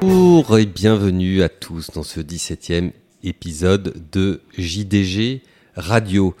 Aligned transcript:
Bonjour 0.00 0.58
et 0.58 0.64
bienvenue 0.64 1.42
à 1.42 1.50
tous 1.50 1.90
dans 1.90 2.02
ce 2.02 2.20
17e 2.20 2.92
épisode 3.22 3.94
de 4.10 4.40
JDG 4.56 5.42
Radio. 5.76 6.34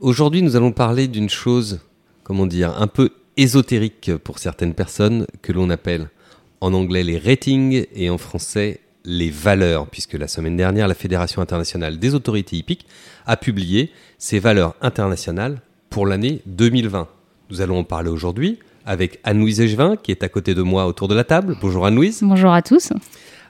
Aujourd'hui, 0.00 0.42
nous 0.42 0.54
allons 0.54 0.72
parler 0.72 1.08
d'une 1.08 1.30
chose, 1.30 1.80
comment 2.24 2.46
dire, 2.46 2.78
un 2.78 2.86
peu 2.88 3.08
ésotérique 3.38 4.14
pour 4.18 4.38
certaines 4.38 4.74
personnes 4.74 5.26
que 5.40 5.52
l'on 5.52 5.70
appelle 5.70 6.10
en 6.60 6.74
anglais 6.74 7.02
les 7.02 7.16
ratings 7.16 7.86
et 7.94 8.10
en 8.10 8.18
français 8.18 8.80
les 9.06 9.30
valeurs, 9.30 9.86
puisque 9.86 10.12
la 10.12 10.28
semaine 10.28 10.58
dernière, 10.58 10.86
la 10.86 10.94
Fédération 10.94 11.40
internationale 11.40 11.98
des 11.98 12.14
autorités 12.14 12.56
hippiques 12.56 12.86
a 13.24 13.38
publié 13.38 13.90
ses 14.18 14.40
valeurs 14.40 14.76
internationales 14.82 15.62
pour 15.88 16.06
l'année 16.06 16.42
2020. 16.44 17.08
Nous 17.48 17.62
allons 17.62 17.78
en 17.78 17.84
parler 17.84 18.10
aujourd'hui 18.10 18.58
avec 18.90 19.20
Anne-Louise 19.22 19.60
Echevin, 19.60 19.94
qui 19.94 20.10
est 20.10 20.24
à 20.24 20.28
côté 20.28 20.52
de 20.52 20.62
moi 20.62 20.86
autour 20.86 21.06
de 21.06 21.14
la 21.14 21.22
table. 21.22 21.56
Bonjour 21.60 21.86
Anne-Louise. 21.86 22.24
Bonjour 22.24 22.52
à 22.52 22.60
tous. 22.60 22.92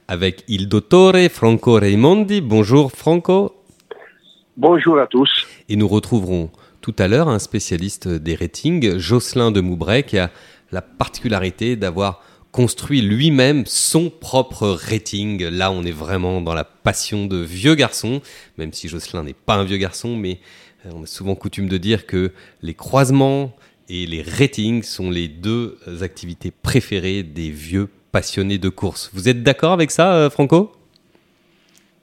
Avec 0.07 0.45
il 0.49 0.69
dottore 0.69 1.15
Franco 1.31 1.77
Raimondi. 1.77 2.43
Bonjour 2.43 2.93
Franco. 2.93 3.55
Bonjour 4.59 4.99
à 4.99 5.07
tous. 5.07 5.47
Et 5.71 5.77
nous 5.77 5.89
retrouverons 5.89 6.51
tout 6.83 6.95
à 6.99 7.09
l'heure 7.09 7.31
un 7.31 7.39
spécialiste 7.39 8.07
des 8.07 8.35
ratings, 8.35 8.99
Jocelyn 8.99 9.51
de 9.51 9.63
Moubray, 9.63 10.03
qui 10.03 10.19
a 10.19 10.31
la 10.73 10.83
particularité 10.83 11.75
d'avoir 11.75 12.23
construit 12.53 13.01
lui-même 13.01 13.65
son 13.65 14.11
propre 14.11 14.69
rating. 14.69 15.43
Là, 15.49 15.73
on 15.73 15.85
est 15.85 15.91
vraiment 15.91 16.43
dans 16.43 16.53
la 16.53 16.65
passion 16.65 17.25
de 17.25 17.39
vieux 17.39 17.77
garçon, 17.77 18.21
même 18.59 18.75
si 18.75 18.89
Jocelyn 18.89 19.23
n'est 19.23 19.33
pas 19.33 19.55
un 19.55 19.65
vieux 19.65 19.79
garçon, 19.79 20.17
mais 20.17 20.39
euh, 20.85 20.91
on 20.95 21.05
a 21.05 21.07
souvent 21.07 21.35
coutume 21.35 21.71
de 21.71 21.79
dire 21.79 22.05
que 22.05 22.33
les 22.61 22.75
croisements 22.75 23.57
et 23.91 24.07
les 24.07 24.23
ratings 24.23 24.83
sont 24.83 25.11
les 25.11 25.29
deux 25.29 25.77
activités 26.03 26.51
préférées 26.51 27.23
des 27.23 27.51
vieux 27.51 27.89
passionnés 28.13 28.59
de 28.59 28.69
course. 28.69 29.11
Vous 29.13 29.29
êtes 29.29 29.43
d'accord 29.43 29.73
avec 29.73 29.91
ça, 29.91 30.15
euh, 30.15 30.31
Franco? 30.31 30.73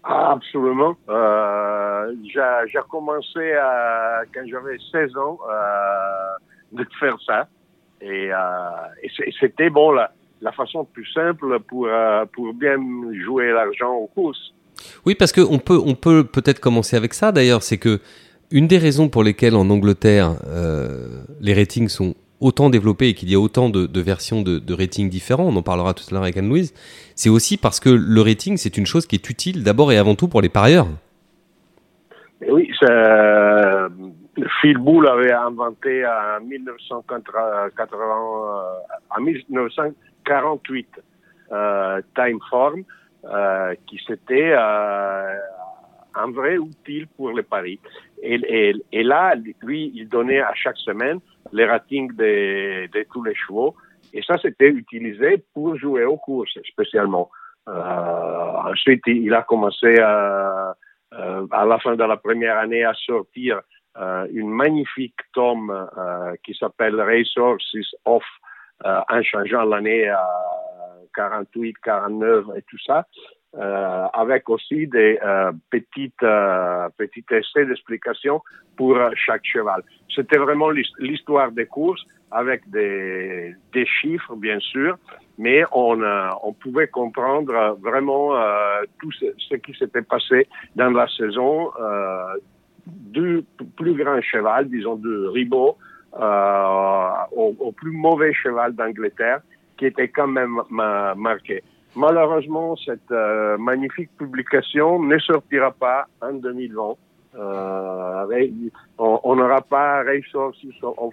Absolument. 0.04 0.96
Euh, 1.10 2.14
j'ai 2.34 2.80
commencé 2.90 3.54
à, 3.54 4.22
quand 4.34 4.44
j'avais 4.46 4.78
16 4.92 5.18
ans 5.18 5.40
de 6.72 6.86
faire 7.00 7.18
ça. 7.26 7.48
Et, 8.02 8.30
et 8.30 9.34
c'était 9.40 9.70
bon, 9.70 9.92
là 9.92 10.12
la 10.42 10.52
façon 10.52 10.86
plus 10.86 11.06
simple 11.14 11.60
pour, 11.68 11.88
euh, 11.88 12.26
pour 12.34 12.54
bien 12.54 12.78
jouer 13.26 13.52
l'argent 13.52 13.94
aux 13.94 14.08
courses. 14.08 14.54
Oui, 15.06 15.16
parce 15.16 15.32
qu'on 15.32 15.60
peut 15.60 15.80
on 15.84 15.96
peut 15.96 16.24
peut-être 16.24 16.60
commencer 16.60 16.96
avec 16.96 17.14
ça 17.14 17.32
d'ailleurs, 17.32 17.64
c'est 17.64 17.78
que 17.78 18.00
une 18.52 18.68
des 18.68 18.78
raisons 18.78 19.10
pour 19.10 19.24
lesquelles 19.24 19.56
en 19.56 19.70
Angleterre 19.70 20.36
euh, 20.48 21.24
les 21.40 21.54
ratings 21.54 21.90
sont 21.90 22.16
autant 22.40 22.70
développés 22.70 23.10
et 23.10 23.14
qu'il 23.14 23.32
y 23.32 23.36
a 23.36 23.40
autant 23.40 23.70
de, 23.70 24.00
versions 24.00 24.42
de, 24.44 24.74
ratings 24.74 25.10
différents, 25.10 25.46
on 25.46 25.56
en 25.56 25.64
parlera 25.64 25.94
tout 25.94 26.04
à 26.10 26.14
l'heure 26.14 26.24
avec 26.24 26.38
Anne-Louise, 26.38 26.74
c'est 27.16 27.30
aussi 27.30 27.58
parce 27.58 27.80
que 27.80 27.90
le 27.90 28.22
rating 28.22 28.58
c'est 28.58 28.78
une 28.78 28.86
chose 28.86 29.08
qui 29.08 29.16
est 29.16 29.30
utile 29.30 29.64
d'abord 29.64 29.92
et 29.92 29.98
avant 29.98 30.16
tout 30.16 30.28
pour 30.28 30.42
les 30.42 30.50
parieurs. 30.50 30.88
oui, 32.48 32.72
ça, 32.80 33.90
Phil 34.62 34.78
Bull 34.78 35.08
avait 35.08 35.32
inventé 35.32 36.06
en 36.06 36.44
1980, 36.46 38.06
en 39.10 39.22
1900 39.22 39.84
48 40.28 40.88
euh, 41.52 42.02
Timeform, 42.16 42.84
euh, 43.24 43.74
qui 43.88 44.00
c'était 44.06 44.54
euh, 44.54 45.40
un 46.16 46.32
vrai 46.32 46.58
outil 46.58 47.06
pour 47.16 47.32
les 47.32 47.44
paris. 47.44 47.80
Et, 48.22 48.74
là, 49.04 49.36
lui, 49.62 49.92
il 49.96 50.10
donnait 50.10 50.42
à 50.42 50.54
chaque 50.56 50.78
semaine 50.78 51.20
les 51.52 51.66
ratings 51.66 52.14
de, 52.16 52.88
de 52.88 53.06
tous 53.12 53.24
les 53.24 53.36
chevaux. 53.36 53.76
Et 54.14 54.22
ça, 54.22 54.36
c'était 54.42 54.70
utilisé 54.70 55.44
pour 55.54 55.76
jouer 55.78 56.06
aux 56.06 56.18
courses 56.18 56.58
spécialement. 56.64 57.30
Euh, 57.68 58.72
ensuite, 58.72 59.04
il 59.08 59.34
a 59.34 59.42
commencé 59.44 60.00
à, 60.00 60.76
euh, 61.14 61.48
à 61.52 61.66
la 61.66 61.80
fin 61.80 61.96
de 61.96 62.04
la 62.04 62.18
première 62.18 62.58
année 62.58 62.84
à 62.84 62.94
sortir 62.94 63.62
euh, 64.00 64.28
une 64.32 64.50
magnifique 64.50 65.18
tome 65.34 65.72
euh, 65.72 66.36
qui 66.44 66.54
s'appelle 66.54 67.02
Racehorses 67.02 67.96
of 68.06 68.24
euh, 68.86 69.02
en 69.10 69.24
changeant 69.24 69.64
l'année 69.64 70.08
à 70.08 70.24
48, 71.16 71.76
49 71.84 72.46
et 72.56 72.62
tout 72.62 72.78
ça, 72.86 73.08
euh, 73.58 74.06
avec 74.14 74.50
aussi 74.50 74.88
des 74.88 75.20
euh, 75.24 75.52
petites, 75.70 76.24
euh, 76.24 76.88
petits 76.98 77.26
essais 77.32 77.66
d'explication 77.66 78.42
pour 78.76 78.98
chaque 79.16 79.46
cheval. 79.46 79.82
C'était 80.14 80.38
vraiment 80.38 80.70
l'histoire 81.00 81.52
des 81.52 81.66
courses 81.66 82.04
avec 82.32 82.70
des, 82.70 83.56
des 83.74 83.86
chiffres, 83.86 84.36
bien 84.36 84.60
sûr, 84.60 84.98
mais 85.38 85.64
on, 85.72 86.02
euh, 86.02 86.30
on 86.44 86.54
pouvait 86.54 86.88
comprendre 86.88 87.78
vraiment 87.82 88.36
euh, 88.36 88.84
tout 89.00 89.12
ce, 89.12 89.56
qui 89.56 89.74
s'était 89.74 90.02
passé 90.02 90.48
dans 90.76 90.92
la 90.92 91.08
saison 91.08 91.72
du 92.86 93.44
plus 93.76 93.96
grand 93.96 94.22
cheval, 94.22 94.70
disons 94.70 94.96
de 94.96 95.28
Ribot, 95.28 95.78
euh, 96.20 97.10
au, 97.36 97.56
au, 97.60 97.72
plus 97.72 97.92
mauvais 97.92 98.34
cheval 98.34 98.74
d'Angleterre, 98.76 99.42
qui 99.78 99.86
était 99.86 100.08
quand 100.08 100.28
même 100.28 100.62
marqué. 100.70 101.64
Malheureusement, 101.96 102.76
cette 102.78 103.12
euh, 103.12 103.58
magnifique 103.58 104.10
publication 104.18 105.02
ne 105.02 105.18
sortira 105.20 105.72
pas 105.72 106.08
en 106.22 106.34
2020. 106.34 106.96
Euh, 107.40 108.26
on 108.98 109.36
n'aura 109.36 109.62
pas 109.62 110.04
Racehorse 110.04 110.58
en 110.84 111.10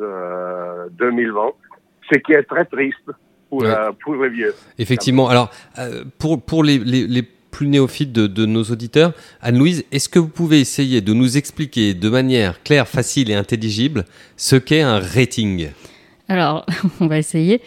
euh, 0.00 0.86
2020, 0.92 1.40
ce 2.12 2.18
qui 2.18 2.32
est 2.32 2.42
très 2.44 2.64
triste 2.64 3.10
pour, 3.48 3.62
ouais. 3.62 3.68
euh, 3.68 3.92
pour 4.02 4.14
les 4.16 4.28
vieux. 4.28 4.54
Effectivement. 4.78 5.28
Alors, 5.28 5.50
euh, 5.78 6.04
pour, 6.18 6.40
pour 6.40 6.62
les, 6.62 6.78
les, 6.78 7.06
les 7.06 7.22
plus 7.22 7.68
néophytes 7.68 8.12
de, 8.12 8.26
de 8.26 8.46
nos 8.46 8.64
auditeurs, 8.64 9.12
Anne-Louise, 9.40 9.84
est-ce 9.92 10.08
que 10.08 10.18
vous 10.18 10.28
pouvez 10.28 10.60
essayer 10.60 11.00
de 11.00 11.12
nous 11.12 11.36
expliquer 11.36 11.94
de 11.94 12.08
manière 12.08 12.62
claire, 12.62 12.88
facile 12.88 13.30
et 13.30 13.34
intelligible 13.34 14.04
ce 14.36 14.56
qu'est 14.56 14.82
un 14.82 14.98
rating? 14.98 15.70
Alors, 16.28 16.66
on 17.00 17.06
va 17.06 17.18
essayer. 17.18 17.60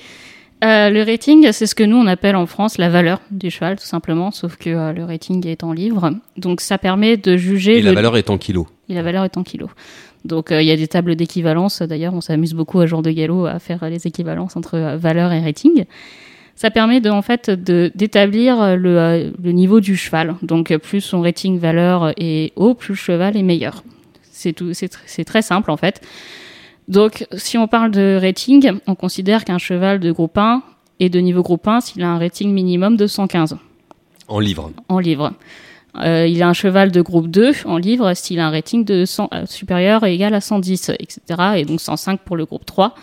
Euh, 0.64 0.90
le 0.90 1.04
rating, 1.04 1.52
c'est 1.52 1.68
ce 1.68 1.76
que 1.76 1.84
nous 1.84 1.98
on 1.98 2.08
appelle 2.08 2.36
en 2.36 2.48
France 2.48 2.80
la 2.80 2.90
valeur 2.90 3.22
du 3.30 3.52
cheval, 3.52 3.78
tout 3.78 3.86
simplement, 3.86 4.32
sauf 4.32 4.56
que 4.56 4.72
euh, 4.72 4.92
le 4.92 5.04
rating 5.04 5.46
est 5.46 5.64
en 5.64 5.72
livres. 5.72 6.12
Donc 6.36 6.62
ça 6.62 6.80
permet 6.80 7.16
de 7.16 7.38
juger. 7.38 7.78
Et 7.78 7.82
la 7.82 7.94
valeur 7.94 8.18
est 8.18 8.30
en 8.32 8.40
kilos. 8.40 8.66
Et 8.90 8.96
la 8.96 9.04
valeur 9.04 9.24
est 9.24 9.38
en 9.38 9.44
kilos. 9.44 9.70
Donc 10.26 10.52
euh, 10.52 10.62
il 10.62 10.68
y 10.68 10.72
a 10.72 10.76
des 10.76 10.88
tables 10.88 11.16
d'équivalence. 11.16 11.84
D'ailleurs, 11.84 12.16
on 12.16 12.22
s'amuse 12.22 12.56
beaucoup 12.56 12.80
à 12.80 12.88
jour 12.88 13.04
de 13.04 13.12
galop 13.12 13.46
à 13.46 13.60
faire 13.60 13.88
les 13.88 14.08
équivalences 14.08 14.56
entre 14.56 14.98
valeur 14.98 15.32
et 15.32 15.42
rating. 15.42 15.86
Ça 16.56 16.72
permet 16.72 17.02
de, 17.02 17.12
en 17.12 17.22
fait 17.22 17.52
d'établir 17.52 18.76
le, 18.78 19.32
le, 19.40 19.52
niveau 19.52 19.80
du 19.80 19.96
cheval. 19.96 20.38
Donc 20.42 20.76
plus 20.78 21.02
son 21.02 21.22
rating 21.22 21.60
valeur 21.60 22.14
est 22.18 22.52
haut, 22.56 22.74
plus 22.74 22.94
le 22.94 22.98
cheval 22.98 23.38
est 23.38 23.44
meilleur. 23.44 23.84
C'est 24.32 24.54
tout. 24.54 24.74
C'est 24.74 24.90
tr 24.90 25.00
très 25.24 25.44
simple 25.44 25.70
en 25.70 25.78
fait. 25.78 26.02
Donc, 26.88 27.26
si 27.34 27.58
on 27.58 27.68
parle 27.68 27.92
de 27.92 28.18
rating, 28.22 28.80
on 28.88 28.96
considère 28.96 29.44
qu'un 29.44 29.58
cheval 29.58 30.00
de 30.00 30.12
groupe 30.12 30.38
1 30.38 30.64
est 31.00 31.10
de 31.10 31.20
niveau 31.20 31.44
groupe 31.44 31.68
1 31.68 31.82
s'il 31.82 32.04
a 32.04 32.10
un 32.10 32.18
rating 32.18 32.52
minimum 32.52 32.96
de 32.96 33.08
115. 33.08 33.58
En 34.28 34.40
livres. 34.40 34.72
En 34.88 35.00
livres. 35.00 35.34
Euh, 36.00 36.28
il 36.28 36.42
a 36.44 36.48
un 36.48 36.54
cheval 36.54 36.92
de 36.92 37.02
groupe 37.02 37.28
2 37.28 37.54
en 37.66 37.78
livres 37.78 38.14
s'il 38.14 38.40
a 38.40 38.48
un 38.48 38.52
rating 38.52 38.86
de 38.86 39.06
100, 39.06 39.30
euh, 39.34 39.46
supérieur 39.46 40.06
et 40.06 40.14
égal 40.14 40.34
à 40.34 40.42
110, 40.42 40.92
etc. 41.00 41.20
Et 41.58 41.66
donc 41.66 41.82
105 41.82 42.22
pour 42.22 42.36
le 42.36 42.46
groupe 42.46 42.66
3. 42.66 42.94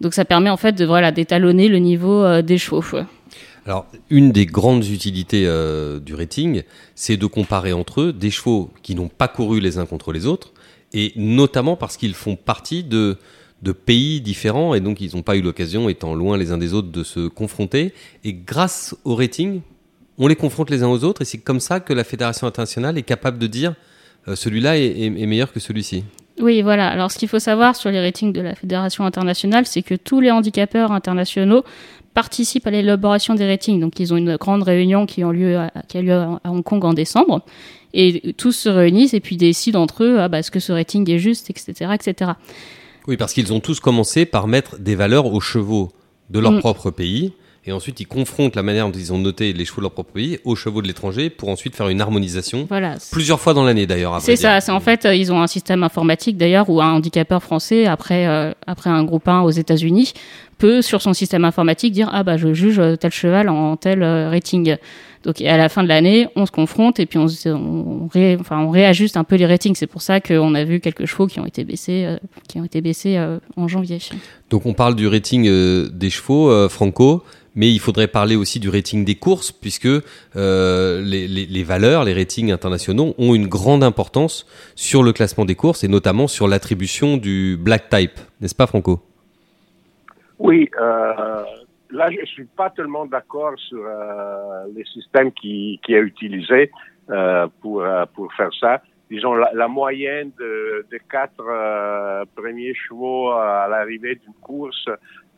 Donc 0.00 0.14
ça 0.14 0.24
permet 0.24 0.50
en 0.50 0.56
fait 0.56 0.72
de 0.72 0.84
voilà 0.84 1.10
d'étalonner 1.12 1.68
le 1.68 1.78
niveau 1.78 2.22
euh, 2.22 2.42
des 2.42 2.58
chevaux. 2.58 2.82
Alors, 3.66 3.86
une 4.10 4.30
des 4.30 4.46
grandes 4.46 4.86
utilités 4.86 5.44
euh, 5.46 5.98
du 5.98 6.14
rating, 6.14 6.62
c'est 6.94 7.16
de 7.16 7.26
comparer 7.26 7.72
entre 7.72 8.00
eux 8.00 8.12
des 8.12 8.30
chevaux 8.30 8.70
qui 8.82 8.94
n'ont 8.94 9.08
pas 9.08 9.26
couru 9.26 9.58
les 9.58 9.78
uns 9.78 9.86
contre 9.86 10.12
les 10.12 10.26
autres, 10.26 10.52
et 10.92 11.12
notamment 11.16 11.76
parce 11.76 11.96
qu'ils 11.96 12.14
font 12.14 12.36
partie 12.36 12.84
de, 12.84 13.18
de 13.62 13.72
pays 13.72 14.20
différents 14.20 14.74
et 14.74 14.80
donc 14.80 15.00
ils 15.00 15.14
n'ont 15.16 15.22
pas 15.22 15.36
eu 15.36 15.42
l'occasion, 15.42 15.88
étant 15.88 16.14
loin 16.14 16.36
les 16.36 16.52
uns 16.52 16.58
des 16.58 16.74
autres, 16.74 16.90
de 16.90 17.02
se 17.02 17.28
confronter. 17.28 17.92
Et 18.24 18.32
grâce 18.32 18.96
au 19.04 19.14
rating, 19.14 19.60
on 20.18 20.26
les 20.26 20.36
confronte 20.36 20.70
les 20.70 20.82
uns 20.82 20.88
aux 20.88 21.04
autres 21.04 21.22
et 21.22 21.24
c'est 21.24 21.38
comme 21.38 21.60
ça 21.60 21.80
que 21.80 21.92
la 21.92 22.04
Fédération 22.04 22.46
internationale 22.46 22.98
est 22.98 23.02
capable 23.02 23.38
de 23.38 23.46
dire 23.46 23.74
euh, 24.28 24.36
celui-là 24.36 24.78
est, 24.78 25.10
meilleur 25.10 25.52
que 25.52 25.60
celui-ci. 25.60 26.04
Oui, 26.40 26.60
voilà. 26.60 26.88
Alors 26.88 27.10
ce 27.10 27.18
qu'il 27.18 27.28
faut 27.28 27.38
savoir 27.38 27.76
sur 27.76 27.90
les 27.90 28.00
ratings 28.00 28.32
de 28.32 28.40
la 28.40 28.54
Fédération 28.54 29.04
internationale, 29.04 29.66
c'est 29.66 29.82
que 29.82 29.94
tous 29.94 30.20
les 30.20 30.30
handicapeurs 30.30 30.92
internationaux 30.92 31.64
participent 32.12 32.66
à 32.66 32.70
l'élaboration 32.70 33.34
des 33.34 33.46
ratings. 33.46 33.80
Donc 33.80 33.98
ils 34.00 34.12
ont 34.12 34.16
une 34.16 34.36
grande 34.36 34.62
réunion 34.62 35.06
qui 35.06 35.22
a 35.22 35.32
lieu 35.32 35.56
à 35.56 35.70
Hong 36.44 36.62
Kong 36.62 36.84
en 36.84 36.92
décembre. 36.92 37.42
Et 37.94 38.34
tous 38.36 38.52
se 38.52 38.68
réunissent 38.68 39.14
et 39.14 39.20
puis 39.20 39.36
décident 39.36 39.82
entre 39.82 40.04
eux 40.04 40.18
ah 40.20 40.28
bah, 40.28 40.40
est-ce 40.40 40.50
que 40.50 40.60
ce 40.60 40.72
rating 40.72 41.10
est 41.10 41.18
juste, 41.18 41.50
etc. 41.50 41.92
etc. 41.94 42.32
Oui, 43.06 43.16
parce 43.16 43.32
qu'ils 43.32 43.52
ont 43.52 43.60
tous 43.60 43.80
commencé 43.80 44.26
par 44.26 44.48
mettre 44.48 44.78
des 44.78 44.94
valeurs 44.94 45.26
aux 45.26 45.40
chevaux 45.40 45.92
de 46.30 46.40
leur 46.40 46.52
mmh. 46.52 46.60
propre 46.60 46.90
pays. 46.90 47.32
Et 47.68 47.72
ensuite, 47.72 47.98
ils 47.98 48.06
confrontent 48.06 48.54
la 48.54 48.62
manière 48.62 48.86
dont 48.86 48.96
ils 48.96 49.12
ont 49.12 49.18
noté 49.18 49.52
les 49.52 49.64
chevaux 49.64 49.78
de 49.78 49.82
leur 49.82 49.90
propre 49.90 50.12
pays 50.12 50.38
aux 50.44 50.54
chevaux 50.54 50.82
de 50.82 50.86
l'étranger 50.86 51.30
pour 51.30 51.48
ensuite 51.48 51.74
faire 51.74 51.88
une 51.88 52.00
harmonisation. 52.00 52.64
Voilà. 52.68 52.94
Plusieurs 53.10 53.40
fois 53.40 53.54
dans 53.54 53.64
l'année 53.64 53.86
d'ailleurs. 53.86 54.20
C'est 54.20 54.36
ça. 54.36 54.60
C'est 54.60 54.70
en 54.70 54.78
fait, 54.78 55.06
ils 55.12 55.32
ont 55.32 55.42
un 55.42 55.48
système 55.48 55.82
informatique 55.82 56.36
d'ailleurs 56.36 56.70
où 56.70 56.80
un 56.80 56.92
handicapeur 56.92 57.42
français 57.42 57.86
après 57.86 58.28
euh, 58.28 58.52
après 58.68 58.88
un 58.88 59.02
groupe 59.02 59.26
1 59.26 59.40
aux 59.40 59.50
États-Unis 59.50 60.12
peut 60.58 60.80
sur 60.80 61.02
son 61.02 61.12
système 61.12 61.44
informatique 61.44 61.92
dire 61.92 62.08
ah 62.12 62.22
bah 62.22 62.36
je 62.36 62.54
juge 62.54 62.80
tel 63.00 63.10
cheval 63.10 63.48
en 63.48 63.76
tel 63.76 64.04
rating. 64.04 64.76
Donc 65.26 65.42
à 65.42 65.56
la 65.58 65.68
fin 65.68 65.82
de 65.82 65.88
l'année, 65.88 66.28
on 66.36 66.46
se 66.46 66.52
confronte 66.52 66.98
et 67.00 67.04
puis 67.04 67.18
on, 67.18 67.26
on, 67.46 68.08
enfin, 68.40 68.60
on 68.60 68.70
réajuste 68.70 69.18
un 69.18 69.24
peu 69.24 69.36
les 69.36 69.44
ratings. 69.44 69.74
C'est 69.74 69.86
pour 69.86 70.00
ça 70.00 70.20
qu'on 70.20 70.54
a 70.54 70.64
vu 70.64 70.80
quelques 70.80 71.04
chevaux 71.04 71.26
qui 71.26 71.40
ont 71.40 71.46
été 71.46 71.64
baissés, 71.64 72.16
qui 72.48 72.58
ont 72.58 72.64
été 72.64 72.80
baissés 72.80 73.18
en 73.56 73.68
janvier. 73.68 73.98
Donc 74.48 74.64
on 74.64 74.72
parle 74.72 74.94
du 74.94 75.06
rating 75.08 75.44
des 75.90 76.10
chevaux, 76.10 76.68
Franco 76.68 77.22
mais 77.56 77.72
il 77.72 77.80
faudrait 77.80 78.06
parler 78.06 78.36
aussi 78.36 78.60
du 78.60 78.68
rating 78.68 79.04
des 79.04 79.16
courses, 79.16 79.50
puisque 79.50 79.88
euh, 80.36 81.02
les, 81.02 81.26
les, 81.26 81.46
les, 81.46 81.64
valeurs, 81.64 82.04
les 82.04 82.12
ratings 82.12 82.52
internationaux 82.52 83.14
ont 83.18 83.34
une 83.34 83.48
grande 83.48 83.82
importance 83.82 84.46
sur 84.76 85.02
le 85.02 85.12
classement 85.12 85.46
des 85.46 85.54
courses 85.54 85.82
et 85.82 85.88
notamment 85.88 86.28
sur 86.28 86.46
l'attribution 86.46 87.16
du 87.16 87.56
black 87.58 87.88
type, 87.88 88.20
n'est-ce 88.40 88.54
pas 88.54 88.66
Franco? 88.66 89.00
Oui, 90.38 90.68
euh, 90.78 91.42
là 91.90 92.08
je 92.10 92.24
suis 92.26 92.44
pas 92.44 92.70
tellement 92.70 93.06
d'accord 93.06 93.54
sur 93.58 93.84
euh, 93.84 94.64
les 94.74 94.84
systèmes 94.84 95.32
qui, 95.32 95.80
qui 95.84 95.94
est 95.94 96.00
utilisé 96.00 96.70
euh, 97.10 97.46
pour, 97.60 97.82
euh, 97.82 98.04
pour 98.14 98.32
faire 98.34 98.50
ça. 98.58 98.82
Disons, 99.08 99.34
la, 99.34 99.52
la 99.54 99.68
moyenne 99.68 100.32
de, 100.38 100.84
de 100.90 100.98
quatre 101.08 101.44
euh, 101.48 102.24
premiers 102.34 102.74
chevaux 102.74 103.30
à 103.30 103.68
l'arrivée 103.68 104.16
d'une 104.16 104.34
course 104.42 104.88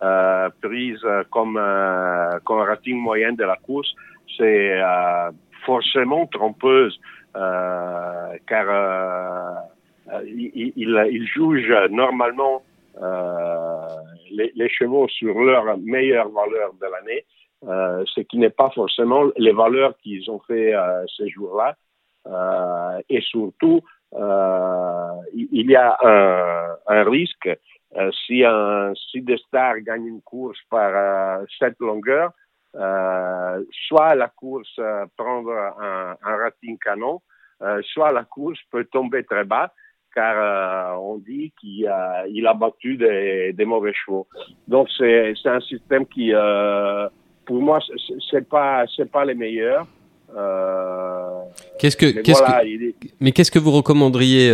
euh, 0.03 0.49
prise 0.62 1.05
comme, 1.31 1.59
euh, 1.59 2.39
comme 2.45 2.61
rating 2.61 2.97
moyen 2.97 3.33
de 3.35 3.45
la 3.45 3.56
course, 3.56 3.95
c'est 4.39 4.81
forcément 5.67 6.27
trompeuse, 6.27 6.99
car 7.35 8.67
il, 10.25 10.73
il, 10.77 11.06
il, 11.11 11.27
juge 11.27 11.71
normalement 11.91 12.62
les, 14.31 14.53
les, 14.55 14.69
chevaux 14.69 15.09
sur 15.09 15.39
leur 15.39 15.79
meilleure 15.79 16.29
valeur 16.31 16.73
de 16.75 16.87
l'année, 16.87 17.25
ce 18.06 18.21
qui 18.23 18.39
n'est 18.39 18.50
pas 18.50 18.71
forcément 18.71 19.25
les 19.37 19.53
valeurs 19.53 19.97
qu'ils 19.99 20.31
ont 20.31 20.41
fait 20.41 20.75
ces 21.17 21.29
jours-là. 21.29 21.77
et 23.09 23.21
surtout, 23.21 23.81
il 24.12 25.71
y 25.71 25.77
a 25.77 25.97
un, 26.03 26.77
un 26.87 27.05
risque 27.05 27.49
euh, 27.97 28.11
si 28.27 28.45
un 28.45 28.93
si 28.95 29.23
des 29.23 29.39
stars 29.39 29.81
gagne 29.81 30.06
une 30.06 30.23
course 30.23 30.59
par 30.71 30.93
euh, 30.95 31.45
cette 31.59 31.79
longueur, 31.81 32.33
euh, 32.75 33.65
soit 33.87 34.15
la 34.15 34.29
course 34.29 34.75
euh, 34.79 35.06
prendre 35.17 35.53
un, 35.53 36.15
un, 36.23 36.37
rating 36.37 36.79
canon, 36.79 37.23
euh, 37.62 37.81
soit 37.83 38.12
la 38.12 38.25
course 38.25 38.59
peut 38.71 38.85
tomber 38.85 39.25
très 39.25 39.45
bas, 39.45 39.73
car 40.19 41.00
on 41.00 41.17
dit 41.19 41.53
qu'il 41.61 41.87
a, 41.87 42.26
il 42.29 42.47
a 42.47 42.55
battu 42.55 42.97
des, 42.97 43.53
des 43.53 43.65
mauvais 43.65 43.93
chevaux. 44.00 44.26
Donc 44.67 44.88
c'est 44.97 45.35
c'est 45.41 45.53
un 45.59 45.61
système 45.61 46.05
qui, 46.06 46.32
pour 47.47 47.61
moi, 47.69 47.79
c'est 48.31 48.49
pas 48.49 48.85
c'est 48.94 49.11
pas 49.11 49.25
les 49.25 49.35
meilleurs. 49.35 49.87
qu'est-ce 51.79 51.97
que, 51.97 52.09
qu'est-ce 52.23 52.43
voilà, 52.44 52.62
que, 52.65 53.09
mais 53.20 53.32
qu'est-ce 53.32 53.53
que 53.55 53.59
vous 53.59 53.75
recommanderiez 53.81 54.50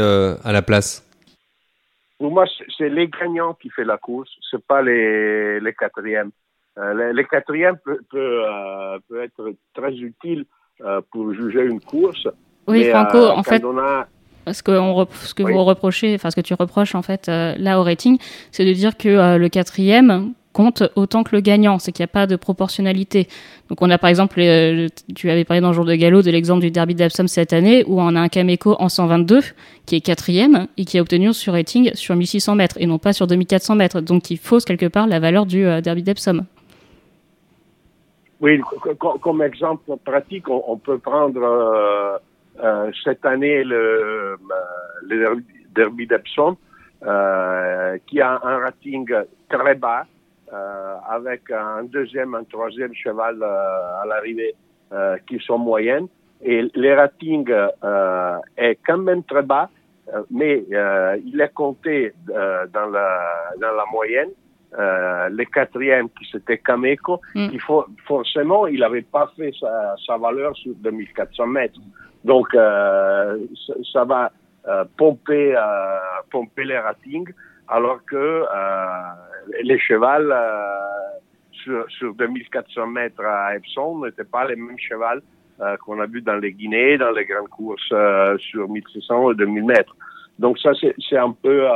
à 0.48 0.52
la 0.52 0.62
place? 0.62 1.04
Pour 2.18 2.30
moi, 2.30 2.46
c'est 2.78 2.88
les 2.88 3.08
gagnants 3.08 3.54
qui 3.54 3.68
font 3.70 3.84
la 3.84 3.98
course, 3.98 4.30
c'est 4.50 4.64
pas 4.64 4.82
les, 4.82 5.60
les 5.60 5.74
quatrièmes. 5.74 6.30
Euh, 6.78 6.94
les, 6.94 7.12
les, 7.12 7.24
quatrièmes 7.24 7.76
peut, 7.84 8.00
peut, 8.10 8.42
euh, 8.44 8.98
peut, 9.08 9.22
être 9.22 9.52
très 9.74 9.92
utile 9.92 10.44
euh, 10.80 11.00
pour 11.12 11.32
juger 11.34 11.64
une 11.64 11.80
course. 11.80 12.26
Oui, 12.66 12.84
mais, 12.84 12.90
Franco, 12.90 13.18
euh, 13.18 13.30
en 13.30 13.42
fait. 13.42 13.62
A... 13.62 14.08
Ce 14.52 14.62
que, 14.62 14.72
on, 14.72 15.06
ce 15.10 15.34
que 15.34 15.42
oui. 15.42 15.52
vous 15.52 15.64
reprochez, 15.64 16.14
enfin 16.14 16.30
ce 16.30 16.36
que 16.36 16.40
tu 16.40 16.54
reproches 16.54 16.94
en 16.94 17.02
fait 17.02 17.28
euh, 17.28 17.54
là 17.58 17.80
au 17.80 17.82
rating, 17.82 18.18
c'est 18.52 18.64
de 18.64 18.72
dire 18.72 18.96
que 18.96 19.08
euh, 19.08 19.38
le 19.38 19.48
quatrième 19.48 20.32
compte 20.52 20.84
autant 20.94 21.24
que 21.24 21.34
le 21.34 21.40
gagnant, 21.40 21.78
c'est 21.78 21.90
qu'il 21.90 22.02
n'y 22.02 22.10
a 22.10 22.12
pas 22.12 22.26
de 22.26 22.36
proportionnalité. 22.36 23.26
Donc 23.68 23.82
on 23.82 23.90
a 23.90 23.98
par 23.98 24.10
exemple, 24.10 24.38
euh, 24.38 24.88
tu 25.14 25.30
avais 25.30 25.44
parlé 25.44 25.60
dans 25.60 25.68
le 25.68 25.74
jour 25.74 25.84
de 25.84 25.94
galop 25.94 26.22
de 26.22 26.30
l'exemple 26.30 26.60
du 26.60 26.70
derby 26.70 26.94
d'Absom 26.94 27.26
cette 27.26 27.52
année, 27.52 27.84
où 27.86 28.00
on 28.00 28.14
a 28.14 28.20
un 28.20 28.28
Cameco 28.28 28.76
en 28.78 28.88
122 28.88 29.40
qui 29.86 29.96
est 29.96 30.00
quatrième 30.00 30.68
et 30.76 30.84
qui 30.84 30.98
a 30.98 31.00
obtenu 31.00 31.32
sur 31.32 31.54
rating 31.54 31.90
sur 31.94 32.14
1600 32.14 32.54
mètres 32.54 32.76
et 32.78 32.86
non 32.86 32.98
pas 32.98 33.12
sur 33.12 33.26
2400 33.26 33.74
mètres, 33.74 34.00
donc 34.00 34.22
qui 34.22 34.36
fausse 34.36 34.64
quelque 34.64 34.86
part 34.86 35.06
la 35.06 35.18
valeur 35.18 35.46
du 35.46 35.64
derby 35.82 36.02
d'Epsom. 36.02 36.44
Oui, 38.40 38.60
comme 39.22 39.42
exemple 39.42 39.96
pratique, 40.04 40.48
on 40.50 40.76
peut 40.76 40.98
prendre 40.98 42.20
euh, 42.58 42.64
euh, 42.64 42.90
cette 43.02 43.24
année 43.24 43.64
le, 43.64 44.36
le 45.02 45.44
derby 45.74 46.06
d'Epsom, 46.06 46.56
qui 48.06 48.20
a 48.20 48.40
un 48.42 48.58
rating 48.58 49.12
très 49.48 49.74
bas, 49.74 50.06
euh, 50.52 50.96
avec 51.08 51.50
un 51.50 51.84
deuxième, 51.84 52.34
un 52.34 52.44
troisième 52.44 52.94
cheval 52.94 53.42
euh, 53.42 54.02
à 54.02 54.06
l'arrivée 54.06 54.54
euh, 54.92 55.16
qui 55.26 55.38
sont 55.40 55.58
moyennes. 55.58 56.06
Et 56.42 56.62
le 56.74 56.94
rating 56.94 57.50
est 58.56 58.78
quand 58.86 58.98
même 58.98 59.24
très 59.24 59.42
bas, 59.42 59.70
mais 60.30 60.64
il 61.24 61.40
est 61.40 61.54
compté 61.54 62.12
dans, 62.26 62.90
la, 62.90 63.52
dans 63.58 63.72
la 63.72 63.84
moyenne. 63.90 64.28
Euh, 64.76 65.28
le 65.28 65.44
quatrième 65.44 66.08
qui 66.10 66.26
c'était 66.32 66.58
Cameco, 66.58 67.20
mm. 67.34 67.50
qui 67.50 67.58
faut, 67.60 67.84
forcément 68.08 68.66
il 68.66 68.80
n'avait 68.80 69.02
pas 69.02 69.30
fait 69.36 69.52
sa, 69.60 69.94
sa, 70.04 70.16
valeur 70.16 70.56
sur 70.56 70.74
2400 70.74 71.46
mètres. 71.46 71.78
Donc 72.24 72.54
euh, 72.54 73.38
ça, 73.92 74.04
va 74.04 74.32
euh, 74.66 74.84
pomper, 74.96 75.54
pomper 76.30 76.64
les 76.64 76.78
ratings 76.78 77.30
alors 77.68 78.04
que 78.04 78.16
euh, 78.16 78.44
les 79.62 79.78
chevals 79.78 80.30
euh, 80.32 81.18
sur, 81.52 81.84
sur 81.90 82.14
2400 82.14 82.86
mètres 82.86 83.24
à 83.24 83.56
Epsom 83.56 84.04
n'étaient 84.04 84.24
pas 84.24 84.46
les 84.46 84.56
mêmes 84.56 84.78
chevals 84.78 85.22
euh, 85.60 85.76
qu'on 85.78 86.00
a 86.00 86.06
vu 86.06 86.20
dans 86.20 86.36
les 86.36 86.52
Guinées, 86.52 86.98
dans 86.98 87.10
les 87.12 87.24
grandes 87.24 87.48
courses 87.48 87.92
sur 88.38 88.68
1600 88.68 89.32
et 89.32 89.34
2000 89.36 89.64
mètres. 89.64 89.96
Donc 90.38 90.58
ça, 90.58 90.72
c'est 90.80 91.16
un 91.16 91.30
peu, 91.30 91.66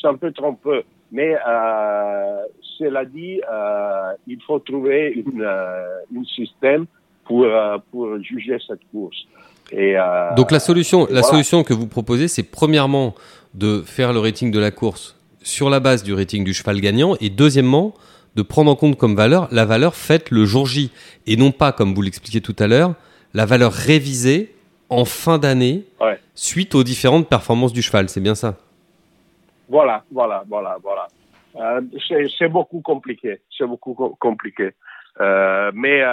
c'est 0.00 0.08
un 0.08 0.16
peu 0.16 0.32
trompeux. 0.32 0.82
Mais 1.10 1.36
euh, 1.46 2.42
cela 2.78 3.04
dit, 3.04 3.40
euh, 3.50 4.12
il 4.26 4.42
faut 4.42 4.58
trouver 4.58 5.12
une, 5.26 5.42
euh, 5.42 6.00
un 6.14 6.24
système 6.24 6.86
pour, 7.28 7.46
pour 7.92 8.20
juger 8.20 8.58
cette 8.66 8.80
course. 8.90 9.26
Et, 9.70 9.96
Donc 10.36 10.50
la 10.50 10.58
solution, 10.58 11.00
la 11.00 11.20
voilà. 11.20 11.22
solution 11.22 11.62
que 11.62 11.74
vous 11.74 11.86
proposez, 11.86 12.26
c'est 12.26 12.42
premièrement 12.42 13.14
de 13.54 13.82
faire 13.82 14.12
le 14.12 14.18
rating 14.18 14.50
de 14.50 14.58
la 14.58 14.70
course 14.70 15.18
sur 15.42 15.70
la 15.70 15.80
base 15.80 16.02
du 16.02 16.12
rating 16.14 16.44
du 16.44 16.52
cheval 16.52 16.80
gagnant 16.80 17.16
et 17.20 17.30
deuxièmement 17.30 17.94
de 18.36 18.42
prendre 18.42 18.70
en 18.70 18.76
compte 18.76 18.96
comme 18.96 19.16
valeur 19.16 19.48
la 19.50 19.64
valeur 19.64 19.94
faite 19.94 20.30
le 20.30 20.44
jour 20.44 20.66
J 20.66 20.92
et 21.26 21.36
non 21.36 21.50
pas 21.52 21.72
comme 21.72 21.94
vous 21.94 22.02
l'expliquiez 22.02 22.40
tout 22.40 22.56
à 22.58 22.66
l'heure 22.66 22.94
la 23.34 23.46
valeur 23.46 23.72
révisée 23.72 24.54
en 24.90 25.04
fin 25.04 25.38
d'année 25.38 25.84
ouais. 26.00 26.20
suite 26.34 26.74
aux 26.74 26.84
différentes 26.84 27.28
performances 27.28 27.72
du 27.72 27.82
cheval 27.82 28.08
c'est 28.08 28.20
bien 28.20 28.34
ça? 28.34 28.56
Voilà 29.68 30.04
voilà 30.12 30.44
voilà 30.48 30.76
voilà 30.82 31.08
euh, 31.56 31.80
c'est 32.38 32.48
beaucoup 32.48 32.80
compliqué 32.80 33.40
c'est 33.56 33.66
beaucoup 33.66 33.94
co 33.94 34.16
compliqué 34.20 34.70
euh, 35.20 35.70
mais 35.74 36.02
euh, 36.02 36.08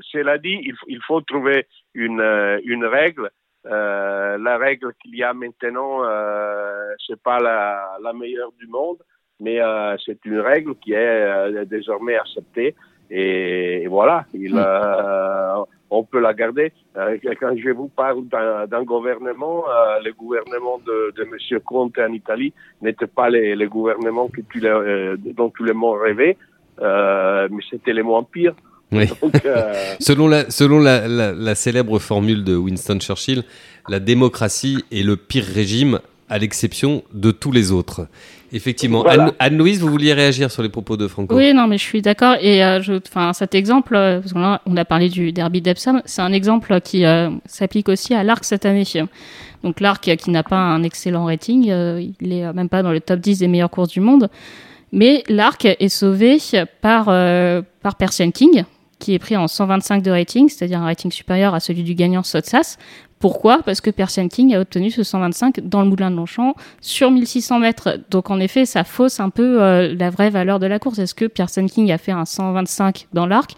cela 0.00 0.38
dit 0.38 0.60
il, 0.64 0.74
il, 0.88 1.00
faut 1.02 1.20
trouver 1.20 1.66
une, 1.94 2.20
une 2.64 2.84
règle 2.84 3.30
euh, 3.66 4.38
la 4.38 4.58
règle 4.58 4.92
qu'il 5.00 5.14
y 5.14 5.22
a 5.22 5.32
maintenant, 5.32 6.04
euh, 6.04 6.94
c'est 7.06 7.20
pas 7.20 7.38
la, 7.38 7.96
la, 8.02 8.12
meilleure 8.12 8.50
du 8.58 8.66
monde, 8.66 8.98
mais 9.38 9.60
euh, 9.60 9.96
c'est 10.04 10.24
une 10.24 10.40
règle 10.40 10.74
qui 10.76 10.92
est 10.92 10.96
euh, 10.96 11.64
désormais 11.64 12.16
acceptée. 12.16 12.74
Et, 13.10 13.82
et 13.82 13.86
voilà, 13.86 14.24
il, 14.34 14.54
mm. 14.54 15.64
on 15.90 16.02
peut 16.02 16.18
la 16.18 16.34
garder. 16.34 16.72
Euh, 16.96 17.18
quand 17.38 17.54
je 17.56 17.70
vous 17.70 17.88
parle 17.88 18.26
d'un 18.26 18.82
gouvernement, 18.82 19.64
le 20.02 20.12
gouvernement 20.12 20.78
de, 20.78 21.12
de 21.16 21.24
Monsieur 21.24 21.60
Conte 21.60 21.98
en 21.98 22.12
Italie 22.12 22.52
n'était 22.80 23.06
pas 23.06 23.30
que 23.30 24.40
tu 24.50 24.60
les, 24.60 25.34
dont 25.34 25.50
tout 25.50 25.64
le 25.64 25.74
monde 25.74 26.00
rêvait, 26.00 26.36
mais 26.80 27.62
c'était 27.70 27.92
les 27.92 28.02
moins 28.02 28.24
pires. 28.24 28.54
Oui. 28.92 29.06
Donc, 29.20 29.44
euh... 29.44 29.72
selon 30.00 30.28
la, 30.28 30.50
selon 30.50 30.78
la, 30.78 31.08
la, 31.08 31.32
la, 31.32 31.54
célèbre 31.54 31.98
formule 31.98 32.44
de 32.44 32.56
Winston 32.56 32.98
Churchill, 32.98 33.44
la 33.88 34.00
démocratie 34.00 34.84
est 34.92 35.02
le 35.02 35.16
pire 35.16 35.44
régime 35.44 36.00
à 36.28 36.38
l'exception 36.38 37.02
de 37.12 37.30
tous 37.30 37.52
les 37.52 37.72
autres. 37.72 38.06
Effectivement. 38.54 39.02
Voilà. 39.02 39.32
Anne-Louise, 39.38 39.80
vous 39.80 39.88
vouliez 39.88 40.12
réagir 40.12 40.50
sur 40.50 40.62
les 40.62 40.68
propos 40.68 40.98
de 40.98 41.08
Franco? 41.08 41.34
Oui, 41.34 41.54
non, 41.54 41.66
mais 41.66 41.78
je 41.78 41.82
suis 41.82 42.02
d'accord. 42.02 42.36
Et 42.40 42.62
euh, 42.62 42.82
je, 42.82 42.94
cet 43.32 43.54
exemple, 43.54 43.94
euh, 43.94 44.20
parce 44.20 44.32
qu'on 44.34 44.44
a, 44.44 44.60
on 44.66 44.76
a 44.76 44.84
parlé 44.84 45.08
du 45.08 45.32
derby 45.32 45.62
d'Epsom, 45.62 46.02
c'est 46.04 46.20
un 46.20 46.32
exemple 46.32 46.80
qui 46.82 47.06
euh, 47.06 47.30
s'applique 47.46 47.88
aussi 47.88 48.14
à 48.14 48.22
l'Arc 48.24 48.44
cette 48.44 48.66
année. 48.66 48.84
Donc 49.62 49.80
l'Arc 49.80 50.16
qui 50.16 50.30
n'a 50.30 50.42
pas 50.42 50.56
un 50.56 50.82
excellent 50.82 51.24
rating, 51.24 51.70
euh, 51.70 52.04
il 52.20 52.32
est 52.32 52.52
même 52.52 52.68
pas 52.68 52.82
dans 52.82 52.92
le 52.92 53.00
top 53.00 53.20
10 53.20 53.38
des 53.38 53.48
meilleures 53.48 53.70
courses 53.70 53.90
du 53.90 54.00
monde. 54.00 54.28
Mais 54.92 55.24
l'Arc 55.28 55.64
est 55.64 55.88
sauvé 55.88 56.38
par, 56.82 57.06
euh, 57.08 57.62
par 57.82 57.96
Persian 57.96 58.30
King, 58.30 58.64
qui 59.02 59.14
est 59.14 59.18
pris 59.18 59.36
en 59.36 59.48
125 59.48 60.00
de 60.00 60.12
rating, 60.12 60.48
c'est-à-dire 60.48 60.80
un 60.80 60.84
rating 60.84 61.10
supérieur 61.10 61.54
à 61.54 61.60
celui 61.60 61.82
du 61.82 61.94
gagnant 61.94 62.22
Sotsas, 62.22 62.76
Pourquoi? 63.18 63.62
Parce 63.64 63.80
que 63.80 63.90
Persian 63.90 64.28
King 64.28 64.54
a 64.54 64.60
obtenu 64.60 64.90
ce 64.90 65.02
125 65.02 65.60
dans 65.60 65.82
le 65.82 65.88
Moulin 65.88 66.10
de 66.10 66.16
Longchamp 66.16 66.54
sur 66.80 67.10
1600 67.10 67.58
mètres. 67.58 67.98
Donc 68.10 68.30
en 68.30 68.38
effet, 68.38 68.64
ça 68.64 68.84
fausse 68.84 69.20
un 69.20 69.30
peu 69.30 69.62
euh, 69.62 69.94
la 69.96 70.10
vraie 70.10 70.30
valeur 70.30 70.58
de 70.60 70.66
la 70.66 70.78
course. 70.78 70.98
Est-ce 71.00 71.14
que 71.14 71.24
Persian 71.24 71.66
King 71.66 71.90
a 71.90 71.98
fait 71.98 72.12
un 72.12 72.24
125 72.24 73.08
dans 73.12 73.26
l'arc? 73.26 73.54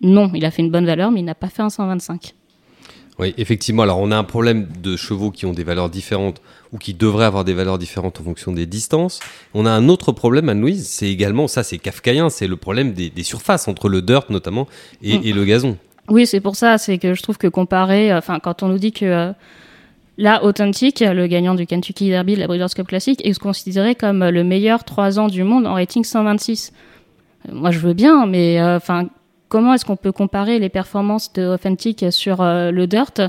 Non, 0.00 0.30
il 0.34 0.44
a 0.44 0.50
fait 0.50 0.62
une 0.62 0.70
bonne 0.70 0.86
valeur, 0.86 1.10
mais 1.10 1.20
il 1.20 1.24
n'a 1.24 1.34
pas 1.34 1.48
fait 1.48 1.62
un 1.62 1.70
125. 1.70 2.34
Oui, 3.20 3.34
effectivement. 3.36 3.82
Alors, 3.82 3.98
on 3.98 4.10
a 4.10 4.16
un 4.16 4.24
problème 4.24 4.66
de 4.82 4.96
chevaux 4.96 5.30
qui 5.30 5.46
ont 5.46 5.52
des 5.52 5.64
valeurs 5.64 5.90
différentes 5.90 6.40
ou 6.72 6.78
qui 6.78 6.94
devraient 6.94 7.26
avoir 7.26 7.44
des 7.44 7.52
valeurs 7.52 7.78
différentes 7.78 8.20
en 8.20 8.24
fonction 8.24 8.52
des 8.52 8.66
distances. 8.66 9.20
On 9.54 9.66
a 9.66 9.70
un 9.70 9.88
autre 9.88 10.12
problème, 10.12 10.48
Anne-Louise, 10.48 10.86
c'est 10.88 11.08
également, 11.08 11.48
ça 11.48 11.62
c'est 11.62 11.78
kafkaïen, 11.78 12.30
c'est 12.30 12.46
le 12.46 12.56
problème 12.56 12.92
des, 12.92 13.22
surfaces, 13.22 13.68
entre 13.68 13.88
le 13.88 14.02
dirt 14.02 14.30
notamment 14.30 14.66
et, 15.02 15.18
mm. 15.18 15.36
le 15.36 15.44
gazon. 15.44 15.76
Oui, 16.08 16.26
c'est 16.26 16.40
pour 16.40 16.56
ça, 16.56 16.78
c'est 16.78 16.98
que 16.98 17.14
je 17.14 17.22
trouve 17.22 17.38
que 17.38 17.46
comparé, 17.46 18.14
enfin, 18.14 18.40
quand 18.40 18.62
on 18.62 18.68
nous 18.68 18.78
dit 18.78 18.92
que 18.92 19.04
euh, 19.04 19.32
là, 20.18 20.42
Authentic, 20.44 21.00
le 21.00 21.26
gagnant 21.26 21.54
du 21.54 21.66
Kentucky 21.66 22.08
Derby 22.08 22.34
de 22.34 22.40
la 22.40 22.46
Breeders' 22.46 22.74
Cup 22.74 22.88
Classic, 22.88 23.20
est 23.24 23.38
considéré 23.38 23.94
comme 23.94 24.28
le 24.28 24.44
meilleur 24.44 24.84
3 24.84 25.18
ans 25.18 25.28
du 25.28 25.44
monde 25.44 25.66
en 25.66 25.74
rating 25.74 26.04
126. 26.04 26.72
Euh, 27.48 27.52
moi, 27.52 27.70
je 27.70 27.78
veux 27.78 27.94
bien, 27.94 28.26
mais 28.26 28.60
euh, 28.60 28.76
enfin, 28.76 29.08
comment 29.50 29.74
est-ce 29.74 29.84
qu'on 29.84 29.96
peut 29.96 30.12
comparer 30.12 30.58
les 30.58 30.70
performances 30.70 31.30
de 31.34 31.46
Authentic 31.46 32.06
sur 32.10 32.40
euh, 32.40 32.70
le 32.70 32.86
dirt 32.86 33.20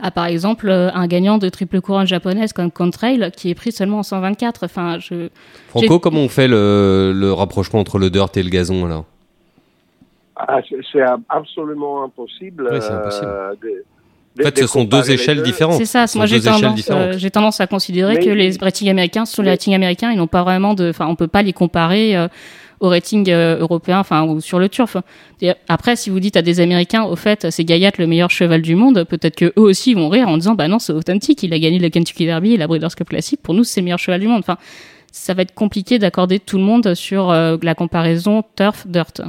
à 0.00 0.10
par 0.10 0.26
exemple 0.26 0.70
euh, 0.70 0.90
un 0.94 1.06
gagnant 1.06 1.36
de 1.36 1.48
triple 1.50 1.80
couronne 1.82 2.06
japonaise 2.06 2.54
comme 2.54 2.70
Contrail 2.70 3.30
qui 3.36 3.50
est 3.50 3.54
pris 3.54 3.72
seulement 3.72 3.98
en 3.98 4.02
124 4.02 4.64
enfin 4.64 4.98
je 4.98 5.28
Franco 5.68 5.98
comment 5.98 6.20
on 6.20 6.28
fait 6.28 6.48
le, 6.48 7.32
rapprochement 7.32 7.80
entre 7.80 7.98
le 7.98 8.08
dirt 8.08 8.34
et 8.36 8.42
le 8.42 8.48
gazon 8.48 8.86
alors? 8.86 9.04
Ah, 10.36 10.58
c'est 10.92 11.00
absolument 11.28 12.02
impossible. 12.02 12.68
Oui, 12.72 12.78
c'est 12.80 12.90
impossible. 12.90 13.26
Euh, 13.28 13.54
en 14.40 14.42
fait, 14.42 14.58
ce 14.58 14.66
sont 14.66 14.82
deux 14.82 15.12
échelles 15.12 15.44
différentes. 15.44 15.76
C'est 15.76 15.84
ça. 15.84 16.06
Moi, 16.16 16.26
j'ai 16.26 16.40
tendance, 16.40 16.90
j'ai 17.18 17.30
tendance 17.30 17.60
à 17.60 17.68
considérer 17.68 18.18
que 18.18 18.30
les 18.30 18.56
ratings 18.60 18.90
américains 18.90 19.26
sont 19.26 19.42
les 19.42 19.50
ratings 19.50 19.76
américains. 19.76 20.10
Ils 20.10 20.18
n'ont 20.18 20.26
pas 20.26 20.42
vraiment 20.42 20.74
de, 20.74 20.90
enfin, 20.90 21.06
on 21.06 21.14
peut 21.14 21.28
pas 21.28 21.42
les 21.42 21.52
comparer 21.52 22.16
au 22.84 22.90
rating 22.90 23.30
euh, 23.30 23.58
européen, 23.58 23.98
enfin 23.98 24.26
ou 24.26 24.40
sur 24.40 24.58
le 24.58 24.68
turf. 24.68 24.98
après, 25.68 25.96
si 25.96 26.10
vous 26.10 26.20
dites 26.20 26.36
à 26.36 26.42
des 26.42 26.60
Américains, 26.60 27.04
au 27.04 27.16
fait, 27.16 27.50
c'est 27.50 27.64
Gaillac 27.64 27.96
le 27.96 28.06
meilleur 28.06 28.30
cheval 28.30 28.60
du 28.60 28.74
monde, 28.74 29.04
peut-être 29.04 29.36
que 29.36 29.46
eux 29.46 29.62
aussi 29.62 29.94
vont 29.94 30.10
rire 30.10 30.28
en 30.28 30.36
disant, 30.36 30.54
bah 30.54 30.68
non, 30.68 30.78
c'est 30.78 30.92
authentique, 30.92 31.42
il 31.42 31.54
a 31.54 31.58
gagné 31.58 31.78
le 31.78 31.88
Kentucky 31.88 32.26
Derby 32.26 32.54
et 32.54 32.56
la 32.58 32.66
Breeders' 32.66 32.94
Cup 32.94 33.08
Classic. 33.08 33.40
Pour 33.40 33.54
nous, 33.54 33.64
c'est 33.64 33.80
le 33.80 33.84
meilleur 33.84 33.98
cheval 33.98 34.20
du 34.20 34.28
monde. 34.28 34.40
Enfin, 34.40 34.58
ça 35.12 35.32
va 35.32 35.42
être 35.42 35.54
compliqué 35.54 35.98
d'accorder 35.98 36.40
tout 36.40 36.58
le 36.58 36.64
monde 36.64 36.94
sur 36.94 37.30
euh, 37.30 37.56
la 37.62 37.74
comparaison 37.74 38.44
turf-dirt. 38.54 39.22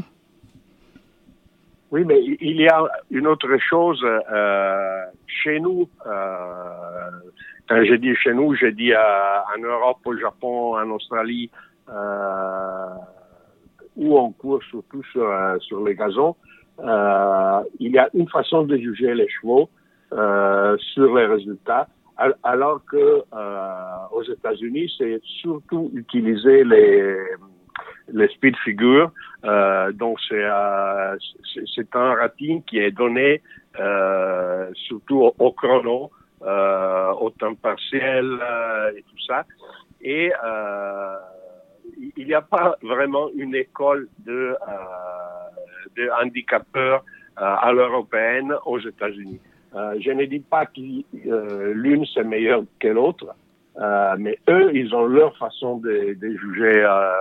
Oui, 1.92 2.04
mais 2.04 2.22
il 2.22 2.58
y 2.58 2.68
a 2.68 2.84
une 3.10 3.28
autre 3.28 3.58
chose. 3.70 4.04
Euh, 4.04 5.02
chez 5.28 5.62
nous, 5.62 5.88
quand 6.04 7.84
j'ai 7.84 7.98
dit 8.00 8.14
chez 8.16 8.34
nous, 8.34 8.54
j'ai 8.56 8.74
dit 8.74 8.92
en 8.94 9.62
Europe, 9.62 10.00
au 10.04 10.18
Japon, 10.18 10.76
en 10.76 10.90
Australie, 10.90 11.50
ou 13.96 14.18
en 14.18 14.32
cours, 14.32 14.62
surtout 14.64 15.04
sur, 15.12 15.30
euh, 15.30 15.58
sur 15.60 15.84
les 15.84 15.96
gazons, 15.96 16.36
euh, 16.80 17.62
il 17.80 17.92
y 17.92 17.98
a 17.98 18.10
une 18.14 18.30
façon 18.30 18.64
de 18.64 18.76
juger 18.78 19.14
les 19.16 19.30
chevaux 19.30 19.70
euh, 20.14 20.76
sur 20.94 21.16
les 21.16 21.26
résultats, 21.26 21.88
alors 22.44 22.82
que 22.86 23.24
euh, 23.34 24.12
aux 24.12 24.24
États-Unis, 24.24 24.92
c'est 24.98 25.20
surtout 25.42 25.92
utiliser 25.94 26.64
les 26.64 27.18
les 28.14 28.28
speed 28.30 28.56
figures. 28.64 29.12
Euh, 29.44 29.92
donc 29.92 30.20
c'est 30.30 30.44
euh, 30.44 31.18
c'est 31.76 31.96
un 31.96 32.14
rating 32.16 32.64
qui 32.64 32.78
est 32.80 32.92
donné 32.92 33.42
surtout 34.88 35.24
au, 35.24 35.36
au 35.40 35.52
chrono, 35.52 36.12
au 36.42 37.30
temps 37.32 37.56
partiel 37.56 38.26
et 38.96 39.02
tout 39.02 39.22
ça. 39.28 39.46
Et 40.02 40.32
il 42.18 42.26
n'y 42.26 42.34
a 42.34 42.42
pas 42.42 42.76
vraiment 42.82 43.30
une 43.36 43.56
école 43.56 44.08
de, 44.26 44.32
euh, 44.32 44.56
de 45.98 46.10
handicapeurs 46.22 47.04
euh, 47.38 47.42
à 47.42 47.72
l'européenne 47.72 48.54
aux 48.66 48.80
États-Unis. 48.80 49.40
Euh, 49.76 49.96
je 50.00 50.12
ne 50.12 50.26
dis 50.26 50.40
pas 50.40 50.66
que 50.66 50.82
euh, 51.28 51.74
l'une 51.74 52.06
c'est 52.14 52.24
meilleure 52.24 52.64
que 52.80 52.88
l'autre, 52.88 53.28
euh, 53.78 54.16
mais 54.18 54.40
eux, 54.50 54.72
ils 54.74 54.96
ont 54.96 55.06
leur 55.06 55.36
façon 55.38 55.78
de, 55.80 56.16
de 56.22 56.38
juger, 56.38 56.82
euh, 56.82 57.12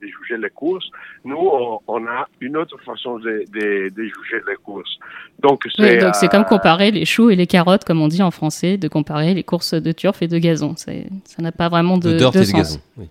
de 0.00 0.06
juger 0.06 0.36
les 0.40 0.50
courses. 0.50 0.88
Nous, 1.24 1.36
on, 1.36 1.80
on, 1.88 2.06
a 2.06 2.28
une 2.40 2.56
autre 2.56 2.78
façon 2.84 3.18
de, 3.18 3.44
de, 3.52 3.88
de 3.88 4.02
juger 4.04 4.40
les 4.48 4.54
courses. 4.62 4.96
Donc, 5.40 5.64
c'est 5.74 6.04
oui, 6.04 6.10
c'est 6.12 6.28
comme 6.28 6.44
comparer 6.44 6.92
les 6.92 7.04
choux 7.04 7.30
et 7.30 7.36
les 7.36 7.48
carottes, 7.48 7.84
comme 7.84 8.00
on 8.00 8.06
dit 8.06 8.22
en 8.22 8.30
français, 8.30 8.76
de 8.76 8.86
comparer 8.86 9.34
les 9.34 9.42
courses 9.42 9.74
de 9.74 9.90
turf 9.90 10.22
et 10.22 10.28
de 10.28 10.38
gazon. 10.38 10.76
Ça 10.76 10.92
n'a 11.40 11.50
pas 11.50 11.68
vraiment 11.68 11.98
de, 11.98 12.12
de, 12.12 12.18
de, 12.18 12.38
de 12.38 12.44
sens. 12.44 12.52
Gazon, 12.52 12.80
oui. 12.96 13.08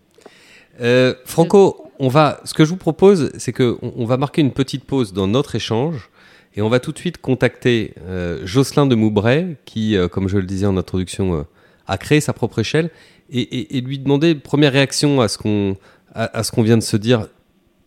Euh, 0.82 1.14
Franco, 1.26 1.92
on 2.00 2.08
va, 2.08 2.42
ce 2.44 2.54
que 2.54 2.66
je 2.66 2.70
vous 2.70 2.78
propose, 2.78 3.32
c'est 3.38 3.54
qu'on 3.54 3.78
on 3.82 4.06
va 4.06 4.18
marquer 4.18 4.42
une 4.42 4.52
petite 4.52 4.86
pause 4.86 5.14
dans 5.14 5.28
notre 5.28 5.56
échange 5.56 6.10
et 6.56 6.62
on 6.62 6.70
va 6.70 6.80
tout 6.80 6.92
de 6.92 6.98
suite 6.98 7.20
contacter 7.20 7.94
euh, 8.08 8.42
Jocelyn 8.46 8.86
de 8.86 8.96
Moubray, 8.96 9.58
qui, 9.66 9.96
euh, 9.96 10.08
comme 10.08 10.28
je 10.28 10.38
le 10.38 10.44
disais 10.44 10.66
en 10.66 10.78
introduction, 10.78 11.46
a 11.88 11.98
créé 11.98 12.22
sa 12.22 12.34
propre 12.34 12.60
échelle, 12.60 12.92
et, 13.30 13.42
et, 13.42 13.78
et, 13.78 13.82
lui 13.82 13.98
demander 13.98 14.36
première 14.36 14.74
réaction 14.74 15.22
à 15.22 15.28
ce 15.28 15.38
qu'on 15.38 15.78
à, 16.14 16.38
à, 16.38 16.44
ce 16.44 16.52
qu'on 16.52 16.62
vient 16.62 16.78
de 16.78 16.84
se 16.84 16.98
dire 16.98 17.28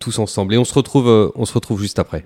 tous 0.01 0.19
ensemble. 0.19 0.55
Et 0.55 0.59
on 0.59 0.65
se 0.65 0.75
retrouve, 0.75 1.33
on 1.37 1.45
se 1.45 1.53
retrouve 1.53 1.81
juste 1.81 1.99
après. 2.01 2.25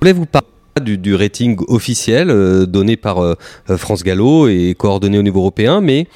Voulez-vous 0.00 0.26
parler 0.26 0.55
du, 0.80 1.14
rating 1.14 1.58
officiel 1.68 2.30
euh, 2.30 2.66
donné 2.66 2.96
par 2.96 3.18
euh, 3.18 3.34
euh, 3.70 3.76
France 3.76 4.02
Gallo 4.02 4.48
et 4.48 4.74
coordonné 4.78 5.18
au 5.18 5.22
niveau 5.22 5.40
européen, 5.40 5.80
mais 5.80 6.06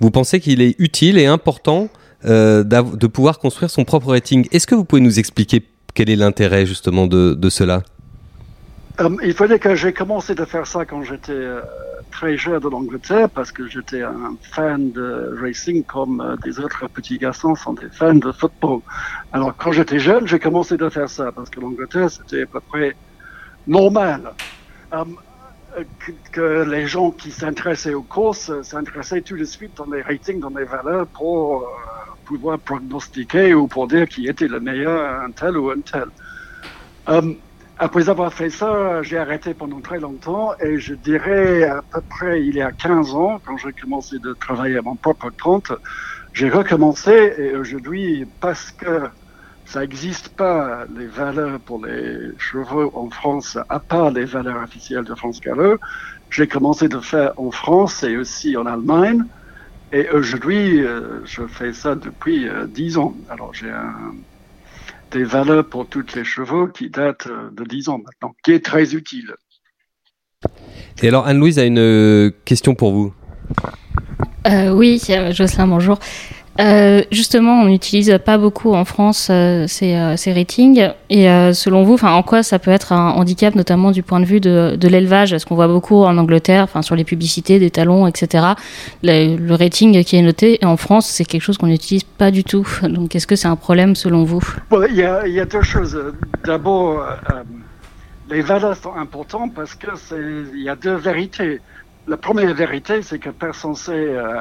vous 0.00 0.10
pensez 0.10 0.40
qu'il 0.40 0.60
est 0.60 0.74
utile 0.78 1.18
et 1.18 1.26
important 1.26 1.88
de 2.24 3.06
pouvoir 3.06 3.38
construire 3.38 3.70
son 3.70 3.84
propre 3.84 4.08
rating. 4.08 4.48
Est-ce 4.50 4.66
que 4.66 4.74
vous 4.74 4.84
pouvez 4.84 5.00
nous 5.00 5.20
expliquer 5.20 5.62
quel 5.94 6.10
est 6.10 6.16
l'intérêt 6.16 6.66
justement 6.66 7.06
de, 7.06 7.48
cela? 7.48 7.82
Il 9.22 9.34
dire 9.34 9.60
que 9.60 9.76
j'ai 9.76 9.92
commencé 9.92 10.34
à 10.36 10.46
faire 10.46 10.66
ça 10.66 10.84
quand 10.84 11.04
j'étais 11.04 11.46
très 12.10 12.36
jeune 12.36 12.64
en 12.66 12.72
Angleterre 12.72 13.30
parce 13.30 13.52
que 13.52 13.68
j'étais 13.68 14.02
un 14.02 14.36
fan 14.52 14.90
de 14.90 15.38
racing 15.40 15.84
comme 15.84 16.36
des 16.42 16.58
autres 16.58 16.88
petits 16.88 17.18
garçons 17.18 17.54
sont 17.54 17.74
des 17.74 17.88
fans 17.92 18.14
de 18.14 18.32
football. 18.32 18.80
Alors 19.32 19.54
quand 19.56 19.70
j'étais 19.70 20.00
jeune, 20.00 20.26
j'ai 20.26 20.40
commencé 20.40 20.74
à 20.80 20.90
faire 20.90 21.08
ça 21.08 21.30
parce 21.30 21.50
que 21.50 21.60
l'Angleterre 21.60 22.10
c'était 22.10 22.42
à 22.42 22.46
peu 22.46 22.60
près 22.60 22.96
normal. 23.68 24.32
Euh, 24.94 25.04
que, 26.32 26.64
les 26.68 26.86
gens 26.86 27.10
qui 27.10 27.30
s'intéressaient 27.30 27.94
aux 27.94 28.02
courses 28.02 28.50
s'intéressaient 28.62 29.20
tout 29.20 29.36
de 29.36 29.44
suite 29.44 29.76
dans 29.76 29.90
les 29.92 30.02
ratings, 30.02 30.40
dans 30.40 30.48
les 30.48 30.64
valeurs 30.64 31.06
pour 31.06 31.62
euh, 31.62 31.66
pouvoir 32.24 32.58
prognostiquer 32.58 33.54
ou 33.54 33.68
pour 33.68 33.86
dire 33.86 34.08
qui 34.08 34.26
était 34.26 34.48
le 34.48 34.60
meilleur, 34.60 35.20
un 35.20 35.30
tel 35.30 35.56
ou 35.58 35.70
un 35.70 35.80
tel. 35.80 36.06
Euh, 37.10 37.34
après 37.78 38.08
avoir 38.08 38.32
fait 38.32 38.50
ça, 38.50 39.02
j'ai 39.02 39.18
arrêté 39.18 39.54
pendant 39.54 39.80
très 39.80 40.00
longtemps 40.00 40.52
et 40.60 40.80
je 40.80 40.94
dirais 40.94 41.62
à 41.64 41.82
peu 41.92 42.00
près 42.00 42.42
il 42.42 42.56
y 42.56 42.62
a 42.62 42.72
15 42.72 43.14
ans, 43.14 43.40
quand 43.44 43.56
j'ai 43.58 43.72
commencé 43.72 44.18
de 44.18 44.32
travailler 44.32 44.78
à 44.78 44.82
mon 44.82 44.96
propre 44.96 45.30
compte, 45.30 45.70
j'ai 46.32 46.48
recommencé 46.48 47.34
et 47.38 47.54
aujourd'hui, 47.54 48.26
parce 48.40 48.70
que 48.72 49.08
ça 49.68 49.80
n'existe 49.80 50.30
pas 50.30 50.86
les 50.96 51.06
valeurs 51.06 51.60
pour 51.60 51.84
les 51.84 52.30
chevaux 52.38 52.90
en 52.94 53.10
France, 53.10 53.58
à 53.68 53.78
part 53.78 54.10
les 54.10 54.24
valeurs 54.24 54.62
officielles 54.62 55.04
de 55.04 55.14
France 55.14 55.40
Gallo. 55.40 55.76
J'ai 56.30 56.46
commencé 56.46 56.88
de 56.88 56.98
faire 57.00 57.32
en 57.36 57.50
France 57.50 58.02
et 58.02 58.16
aussi 58.16 58.56
en 58.56 58.64
Allemagne. 58.64 59.24
Et 59.92 60.08
aujourd'hui, 60.10 60.82
euh, 60.82 61.20
je 61.26 61.46
fais 61.46 61.74
ça 61.74 61.94
depuis 61.94 62.48
euh, 62.48 62.66
dix 62.66 62.96
ans. 62.96 63.14
Alors 63.28 63.52
j'ai 63.52 63.70
des 65.10 65.24
valeurs 65.24 65.66
pour 65.66 65.86
tous 65.86 66.14
les 66.14 66.24
chevaux 66.24 66.68
qui 66.68 66.88
datent 66.88 67.26
euh, 67.26 67.50
de 67.52 67.64
dix 67.64 67.90
ans 67.90 67.98
maintenant, 67.98 68.34
qui 68.42 68.52
est 68.52 68.64
très 68.64 68.94
utile. 68.94 69.34
Et 71.02 71.08
alors 71.08 71.26
Anne-Louise 71.26 71.58
a 71.58 71.64
une 71.64 72.32
question 72.46 72.74
pour 72.74 72.92
vous. 72.92 73.14
oui, 74.72 74.98
Jocelyn, 75.32 75.66
bonjour. 75.66 75.98
Euh, 76.60 77.02
justement, 77.12 77.62
on 77.62 77.66
n'utilise 77.66 78.18
pas 78.24 78.36
beaucoup 78.36 78.74
en 78.74 78.84
France 78.84 79.28
euh, 79.30 79.66
ces, 79.68 79.94
euh, 79.94 80.16
ces, 80.16 80.32
ratings. 80.32 80.88
Et 81.08 81.26
selon 81.54 81.84
vous, 81.84 81.96
en 82.02 82.22
quoi 82.22 82.42
ça 82.42 82.58
peut 82.58 82.70
être 82.70 82.92
un 82.92 83.10
handicap, 83.10 83.54
notamment 83.54 83.90
du 83.92 84.02
point 84.02 84.20
de 84.20 84.24
vue 84.24 84.40
de, 84.40 84.88
l'élevage? 84.88 85.32
Est-ce 85.32 85.46
qu'on 85.46 85.54
voit 85.54 85.68
beaucoup 85.68 86.02
en 86.02 86.16
Angleterre, 86.18 86.68
sur 86.82 86.96
les 86.96 87.04
publicités, 87.04 87.58
des 87.58 87.70
talons, 87.70 88.06
etc. 88.06 88.44
Le, 89.02 89.54
rating 89.54 90.04
qui 90.04 90.16
est 90.16 90.22
noté. 90.22 90.58
Et 90.62 90.66
en 90.66 90.76
France, 90.76 91.06
c'est 91.06 91.24
quelque 91.24 91.42
chose 91.42 91.58
qu'on 91.58 91.68
n'utilise 91.68 92.04
pas 92.04 92.30
du 92.30 92.44
tout. 92.44 92.66
Donc, 92.82 93.14
est-ce 93.14 93.26
que 93.26 93.36
c'est 93.36 93.48
un 93.48 93.56
problème 93.56 93.94
selon 93.94 94.24
vous? 94.24 94.42
Il 94.88 94.96
y, 94.96 95.04
a, 95.04 95.26
y, 95.26 95.40
a, 95.40 95.44
deux 95.44 95.62
choses. 95.62 95.98
D'abord, 96.44 97.04
les 98.30 98.42
valeurs 98.42 98.76
sont 98.76 98.94
importantes 98.94 99.54
parce 99.54 99.74
que 99.74 99.88
il 100.54 100.62
y 100.62 100.68
a 100.68 100.76
deux 100.76 100.94
vérités. 100.94 101.60
La 102.08 102.16
première 102.16 102.54
vérité, 102.54 103.02
c'est 103.02 103.18
que 103.18 103.28
personne 103.30 103.74
sait 103.74 103.92
euh, 103.92 104.40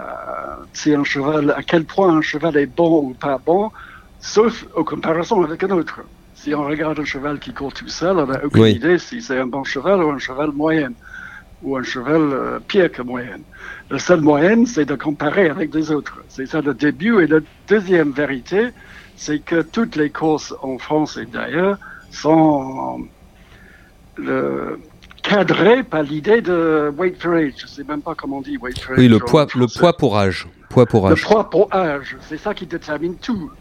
si 0.74 0.93
un 0.93 1.03
cheval, 1.03 1.51
à 1.51 1.63
quel 1.63 1.86
point 1.86 2.15
un 2.17 2.21
cheval 2.21 2.55
est 2.57 2.65
bon 2.67 3.09
ou 3.09 3.13
pas 3.13 3.39
bon, 3.39 3.71
sauf 4.19 4.65
en 4.75 4.83
comparaison 4.86 5.43
avec 5.43 5.63
un 5.63 5.71
autre. 5.71 6.00
Si 6.33 6.55
on 6.55 6.63
regarde 6.63 7.00
un 7.00 7.03
cheval 7.05 7.39
qui 7.39 7.53
court 7.53 7.74
tout 7.74 7.89
seul, 7.89 8.17
on 8.19 8.27
n'a 8.27 8.45
aucune 8.45 8.63
Oui. 8.63 8.71
idée 8.75 8.97
si 8.97 9.21
c'est 9.21 9.38
un 9.38 9.47
bon 9.47 9.65
cheval 9.65 10.01
ou 10.01 10.09
un 10.12 10.17
cheval 10.17 10.51
moyen, 10.53 10.91
ou 11.62 11.75
un 11.77 11.83
cheval 11.83 12.21
euh, 12.33 12.59
pire 12.62 12.89
que 12.91 13.01
moyen. 13.01 13.39
La 13.89 14.00
seule 14.00 14.21
moyenne, 14.21 14.65
c'est 14.65 14.86
de 14.86 14.95
comparer 14.95 15.50
avec 15.50 15.69
des 15.71 15.91
autres. 15.91 16.24
C'est 16.29 16.45
ça 16.45 16.62
le 16.62 16.74
début. 16.74 17.21
Et 17.21 17.27
la 17.27 17.41
deuxième 17.67 18.12
vérité, 18.13 18.69
c'est 19.15 19.41
que 19.41 19.62
toutes 19.62 19.97
les 19.97 20.12
courses 20.12 20.53
en 20.62 20.77
France 20.77 21.17
et 21.17 21.25
d'ailleurs 21.25 21.77
sont 22.12 23.09
le, 24.17 24.79
cadrées 25.29 25.84
par 25.84 26.03
l'idée 26.03 26.41
de 26.41 26.91
weight 26.98 27.22
for 27.22 27.34
age. 27.34 27.53
Je 27.57 27.67
sais 27.67 27.84
même 27.84 28.01
pas 28.01 28.15
comment 28.15 28.38
on 28.38 28.41
dit 28.41 28.57
weight 28.57 28.79
for 28.79 28.93
age. 28.93 29.00
Oui, 29.00 29.07
le 29.07 29.19
poids, 29.19 29.48
le 29.55 29.67
poids 29.67 29.96
pour 29.96 30.17
âge. 30.17 30.48
Poids 30.69 30.86
pour 30.86 31.07
Le 31.07 31.13
âge. 31.13 31.22
poids 31.24 31.50
pour 31.50 31.74
âge, 31.74 32.17
c'est 32.22 32.38
ça 32.38 32.53
qui 32.53 32.65
détermine 32.65 33.15
tout. 33.15 33.51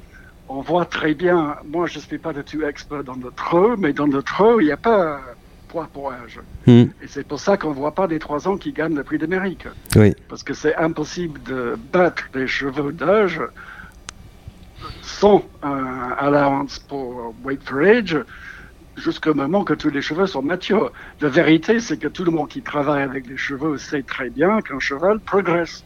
On 0.49 0.61
voit 0.61 0.85
très 0.85 1.15
bien, 1.15 1.57
moi 1.67 1.87
je 1.87 1.99
ne 1.99 2.03
suis 2.05 2.19
pas 2.19 2.33
du 2.33 2.43
tout 2.45 2.63
expert 2.65 3.03
dans 3.03 3.15
le 3.15 3.31
trot, 3.35 3.77
mais 3.77 3.93
dans 3.93 4.07
le 4.07 4.23
trot, 4.23 4.61
il 4.61 4.67
n'y 4.67 4.73
a 4.73 4.77
pas 4.77 5.21
poids 5.69 5.89
pour 5.93 6.13
âge. 6.13 6.41
Hmm, 6.67 6.85
Et 7.03 7.09
c'est 7.09 7.27
pour 7.27 7.41
ça 7.41 7.57
qu'on 7.57 7.71
ne 7.71 7.75
voit 7.75 7.93
pas 7.95 8.07
des 8.07 8.21
trois 8.21 8.47
ans 8.47 8.57
qui 8.57 8.73
gagnent 8.73 8.95
le 8.95 9.03
prix 9.03 9.19
d'Amérique. 9.19 9.67
Oui. 9.97 10.15
Parce 10.29 10.45
que 10.45 10.55
c'est 10.55 10.77
impossible 10.77 11.43
de 11.43 11.77
battre 11.93 12.25
des 12.33 12.47
chevaux 12.47 12.93
d'âge 12.93 13.41
sans 15.03 15.45
un 15.65 16.15
allowance 16.19 16.79
pour 16.79 17.35
weight 17.45 17.63
for 17.65 17.81
age 17.81 18.17
jusqu'au 18.97 19.35
moment 19.35 19.65
que 19.65 19.75
tous 19.75 19.91
les 19.91 20.03
chevaux 20.03 20.27
sont 20.27 20.43
matures. 20.43 20.93
La 21.21 21.29
vérité, 21.29 21.81
c'est 21.81 21.99
que 21.99 22.09
tout 22.09 22.25
le 22.25 22.31
monde 22.31 22.49
qui 22.49 22.63
travaille 22.63 23.03
avec 23.03 23.27
les 23.29 23.37
chevaux 23.37 23.77
sait 23.77 24.03
très 24.03 24.31
bien 24.31 24.61
qu'un 24.63 24.79
cheval 24.79 25.21
progresse 25.21 25.85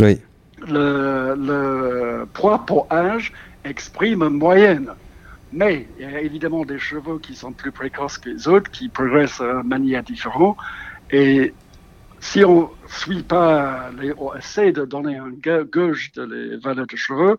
Oui. 0.00 0.18
le, 0.66 1.34
le 1.36 2.24
poids 2.32 2.64
pour 2.66 2.86
âge 2.92 3.32
exprime 3.64 4.22
une 4.22 4.38
moyenne. 4.38 4.90
Mais 5.52 5.88
il 5.98 6.10
y 6.10 6.14
a 6.14 6.20
évidemment 6.20 6.64
des 6.64 6.78
chevaux 6.78 7.18
qui 7.18 7.34
sont 7.34 7.52
plus 7.52 7.72
précoces 7.72 8.18
que 8.18 8.28
les 8.28 8.48
autres, 8.48 8.70
qui 8.70 8.88
progressent 8.88 9.40
de 9.40 9.62
manière 9.66 10.02
différente. 10.02 10.56
Et 11.10 11.54
si 12.20 12.44
on 12.44 12.70
suit 12.88 13.22
pas, 13.22 13.90
les, 13.98 14.12
on 14.18 14.34
essaie 14.34 14.72
de 14.72 14.84
donner 14.84 15.16
un 15.16 15.30
ga- 15.30 15.62
gauge 15.64 16.12
de 16.12 16.22
les 16.24 16.56
valeurs 16.58 16.86
de 16.86 16.96
chevaux, 16.96 17.36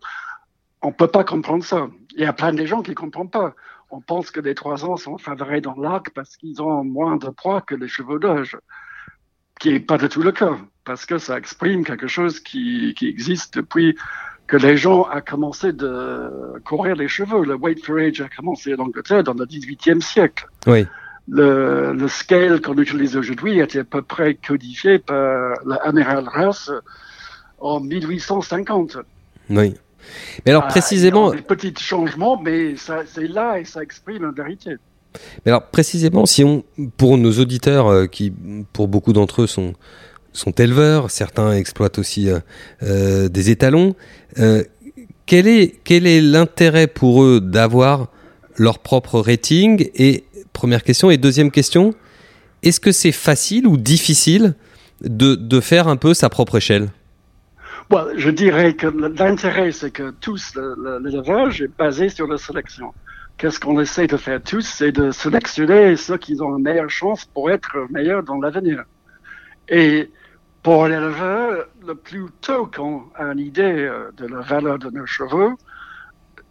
on 0.82 0.88
ne 0.88 0.92
peut 0.92 1.06
pas 1.06 1.22
comprendre 1.24 1.62
ça. 1.62 1.88
Il 2.16 2.22
y 2.22 2.26
a 2.26 2.32
plein 2.32 2.52
de 2.52 2.64
gens 2.66 2.82
qui 2.82 2.90
ne 2.90 2.96
comprennent 2.96 3.30
pas. 3.30 3.54
On 3.90 4.00
pense 4.00 4.30
que 4.30 4.40
les 4.40 4.54
trois 4.54 4.84
ans 4.84 4.96
sont 4.96 5.18
favorisés 5.18 5.60
dans 5.60 5.74
l'arc 5.74 6.10
parce 6.14 6.36
qu'ils 6.36 6.62
ont 6.62 6.84
moins 6.84 7.16
de 7.16 7.28
poids 7.28 7.60
que 7.60 7.74
les 7.74 7.88
chevaux 7.88 8.18
d'âge, 8.18 8.56
qui 9.58 9.72
n'est 9.72 9.80
pas 9.80 9.98
du 9.98 10.08
tout 10.08 10.22
le 10.22 10.32
cas, 10.32 10.56
parce 10.84 11.06
que 11.06 11.18
ça 11.18 11.36
exprime 11.36 11.84
quelque 11.84 12.06
chose 12.06 12.40
qui, 12.40 12.94
qui 12.96 13.08
existe 13.08 13.54
depuis 13.56 13.96
que 14.46 14.56
les 14.56 14.76
gens 14.76 15.02
ont 15.02 15.20
commencé 15.26 15.72
de 15.72 16.58
courir 16.64 16.96
les 16.96 17.08
chevaux. 17.08 17.44
Le 17.44 17.54
weight 17.54 17.84
for 17.84 17.98
age 17.98 18.20
a 18.20 18.28
commencé 18.28 18.74
en 18.74 18.78
Angleterre 18.80 19.22
dans 19.22 19.34
le 19.34 19.44
18e 19.44 20.00
siècle. 20.00 20.48
Oui. 20.66 20.86
Le, 21.28 21.92
le 21.92 22.08
scale 22.08 22.60
qu'on 22.60 22.76
utilise 22.78 23.16
aujourd'hui 23.16 23.60
a 23.60 23.64
été 23.64 23.80
à 23.80 23.84
peu 23.84 24.02
près 24.02 24.34
codifié 24.34 24.98
par 24.98 25.54
l'amiral 25.64 26.28
Ross 26.28 26.72
en 27.60 27.80
1850. 27.80 28.98
Oui. 29.50 29.74
Mais 30.44 30.52
alors 30.52 30.64
Ah, 30.66 30.70
précisément, 30.70 31.30
des 31.30 31.42
petits 31.42 31.74
changements, 31.78 32.40
mais 32.40 32.74
c'est 32.76 33.28
là 33.28 33.58
et 33.58 33.64
ça 33.64 33.82
exprime 33.82 34.22
la 34.24 34.30
vérité. 34.30 34.76
mais 35.44 35.52
alors 35.52 35.66
précisément, 35.66 36.26
si 36.26 36.44
on, 36.44 36.64
pour 36.96 37.18
nos 37.18 37.32
auditeurs 37.38 37.88
euh, 37.88 38.06
qui, 38.06 38.32
pour 38.72 38.88
beaucoup 38.88 39.12
d'entre 39.12 39.42
eux, 39.42 39.46
sont 39.46 39.74
sont 40.32 40.52
éleveurs, 40.52 41.10
certains 41.10 41.52
exploitent 41.54 41.98
aussi 41.98 42.28
euh, 42.30 42.38
euh, 42.84 43.28
des 43.28 43.50
étalons. 43.50 43.96
euh, 44.38 44.62
quel 45.26 45.46
est 45.46 45.80
quel 45.84 46.06
est 46.06 46.20
l'intérêt 46.20 46.86
pour 46.86 47.22
eux 47.22 47.40
d'avoir 47.40 48.08
leur 48.56 48.78
propre 48.78 49.20
rating? 49.20 49.88
Et 49.94 50.24
première 50.52 50.82
question 50.82 51.10
et 51.10 51.16
deuxième 51.16 51.50
question, 51.50 51.94
est-ce 52.62 52.80
que 52.80 52.92
c'est 52.92 53.12
facile 53.12 53.66
ou 53.66 53.76
difficile 53.76 54.54
de 55.02 55.34
de 55.34 55.60
faire 55.60 55.88
un 55.88 55.96
peu 55.96 56.14
sa 56.14 56.28
propre 56.28 56.58
échelle? 56.58 56.90
Je 58.16 58.30
dirais 58.30 58.74
que 58.76 58.86
l'intérêt, 58.86 59.72
c'est 59.72 59.90
que 59.90 60.10
tous, 60.12 60.54
le- 60.54 60.74
le- 60.78 60.98
l'élevage 61.00 61.60
est 61.62 61.76
basé 61.76 62.08
sur 62.08 62.26
la 62.28 62.38
sélection. 62.38 62.94
Qu'est-ce 63.36 63.58
qu'on 63.58 63.80
essaie 63.80 64.06
de 64.06 64.16
faire 64.16 64.42
tous, 64.42 64.62
c'est 64.66 64.92
de 64.92 65.10
sélectionner 65.10 65.96
ceux 65.96 66.18
qui 66.18 66.40
ont 66.40 66.56
une 66.56 66.62
meilleure 66.62 66.90
chance 66.90 67.24
pour 67.26 67.50
être 67.50 67.86
meilleurs 67.90 68.22
dans 68.22 68.38
l'avenir. 68.40 68.84
Et 69.68 70.12
pour 70.62 70.86
l'éleveur, 70.88 71.66
le 71.86 71.94
plus 71.96 72.26
tôt 72.42 72.66
qu'on 72.68 73.10
a 73.14 73.24
une 73.32 73.38
idée 73.40 73.62
euh, 73.62 74.10
de 74.14 74.26
la 74.26 74.40
valeur 74.42 74.78
de 74.78 74.90
nos 74.90 75.06
chevaux, 75.06 75.54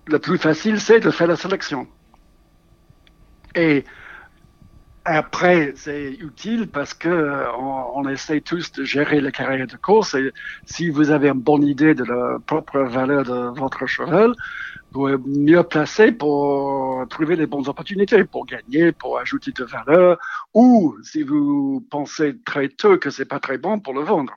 le 0.08 0.19
plus 0.19 0.38
facile, 0.38 0.80
c'est 0.82 0.99
de 0.99 1.12
faire 1.12 1.28
la 1.28 1.36
sélection. 1.38 1.88
Et 3.56 3.84
après, 5.15 5.74
c'est 5.76 6.12
utile 6.13 6.69
parce 6.69 6.93
que 6.93 7.10
euh, 7.10 7.52
on, 7.58 8.02
on 8.06 8.10
essaie 8.10 8.41
tous 8.41 8.72
de 8.72 8.84
gérer 8.84 9.22
la 9.22 9.32
carrière 9.32 9.67
de 9.67 9.78
course. 9.78 10.13
Et 10.15 10.32
si 10.65 10.89
vous 10.89 11.12
avez 11.12 11.30
une 11.30 11.39
bonne 11.41 11.63
idée 11.63 11.95
de 11.95 12.04
la 12.04 12.39
propre 12.45 12.80
valeur 12.80 13.24
de 13.24 13.60
votre 13.60 13.86
cheval, 13.88 14.34
vous 14.91 15.08
êtes 15.10 15.22
mieux 15.26 15.63
placé 15.63 16.12
pour 16.12 17.08
trouver 17.10 17.36
les 17.36 17.45
bonnes 17.45 17.67
opportunités 17.67 18.24
pour 18.26 18.45
gagner, 18.45 18.91
pour 18.91 19.19
ajouter 19.19 19.52
de 19.52 19.63
valeur, 19.63 20.17
ou 20.54 20.98
si 21.04 21.24
vous 21.24 21.86
pensez 21.91 22.39
très 22.43 22.69
tôt 22.69 22.98
que 22.98 23.10
c'est 23.10 23.26
pas 23.26 23.39
très 23.39 23.58
bon 23.58 23.80
pour 23.80 23.93
le 23.93 24.02
vendre. 24.02 24.34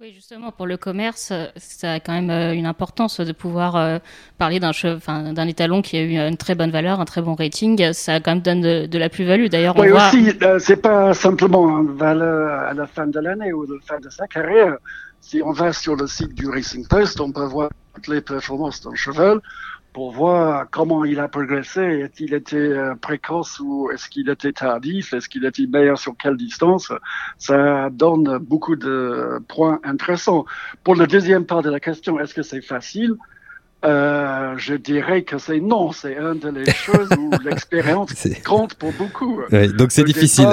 Oui, 0.00 0.12
justement, 0.14 0.50
pour 0.50 0.66
le 0.66 0.78
commerce, 0.78 1.28
euh, 1.30 1.44
ça 1.56 1.92
a 1.92 2.00
quand 2.00 2.14
même 2.14 2.30
euh, 2.30 2.54
une 2.54 2.64
importance 2.64 3.20
de 3.20 3.32
pouvoir 3.32 3.76
euh, 3.76 3.98
parler 4.38 4.58
d'un 4.58 4.70
enfin, 4.70 5.34
d'un 5.34 5.46
étalon 5.46 5.82
qui 5.82 5.98
a 5.98 6.00
eu 6.02 6.16
une 6.16 6.38
très 6.38 6.54
bonne 6.54 6.70
valeur, 6.70 7.00
un 7.00 7.04
très 7.04 7.20
bon 7.20 7.34
rating. 7.34 7.92
Ça 7.92 8.18
quand 8.18 8.30
même 8.30 8.40
donne 8.40 8.62
de, 8.62 8.86
de 8.86 8.98
la 8.98 9.10
plus-value. 9.10 9.48
D'ailleurs, 9.48 9.76
on 9.76 9.82
Oui, 9.82 9.90
voit. 9.90 10.08
aussi, 10.08 10.32
c'est 10.60 10.80
pas 10.80 11.12
simplement 11.12 11.80
une 11.82 11.98
valeur 11.98 12.60
à 12.60 12.72
la 12.72 12.86
fin 12.86 13.08
de 13.08 13.20
l'année 13.20 13.52
ou 13.52 13.64
à 13.64 13.66
la 13.66 13.80
fin 13.84 14.00
de 14.00 14.08
sa 14.08 14.26
carrière. 14.26 14.78
Si 15.20 15.42
on 15.44 15.52
va 15.52 15.74
sur 15.74 15.96
le 15.96 16.06
site 16.06 16.32
du 16.32 16.48
Racing 16.48 16.88
Post, 16.88 17.20
on 17.20 17.30
peut 17.30 17.44
voir 17.44 17.68
toutes 17.94 18.08
les 18.08 18.22
performances 18.22 18.80
d'un 18.80 18.94
cheval 18.94 19.38
pour 19.92 20.12
voir 20.12 20.66
comment 20.70 21.04
il 21.04 21.18
a 21.18 21.28
progressé. 21.28 21.80
Est-il 21.80 22.34
été 22.34 22.56
euh, 22.56 22.94
précoce 22.94 23.58
ou 23.60 23.90
est-ce 23.92 24.08
qu'il 24.08 24.28
était 24.28 24.52
tardif? 24.52 25.12
Est-ce 25.12 25.28
qu'il 25.28 25.44
était 25.44 25.66
meilleur 25.66 25.98
sur 25.98 26.16
quelle 26.16 26.36
distance? 26.36 26.92
Ça 27.38 27.90
donne 27.90 28.38
beaucoup 28.38 28.76
de 28.76 29.40
points 29.48 29.80
intéressants. 29.82 30.44
Pour 30.84 30.94
la 30.94 31.06
deuxième 31.06 31.44
part 31.44 31.62
de 31.62 31.70
la 31.70 31.80
question, 31.80 32.20
est-ce 32.20 32.34
que 32.34 32.42
c'est 32.42 32.62
facile? 32.62 33.16
Euh, 33.84 34.54
je 34.58 34.74
dirais 34.74 35.22
que 35.22 35.38
c'est 35.38 35.60
non. 35.60 35.90
C'est 35.92 36.16
une 36.16 36.38
de 36.38 36.50
les 36.50 36.70
choses 36.70 37.08
où 37.18 37.30
l'expérience 37.42 38.12
compte 38.44 38.74
pour 38.74 38.92
beaucoup. 38.92 39.40
Ouais, 39.50 39.68
Donc 39.68 39.90
c'est 39.90 40.04
difficile. 40.04 40.48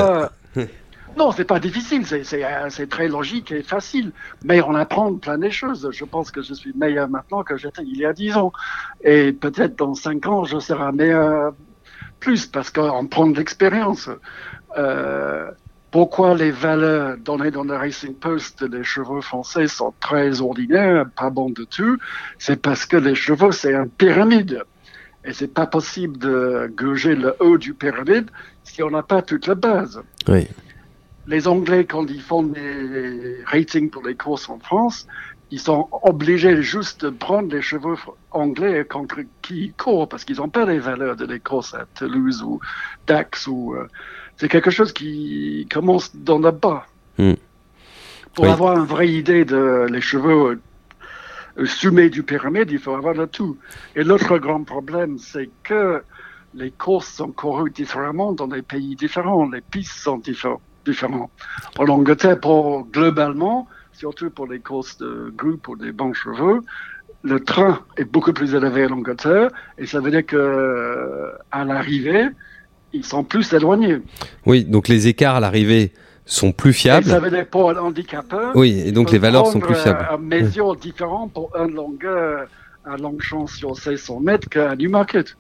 Non, 1.18 1.32
c'est 1.32 1.46
pas 1.46 1.60
difficile, 1.60 2.04
euh, 2.12 2.70
c'est 2.70 2.90
très 2.90 3.08
logique 3.08 3.52
et 3.52 3.64
facile. 3.64 4.12
Mais 4.44 4.62
on 4.62 4.76
apprend 4.76 5.16
plein 5.16 5.40
de 5.40 5.50
choses. 5.50 5.90
Je 5.92 6.06
pense 6.06 6.30
que 6.30 6.44
je 6.44 6.54
suis 6.54 6.74
meilleur 6.74 7.10
maintenant 7.10 7.44
que 7.44 7.58
j'étais 7.58 7.82
il 7.82 7.98
y 7.98 8.06
a 8.06 8.14
dix 8.14 8.38
ans. 8.38 8.52
Et 9.04 9.34
peut-être 9.34 9.76
dans 9.78 9.96
cinq 9.96 10.28
ans, 10.28 10.44
je 10.44 10.60
serai 10.60 10.92
meilleur 10.92 11.54
plus 12.20 12.46
parce 12.46 12.70
qu'on 12.70 13.08
prend 13.08 13.28
de 13.28 13.36
l'expérience. 13.36 14.10
Euh, 14.78 15.50
pourquoi 15.90 16.36
les 16.36 16.52
valeurs 16.52 17.18
données 17.18 17.50
dans 17.50 17.64
le 17.64 17.76
Racing 17.76 18.14
Post 18.14 18.64
des 18.64 18.84
chevaux 18.84 19.22
français 19.22 19.68
sont 19.68 19.96
très 20.00 20.40
ordinaires, 20.42 21.06
pas 21.16 21.32
bons 21.32 21.50
de 21.50 21.64
tout? 21.64 21.98
C'est 22.38 22.62
parce 22.62 22.86
que 22.86 22.98
les 22.98 23.16
chevaux, 23.16 23.52
c'est 23.52 23.74
une 23.74 23.90
pyramide. 23.90 24.62
Et 25.26 25.34
c'est 25.34 25.52
pas 25.52 25.66
possible 25.66 26.20
de 26.20 26.72
gauger 26.78 27.16
le 27.16 27.36
haut 27.40 27.58
du 27.58 27.74
pyramide 27.74 28.30
si 28.64 28.84
on 28.84 28.92
n'a 28.92 29.02
pas 29.02 29.24
toute 29.24 29.48
la 29.48 29.56
base. 29.56 30.00
Oui. 30.28 30.48
Les 31.28 31.48
Anglais, 31.48 31.86
quand 31.86 32.06
ils 32.10 32.22
font 32.22 32.44
des 32.44 33.44
ratings 33.46 33.90
pour 33.90 34.06
les 34.08 34.16
courses 34.16 34.48
en 34.50 34.60
France, 34.60 35.08
ils 35.52 35.60
sont 35.60 35.88
obligés 36.04 36.62
juste 36.62 37.06
de 37.06 37.10
prendre 37.10 37.54
les 37.54 37.62
chevaux 37.62 37.98
anglais 38.32 38.86
contre 38.86 39.20
qui 39.42 39.66
ils 39.66 39.74
courent 39.74 40.08
parce 40.08 40.24
qu'ils 40.26 40.38
n'ont 40.38 40.50
pas 40.50 40.66
les 40.66 40.80
valeurs 40.80 41.16
de 41.16 41.26
les 41.26 41.40
courses 41.40 41.74
à 41.74 41.86
Toulouse 41.96 42.42
ou 42.44 42.60
Dax 43.08 43.48
ou 43.48 43.74
euh, 43.74 43.88
c'est 44.38 44.50
quelque 44.50 44.72
chose 44.72 44.92
qui 44.94 45.68
commence 45.72 46.16
dans 46.16 46.40
le 46.40 46.52
bas. 46.52 46.86
Hmm. 47.18 47.34
Pour 48.34 48.46
Oui. 48.46 48.52
avoir 48.52 48.78
une 48.78 48.86
vraie 48.86 49.10
idée 49.10 49.46
de 49.46 49.88
les 49.90 50.02
chevaux 50.02 50.52
euh, 50.52 50.60
au 51.58 51.66
sommet 51.66 52.10
du 52.10 52.24
pyramide, 52.24 52.70
il 52.72 52.80
faut 52.80 52.94
avoir 52.94 53.14
le 53.16 53.28
tout. 53.28 53.58
Et 53.96 54.04
l'autre 54.04 54.38
grand 54.38 54.64
problème, 54.64 55.18
c'est 55.18 55.50
que 55.64 56.04
les 56.54 56.72
courses 56.72 57.12
sont 57.14 57.32
courues 57.32 57.72
différemment 57.72 58.32
dans 58.34 58.48
des 58.48 58.62
pays 58.62 58.96
différents. 58.96 59.50
Les 59.50 59.62
pistes 59.62 59.98
sont 59.98 60.18
diffé- 60.20 60.56
différentes. 60.92 61.30
En 61.78 61.88
Angleterre, 61.88 62.40
pour, 62.40 62.86
globalement, 62.92 63.68
surtout 63.94 64.30
pour 64.30 64.48
les 64.48 64.60
courses 64.60 64.98
de 64.98 65.34
groupe 65.36 65.68
ou 65.68 65.76
des 65.76 65.92
bons 65.92 66.14
chevaux, 66.14 66.62
le 67.24 67.40
train 67.44 67.80
est 67.98 68.06
beaucoup 68.06 68.32
plus 68.34 68.54
élevé 68.56 68.86
en 68.86 68.92
Angleterre 69.00 69.50
et 69.78 69.86
ça 69.86 70.00
veut 70.00 70.12
dire 70.12 70.26
que 70.26 70.36
euh, 70.38 71.32
à 71.52 71.64
l'arrivée, 71.66 72.28
ils 72.94 73.04
sont 73.06 73.24
plus 73.24 73.52
éloignés. 73.54 74.00
Oui, 74.46 74.64
donc 74.64 74.88
les 74.88 75.08
écarts 75.08 75.36
à 75.36 75.40
l'arrivée 75.40 75.94
sont 76.26 76.52
plus 76.52 76.70
Et 76.72 76.74
ça 76.74 77.02
fiables. 77.02 77.24
veut 77.26 77.32
dire 77.32 77.48
pour 77.48 77.70
un 77.72 77.78
handicapeur, 77.78 78.56
Oui, 78.56 78.82
et 78.86 78.92
donc 78.92 79.12
les 79.12 79.18
valeurs 79.18 79.48
sont 79.48 79.60
plus 79.60 79.76
fiables. 79.76 80.06
euh, 80.10 80.16
Un 80.16 80.18
mesure 80.20 80.76
différent 80.76 81.28
pour 81.28 81.52
un 81.56 81.68
longueur, 81.68 82.48
un 82.86 82.98
long 82.98 83.18
champ 83.20 83.48
sur 83.48 83.76
600 83.78 84.20
mètres 84.22 84.48
qu'un 84.50 84.76
Newmarket. 84.76 85.36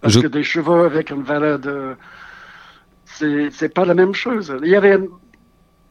Parce 0.00 0.12
Je- 0.14 0.20
que 0.20 0.26
des 0.26 0.42
chevaux 0.42 0.82
avec 0.84 1.10
une 1.10 1.22
valeur 1.22 1.58
de... 1.58 1.94
C'est 3.16 3.72
pas 3.72 3.84
la 3.84 3.94
même 3.94 4.14
chose. 4.14 4.54
Il 4.62 4.68
y 4.68 4.76
avait 4.76 4.94
un 4.94 5.06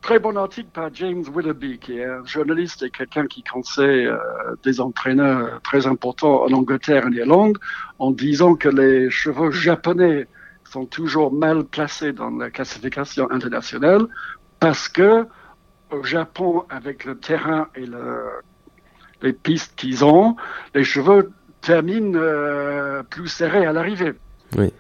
très 0.01 0.19
bon 0.19 0.37
article 0.37 0.69
par 0.71 0.93
James 0.93 1.23
Willoughby, 1.33 1.79
qui 1.79 1.97
est 1.97 2.05
un 2.05 2.23
journaliste 2.25 2.83
et 2.83 2.91
quelqu'un 2.91 3.25
qui 3.25 3.43
conseille 3.43 4.05
euh, 4.05 4.17
des 4.63 4.79
entraîneurs 4.79 5.59
très 5.63 5.87
importants 5.87 6.43
en 6.43 6.53
Angleterre 6.53 7.03
et 7.03 7.07
en 7.07 7.11
Irlande, 7.11 7.57
en 7.97 8.11
disant 8.11 8.53
que 8.55 8.69
les 8.69 9.09
chevaux 9.09 9.49
japonais 9.49 10.27
sont 10.71 10.85
toujours 10.85 11.33
mal 11.33 11.63
placés 11.63 12.13
dans 12.13 12.29
la 12.29 12.51
classification 12.51 13.31
internationale 13.31 14.05
parce 14.59 14.87
que 14.87 15.25
au 15.91 16.03
Japon, 16.03 16.65
avec 16.69 17.05
le 17.05 17.17
terrain 17.17 17.67
et 17.75 17.85
le, 17.85 18.25
les 19.21 19.33
pistes 19.33 19.73
qu'ils 19.75 20.05
ont, 20.05 20.35
les 20.73 20.83
chevaux 20.83 21.23
terminent 21.61 22.17
euh, 22.19 23.01
plus 23.03 23.27
serrés 23.27 23.65
à 23.65 23.73
l'arrivée. 23.73 24.13
Oui. 24.57 24.71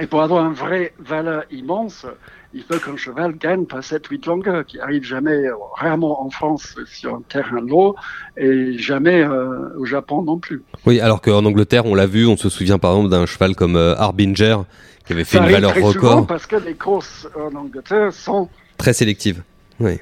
Et 0.00 0.06
pour 0.06 0.22
avoir 0.22 0.46
une 0.46 0.54
vraie 0.54 0.94
valeur 0.98 1.44
immense, 1.50 2.06
il 2.54 2.62
faut 2.62 2.78
qu'un 2.78 2.96
cheval 2.96 3.36
gagne 3.36 3.66
par 3.66 3.80
7-8 3.80 4.26
longueurs, 4.26 4.64
qui 4.64 4.80
arrive 4.80 5.04
jamais, 5.04 5.46
euh, 5.46 5.54
rarement 5.74 6.24
en 6.24 6.30
France 6.30 6.76
sur 6.86 7.14
un 7.14 7.22
terrain 7.28 7.60
lourd, 7.60 7.96
et 8.36 8.78
jamais 8.78 9.22
euh, 9.22 9.68
au 9.78 9.84
Japon 9.84 10.22
non 10.22 10.38
plus. 10.38 10.62
Oui, 10.86 11.00
alors 11.00 11.20
qu'en 11.20 11.44
Angleterre, 11.44 11.86
on 11.86 11.94
l'a 11.94 12.06
vu, 12.06 12.26
on 12.26 12.36
se 12.36 12.48
souvient 12.48 12.78
par 12.78 12.92
exemple 12.92 13.10
d'un 13.10 13.26
cheval 13.26 13.54
comme 13.54 13.76
euh, 13.76 13.94
Harbinger, 13.96 14.58
qui 15.06 15.12
avait 15.12 15.24
fait 15.24 15.38
Ça 15.38 15.44
une 15.44 15.52
valeur 15.52 15.72
très 15.72 15.80
record, 15.80 16.26
parce 16.26 16.46
que 16.46 16.56
les 16.56 16.74
courses 16.74 17.28
en 17.36 17.54
Angleterre 17.54 18.12
sont 18.12 18.48
très 18.78 18.92
sélective. 18.92 19.42
Oui. 19.78 20.00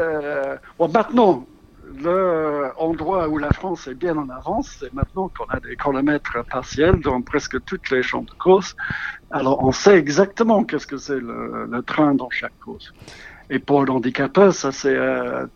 Euh, 0.00 0.56
bon, 0.78 0.88
maintenant, 0.88 1.46
le 1.92 2.72
endroit 2.78 3.28
où 3.28 3.38
la 3.38 3.52
France 3.52 3.86
est 3.86 3.94
bien 3.94 4.16
en 4.16 4.28
avance, 4.30 4.76
c'est 4.80 4.92
maintenant 4.92 5.30
qu'on 5.30 5.46
a 5.46 5.60
des 5.60 5.76
chronomètres 5.76 6.44
partiels 6.50 7.00
dans 7.00 7.22
presque 7.22 7.62
toutes 7.64 7.90
les 7.90 8.02
champs 8.02 8.22
de 8.22 8.32
course. 8.38 8.74
Alors, 9.30 9.62
on 9.64 9.72
sait 9.72 9.98
exactement 9.98 10.64
qu'est-ce 10.64 10.86
que 10.86 10.98
c'est 10.98 11.20
le, 11.20 11.66
le 11.66 11.82
train 11.82 12.14
dans 12.14 12.30
chaque 12.30 12.58
course. 12.64 12.92
Et 13.50 13.58
pour 13.58 13.84
l'handicapé, 13.84 14.52
ça, 14.52 14.72
c'est, 14.72 14.96
euh, 14.96 15.46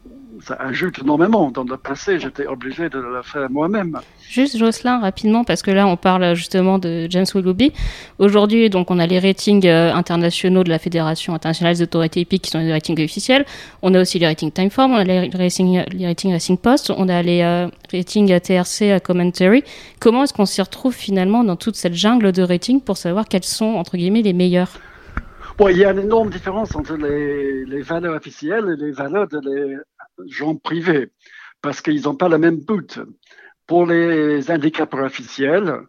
ça 0.40 0.54
ajoute 0.54 0.98
énormément. 0.98 1.50
Dans 1.50 1.64
le 1.64 1.76
passé, 1.76 2.18
j'étais 2.18 2.46
obligé 2.46 2.88
de 2.88 2.98
le 2.98 3.22
faire 3.22 3.50
moi-même. 3.50 3.98
Juste 4.28 4.56
Jocelyn 4.56 5.00
rapidement 5.00 5.44
parce 5.44 5.62
que 5.62 5.70
là 5.70 5.86
on 5.86 5.96
parle 5.96 6.34
justement 6.34 6.78
de 6.78 7.06
James 7.10 7.26
Willoughby. 7.34 7.72
Aujourd'hui 8.18 8.70
donc 8.70 8.90
on 8.90 8.98
a 8.98 9.06
les 9.06 9.18
ratings 9.18 9.66
euh, 9.66 9.92
internationaux 9.94 10.64
de 10.64 10.68
la 10.68 10.78
Fédération 10.78 11.34
internationale 11.34 11.74
des 11.74 11.82
autorités 11.82 12.20
hippiques 12.20 12.42
qui 12.42 12.50
sont 12.50 12.58
les 12.58 12.72
ratings 12.72 13.02
officiels. 13.02 13.44
On 13.82 13.94
a 13.94 14.00
aussi 14.00 14.18
les 14.18 14.26
ratings 14.26 14.50
Timeform, 14.50 14.92
on 14.92 14.96
a 14.96 15.04
les 15.04 15.30
ratings, 15.30 15.84
les 15.92 16.06
ratings 16.06 16.32
Racing 16.32 16.58
Post, 16.58 16.92
on 16.96 17.08
a 17.08 17.22
les 17.22 17.42
euh, 17.42 17.68
ratings 17.92 18.40
TRC 18.40 18.92
à 18.92 19.00
Commentary. 19.00 19.62
Comment 20.00 20.24
est-ce 20.24 20.32
qu'on 20.34 20.46
s'y 20.46 20.60
retrouve 20.60 20.94
finalement 20.94 21.44
dans 21.44 21.56
toute 21.56 21.76
cette 21.76 21.94
jungle 21.94 22.32
de 22.32 22.42
ratings 22.42 22.80
pour 22.80 22.96
savoir 22.96 23.26
quels 23.28 23.44
sont 23.44 23.74
entre 23.74 23.96
guillemets 23.96 24.22
les 24.22 24.32
meilleurs? 24.32 24.78
Bon, 25.58 25.68
il 25.68 25.78
y 25.78 25.84
a 25.86 25.92
une 25.92 26.00
énorme 26.00 26.28
différence 26.28 26.76
entre 26.76 26.96
les, 26.96 27.64
les 27.64 27.80
valeurs 27.80 28.14
officielles 28.14 28.76
et 28.76 28.84
les 28.84 28.90
valeurs 28.90 29.26
de 29.26 29.38
les 29.38 29.76
gens 30.26 30.56
privés, 30.56 31.12
parce 31.62 31.80
qu'ils 31.80 32.02
n'ont 32.02 32.16
pas 32.16 32.28
le 32.28 32.38
même 32.38 32.60
but. 32.60 33.00
Pour 33.66 33.86
les 33.86 34.50
indicateurs 34.50 35.04
officiels, 35.04 35.80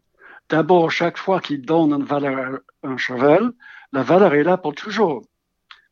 d'abord, 0.50 0.92
chaque 0.92 1.18
fois 1.18 1.40
qu'ils 1.40 1.62
donnent 1.62 1.94
une 1.94 2.04
valeur 2.04 2.60
à 2.84 2.88
un 2.88 2.98
cheval, 2.98 3.52
la 3.94 4.04
valeur 4.04 4.34
est 4.34 4.44
là 4.44 4.58
pour 4.58 4.74
toujours. 4.74 5.24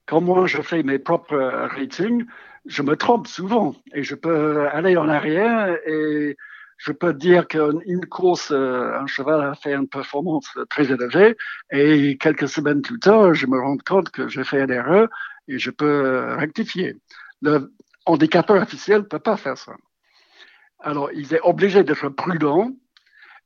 Quand 0.07 0.21
moi, 0.21 0.47
je 0.47 0.61
fais 0.61 0.83
mes 0.83 0.99
propres 0.99 1.37
ratings, 1.37 2.25
je 2.65 2.81
me 2.81 2.95
trompe 2.95 3.27
souvent 3.27 3.75
et 3.93 4.03
je 4.03 4.15
peux 4.15 4.67
aller 4.67 4.97
en 4.97 5.07
arrière 5.07 5.77
et 5.85 6.35
je 6.77 6.91
peux 6.91 7.13
dire 7.13 7.47
qu'une 7.47 8.05
course, 8.09 8.51
euh, 8.51 8.99
un 8.99 9.07
cheval 9.07 9.41
a 9.41 9.55
fait 9.55 9.73
une 9.73 9.87
performance 9.87 10.49
très 10.69 10.91
élevée 10.91 11.37
et 11.71 12.17
quelques 12.17 12.49
semaines 12.49 12.81
plus 12.81 12.99
tard, 12.99 13.33
je 13.33 13.47
me 13.47 13.59
rends 13.59 13.77
compte 13.77 14.09
que 14.09 14.27
j'ai 14.27 14.43
fait 14.43 14.61
une 14.61 14.71
erreur 14.71 15.07
et 15.47 15.57
je 15.57 15.71
peux 15.71 16.35
rectifier. 16.37 16.95
Handicapeur 18.05 18.61
officiel 18.61 18.99
ne 18.99 19.05
peut 19.05 19.19
pas 19.19 19.37
faire 19.37 19.57
ça. 19.57 19.73
Alors, 20.79 21.09
il 21.13 21.33
est 21.33 21.41
obligé 21.41 21.83
d'être 21.83 22.09
prudent. 22.09 22.71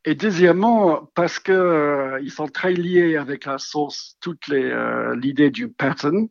Et 0.06 0.16
deuxièmement, 0.16 1.10
parce 1.14 1.40
que 1.40 1.52
euh, 1.52 2.20
ils 2.22 2.32
sont 2.32 2.48
très 2.48 2.72
liés 2.72 3.18
avec 3.18 3.46
la 3.46 3.58
source, 3.58 4.16
toute 4.22 4.48
les, 4.48 4.64
euh, 4.64 5.16
l'idée 5.16 5.50
du 5.50 5.68
pattern, 5.68 6.30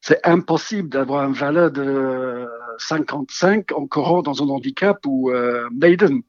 c'est 0.00 0.24
impossible 0.24 0.88
d'avoir 0.88 1.24
une 1.26 1.32
valeur 1.32 1.72
de 1.72 2.46
55 2.78 3.72
en 3.72 3.86
courant 3.86 4.22
dans 4.22 4.42
un 4.42 4.48
handicap 4.48 4.98
ou 5.06 5.30
euh, 5.30 5.68
maiden 5.72 6.22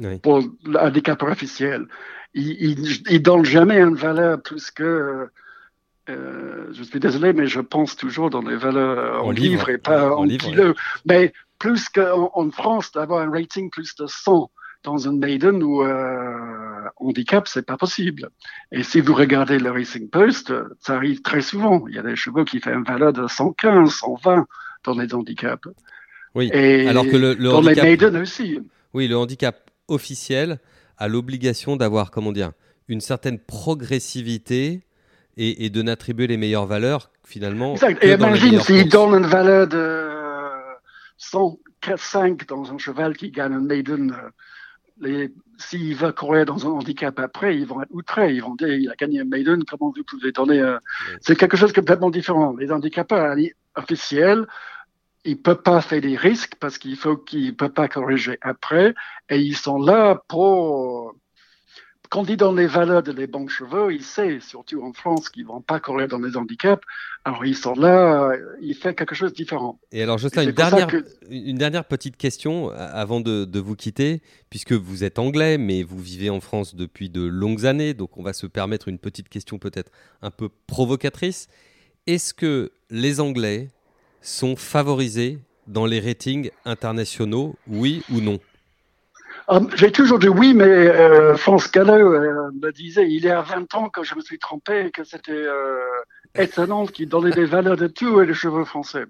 Oui. 0.00 0.18
pour 0.20 0.42
l'handicapeur 0.64 1.30
officiel. 1.30 1.86
Il, 2.32 2.50
il, 2.62 3.02
il 3.10 3.22
donne 3.22 3.44
jamais 3.44 3.78
une 3.78 3.96
valeur 3.96 4.40
plus 4.40 4.70
que 4.70 5.28
euh, 6.08 6.66
je 6.72 6.82
suis 6.82 7.00
désolé, 7.00 7.32
mais 7.32 7.46
je 7.46 7.60
pense 7.60 7.96
toujours 7.96 8.30
dans 8.30 8.42
les 8.42 8.56
valeurs 8.56 9.22
en, 9.24 9.28
En 9.28 9.30
livres 9.30 9.50
livres. 9.50 9.70
et 9.70 9.78
pas 9.78 10.14
En 10.14 10.24
en, 10.24 10.28
kilos. 10.28 10.76
Mais 11.04 11.32
plus 11.58 11.88
qu'en 11.88 12.30
en 12.34 12.50
France, 12.50 12.92
d'avoir 12.92 13.22
un 13.22 13.30
rating 13.30 13.70
plus 13.70 13.94
de 13.96 14.06
100 14.06 14.50
dans 14.84 14.98
une 14.98 15.18
maiden 15.18 15.62
ou 15.62 15.82
euh, 15.82 16.88
handicap, 16.96 17.48
c'est 17.48 17.66
pas 17.66 17.76
possible. 17.76 18.28
Et 18.70 18.82
si 18.84 19.00
vous 19.00 19.14
regardez 19.14 19.58
le 19.58 19.70
Racing 19.70 20.08
Post, 20.08 20.52
ça 20.80 20.94
arrive 20.94 21.22
très 21.22 21.40
souvent. 21.40 21.86
Il 21.88 21.94
y 21.94 21.98
a 21.98 22.02
des 22.02 22.14
chevaux 22.14 22.44
qui 22.44 22.60
font 22.60 22.72
une 22.72 22.84
valeur 22.84 23.12
de 23.12 23.26
115, 23.26 23.90
120 23.90 24.46
dans 24.84 24.94
les 24.94 25.12
handicaps. 25.12 25.68
Oui. 26.34 26.50
Et 26.52 26.86
Alors 26.88 27.04
que 27.04 27.16
le, 27.16 27.34
le 27.34 27.48
dans 27.48 27.58
handicap, 27.58 27.84
les 27.84 27.90
maiden 27.90 28.16
aussi. 28.18 28.60
oui, 28.94 29.08
le 29.08 29.16
handicap 29.16 29.70
officiel 29.88 30.58
a 30.98 31.08
l'obligation 31.08 31.76
d'avoir, 31.76 32.10
comment 32.10 32.32
dire, 32.32 32.52
une 32.88 33.00
certaine 33.00 33.38
progressivité 33.40 34.85
et, 35.36 35.64
et 35.66 35.70
de 35.70 35.82
n'attribuer 35.82 36.26
les 36.26 36.36
meilleures 36.36 36.66
valeurs 36.66 37.10
finalement. 37.24 37.72
Exact. 37.74 38.02
Et 38.02 38.12
imagine 38.12 38.60
s'il 38.60 38.88
donne 38.88 39.14
une 39.22 39.26
valeur 39.26 39.66
de 39.66 40.08
105 41.18 42.46
dans 42.46 42.72
un 42.72 42.78
cheval 42.78 43.16
qui 43.16 43.30
gagne 43.30 43.54
un 43.54 43.60
maiden. 43.60 44.14
euh, 45.04 45.28
S'il 45.58 45.94
va 45.96 46.12
courir 46.12 46.44
dans 46.46 46.66
un 46.66 46.70
handicap 46.70 47.18
après, 47.18 47.56
ils 47.56 47.66
vont 47.66 47.82
être 47.82 47.90
outrés. 47.92 48.34
Ils 48.34 48.42
vont 48.42 48.54
dire 48.54 48.68
il 48.68 48.90
a 48.90 48.94
gagné 48.94 49.20
un 49.20 49.24
maiden, 49.24 49.62
comment 49.64 49.92
vous 49.94 50.04
pouvez 50.04 50.32
donner. 50.32 50.60
un- 50.60 50.80
C'est 51.20 51.36
quelque 51.36 51.56
chose 51.56 51.72
de 51.72 51.76
complètement 51.80 52.10
différent. 52.10 52.54
Les 52.58 52.70
handicapeurs 52.72 53.36
officiels, 53.74 54.46
ils 55.24 55.32
ne 55.32 55.36
peuvent 55.42 55.62
pas 55.62 55.80
faire 55.80 56.00
des 56.00 56.16
risques 56.16 56.54
parce 56.60 56.78
qu'il 56.78 56.96
faut 56.96 57.16
qu'ils 57.16 57.46
ne 57.48 57.50
peuvent 57.52 57.72
pas 57.72 57.88
corriger 57.88 58.38
après. 58.42 58.94
Et 59.28 59.38
ils 59.40 59.56
sont 59.56 59.78
là 59.78 60.22
pour. 60.28 61.14
Quand 62.10 62.28
ils 62.28 62.36
donnent 62.36 62.56
les 62.56 62.66
valeurs 62.66 63.02
de 63.02 63.12
les 63.12 63.26
bons 63.26 63.48
chevaux, 63.48 63.90
ils 63.90 64.02
savent, 64.02 64.40
surtout 64.40 64.82
en 64.82 64.92
France, 64.92 65.28
qu'ils 65.28 65.42
ne 65.42 65.48
vont 65.48 65.60
pas 65.60 65.80
courir 65.80 66.08
dans 66.08 66.18
les 66.18 66.36
handicaps. 66.36 66.82
Alors 67.24 67.44
ils 67.44 67.56
sont 67.56 67.74
là, 67.74 68.30
euh, 68.30 68.36
ils 68.60 68.74
font 68.74 68.92
quelque 68.92 69.14
chose 69.14 69.32
de 69.32 69.36
différent. 69.36 69.78
Et 69.92 70.02
alors, 70.02 70.20
C'est 70.20 70.44
une 70.44 70.52
dernière, 70.52 70.86
que- 70.86 71.04
une 71.28 71.58
dernière 71.58 71.84
petite 71.84 72.16
question 72.16 72.70
euh, 72.70 72.74
avant 72.76 73.20
de, 73.20 73.44
de 73.44 73.60
vous 73.60 73.74
quitter, 73.74 74.22
puisque 74.50 74.72
vous 74.72 75.02
êtes 75.04 75.18
anglais, 75.18 75.58
mais 75.58 75.82
vous 75.82 75.98
vivez 75.98 76.30
en 76.30 76.40
France 76.40 76.74
depuis 76.76 77.08
de 77.10 77.22
longues 77.22 77.66
années, 77.66 77.94
donc 77.94 78.16
on 78.16 78.22
va 78.22 78.32
se 78.32 78.46
permettre 78.46 78.88
une 78.88 78.98
petite 78.98 79.28
question 79.28 79.58
peut-être 79.58 79.90
un 80.22 80.30
peu 80.30 80.48
provocatrice. 80.66 81.48
Est-ce 82.06 82.32
que 82.34 82.70
les 82.90 83.18
Anglais 83.20 83.68
sont 84.20 84.54
favorisés 84.54 85.38
dans 85.66 85.86
les 85.86 85.98
ratings 85.98 86.50
internationaux, 86.64 87.56
oui 87.66 88.02
ou 88.12 88.20
non? 88.20 88.38
Euh, 89.50 89.60
J'ai 89.76 89.92
toujours 89.92 90.18
dit 90.18 90.28
oui, 90.28 90.54
mais 90.54 90.64
euh, 90.64 91.36
France 91.36 91.70
Gallo 91.70 92.12
euh, 92.14 92.50
me 92.60 92.72
disait 92.72 93.08
il 93.08 93.24
y 93.24 93.30
a 93.30 93.42
20 93.42 93.74
ans 93.76 93.88
que 93.88 94.02
je 94.02 94.14
me 94.16 94.20
suis 94.20 94.38
trompé 94.38 94.86
et 94.86 94.90
que 94.90 95.04
c'était 95.04 95.30
euh, 95.32 95.78
étonnant 96.34 96.84
qu'il 96.86 97.08
donnait 97.08 97.30
des 97.30 97.44
valeurs 97.44 97.76
de 97.76 97.86
tout 97.86 98.20
et 98.20 98.26
les 98.26 98.34
cheveux 98.34 98.64
français. 98.64 99.04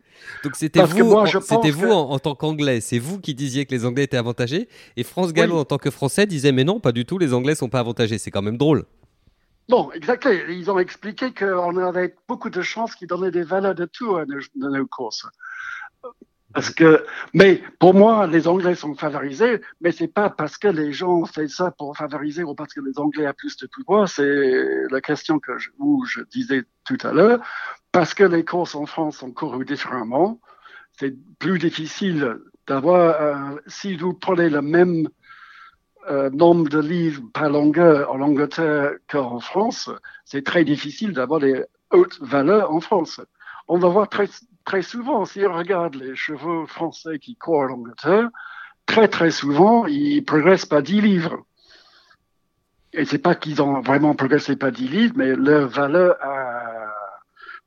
Donc 0.45 0.55
c'était 0.57 0.83
vous, 0.85 1.25
c'était 1.41 1.71
vous 1.71 1.87
que- 1.87 1.93
en, 1.93 2.11
en 2.11 2.19
tant 2.19 2.35
qu'anglais, 2.35 2.81
c'est 2.83 2.99
vous 2.99 3.19
qui 3.19 3.35
disiez 3.35 3.65
que 3.65 3.75
les 3.75 3.87
Anglais 3.87 4.05
étaient 4.05 4.19
avantagés, 4.19 4.69
et 4.99 5.05
France 5.05 5.33
Gallo 5.33 5.55
Oui. 5.55 5.61
en 5.61 5.65
tant 5.65 5.79
que 5.79 5.91
Français 5.91 6.27
disait 6.27 6.53
mais 6.53 6.65
non, 6.65 6.81
pas 6.81 6.93
du 6.93 7.07
tout, 7.07 7.17
les 7.19 7.33
Anglais 7.33 7.55
sont 7.55 7.71
pas 7.71 7.81
avantagés. 7.81 8.19
C'est 8.19 8.31
quand 8.31 8.43
même 8.43 8.59
drôle. 8.59 8.85
Bon, 9.71 9.91
exactement. 9.93 10.35
Ils 10.51 10.71
ont 10.71 10.79
expliqué 10.79 11.33
qu'on 11.33 11.77
avait 11.79 12.15
beaucoup 12.29 12.51
de 12.51 12.61
chances 12.63 12.95
qu'ils 12.95 13.09
donnaient 13.09 13.33
des 13.33 13.43
valeurs 13.43 13.75
de 13.75 13.87
tout 13.87 14.17
à 14.17 14.25
nos, 14.27 14.39
de 14.39 14.77
nos 14.79 14.87
courses. 14.87 15.27
Parce 16.57 16.71
que, 16.71 17.05
mais 17.35 17.63
pour 17.79 17.93
moi, 17.93 18.27
les 18.27 18.49
Anglais 18.49 18.75
sont 18.75 18.95
favorisés, 18.95 19.61
mais 19.83 19.93
c'est 19.93 20.09
pas 20.09 20.31
parce 20.31 20.57
que 20.57 20.69
les 20.69 20.91
gens 20.91 21.27
font 21.27 21.47
ça 21.49 21.71
pour 21.71 21.95
favoriser 21.95 22.45
ou 22.45 22.55
parce 22.55 22.73
que 22.73 22.81
les 22.81 22.99
Anglais 22.99 23.31
plus 23.37 23.59
de 23.59 23.67
pouvoir. 23.67 24.09
C'est 24.09 24.89
la 24.91 25.03
question 25.03 25.39
que 25.39 25.59
je, 25.59 25.69
où 25.79 26.07
je 26.07 26.23
disais 26.23 26.65
tout 26.87 26.97
à 27.03 27.13
l'heure. 27.13 27.41
Parce 27.93 28.15
que 28.15 28.25
les 28.25 28.43
courses 28.43 28.75
en 28.75 28.87
France 28.87 29.19
sont 29.19 29.33
courues 29.33 29.67
différemment, 29.67 30.41
c'est 30.99 31.15
plus 31.39 31.59
difficile 31.59 32.39
d'avoir. 32.67 33.21
euh, 33.21 33.61
si 33.67 33.95
vous 33.95 34.15
prenez 34.15 34.49
le 34.49 34.63
même 34.63 35.11
euh, 36.09 36.31
nombre 36.31 36.71
de 36.71 36.81
livres 36.81 37.23
par 37.35 37.51
longueur 37.51 38.11
en 38.11 38.23
Angleterre 38.23 38.93
qu'en 39.11 39.41
France, 39.41 39.91
c'est 40.25 40.47
très 40.47 40.65
difficile 40.65 41.13
d'avoir 41.13 41.41
des 41.41 41.65
hautes 41.91 42.19
valeurs 42.23 42.73
en 42.73 42.81
France. 42.81 43.21
On 43.69 43.79
va 43.79 43.89
voir 43.89 44.09
très, 44.09 44.29
très 44.65 44.83
souvent, 44.83 45.25
si 45.25 45.45
on 45.45 45.53
regarde 45.53 45.95
les 45.97 46.15
chevaux 46.15 46.67
français 46.67 47.19
qui 47.19 47.37
courent 47.37 47.63
en 47.63 47.71
Angleterre, 47.71 48.29
très 48.87 49.09
très 49.09 49.31
souvent, 49.31 49.87
ils 49.87 50.25
progressent 50.25 50.67
pas 50.67 50.83
10 50.83 51.01
livres. 51.01 51.45
et 52.93 53.05
c'est 53.05 53.19
pas 53.19 53.35
qu'ils 53.35 53.61
ont 53.61 53.81
vraiment 53.81 54.15
progressé 54.15 54.57
par 54.57 54.73
10 54.73 54.89
livres, 54.89 55.15
mais 55.17 55.35
leur 55.35 55.69
valeur 55.69 56.17
a 56.23 56.93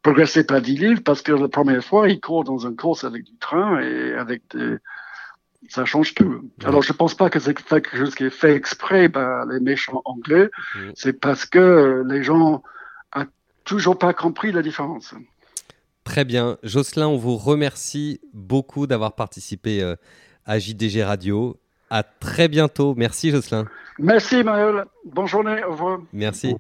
progressé 0.01 0.45
par 0.45 0.61
10 0.61 0.77
livres 0.77 1.01
parce 1.03 1.21
que 1.21 1.33
la 1.33 1.49
première 1.49 1.83
fois, 1.83 2.09
ils 2.09 2.21
courent 2.21 2.45
dans 2.45 2.59
une 2.59 2.75
course 2.75 3.03
avec 3.03 3.23
du 3.23 3.35
train 3.37 3.79
et 3.81 4.13
avec 4.13 4.43
des, 4.51 4.77
ça 5.67 5.85
change 5.85 6.13
tout. 6.15 6.49
Alors, 6.63 6.81
je 6.81 6.93
pense 6.93 7.15
pas 7.15 7.29
que 7.29 7.39
c'est 7.39 7.53
quelque 7.53 7.97
chose 7.97 8.15
qui 8.15 8.23
est 8.23 8.29
fait 8.29 8.53
exprès 8.53 9.09
par 9.09 9.45
les 9.45 9.59
méchants 9.59 10.01
anglais. 10.05 10.49
C'est 10.95 11.13
parce 11.13 11.45
que 11.45 12.03
les 12.07 12.23
gens 12.23 12.63
ont 13.15 13.25
toujours 13.65 13.99
pas 13.99 14.13
compris 14.13 14.51
la 14.51 14.61
différence. 14.61 15.13
Très 16.09 16.25
bien. 16.25 16.57
Jocelyn, 16.63 17.07
on 17.07 17.17
vous 17.17 17.37
remercie 17.37 18.19
beaucoup 18.33 18.87
d'avoir 18.87 19.13
participé 19.13 19.83
euh, 19.83 19.95
à 20.43 20.57
JDG 20.57 21.03
Radio. 21.03 21.59
À 21.91 22.01
très 22.01 22.47
bientôt. 22.47 22.95
Merci, 22.97 23.29
Jocelyn. 23.29 23.65
Merci, 23.99 24.43
Maël. 24.43 24.85
Bonne 25.05 25.27
journée. 25.27 25.63
Au 25.63 25.73
revoir. 25.73 25.99
Merci. 26.11 26.55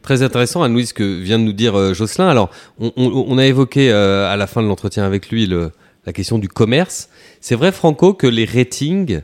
Très 0.00 0.22
intéressant, 0.22 0.62
Anne-Louise, 0.62 0.94
que 0.94 1.20
vient 1.20 1.38
de 1.38 1.44
nous 1.44 1.52
dire 1.52 1.78
euh, 1.78 1.92
Jocelyn. 1.92 2.28
Alors, 2.28 2.48
on, 2.78 3.36
a 3.36 3.44
évoqué 3.44 3.92
euh, 3.92 4.26
à 4.26 4.38
la 4.38 4.46
fin 4.46 4.62
de 4.62 4.68
l'entretien 4.68 5.04
avec 5.04 5.28
lui 5.28 5.46
la 5.46 6.12
question 6.14 6.38
du 6.38 6.48
commerce. 6.48 7.10
C'est 7.42 7.56
vrai, 7.56 7.72
Franco, 7.72 8.14
que 8.14 8.26
les 8.26 8.46
ratings 8.46 9.20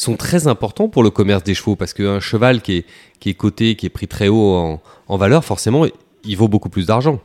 sont 0.00 0.16
très 0.16 0.46
importants 0.46 0.88
pour 0.88 1.02
le 1.02 1.10
commerce 1.10 1.42
des 1.42 1.54
chevaux, 1.54 1.76
parce 1.76 1.92
qu'un 1.92 2.20
cheval 2.20 2.62
qui 2.62 2.78
est, 2.78 2.86
qui 3.20 3.30
est 3.30 3.34
coté, 3.34 3.74
qui 3.74 3.86
est 3.86 3.90
pris 3.90 4.08
très 4.08 4.28
haut 4.28 4.78
en, 5.08 5.16
valeur, 5.16 5.44
forcément, 5.44 5.84
il 6.24 6.36
vaut 6.36 6.48
beaucoup 6.48 6.68
plus 6.68 6.86
d'argent. 6.86 7.18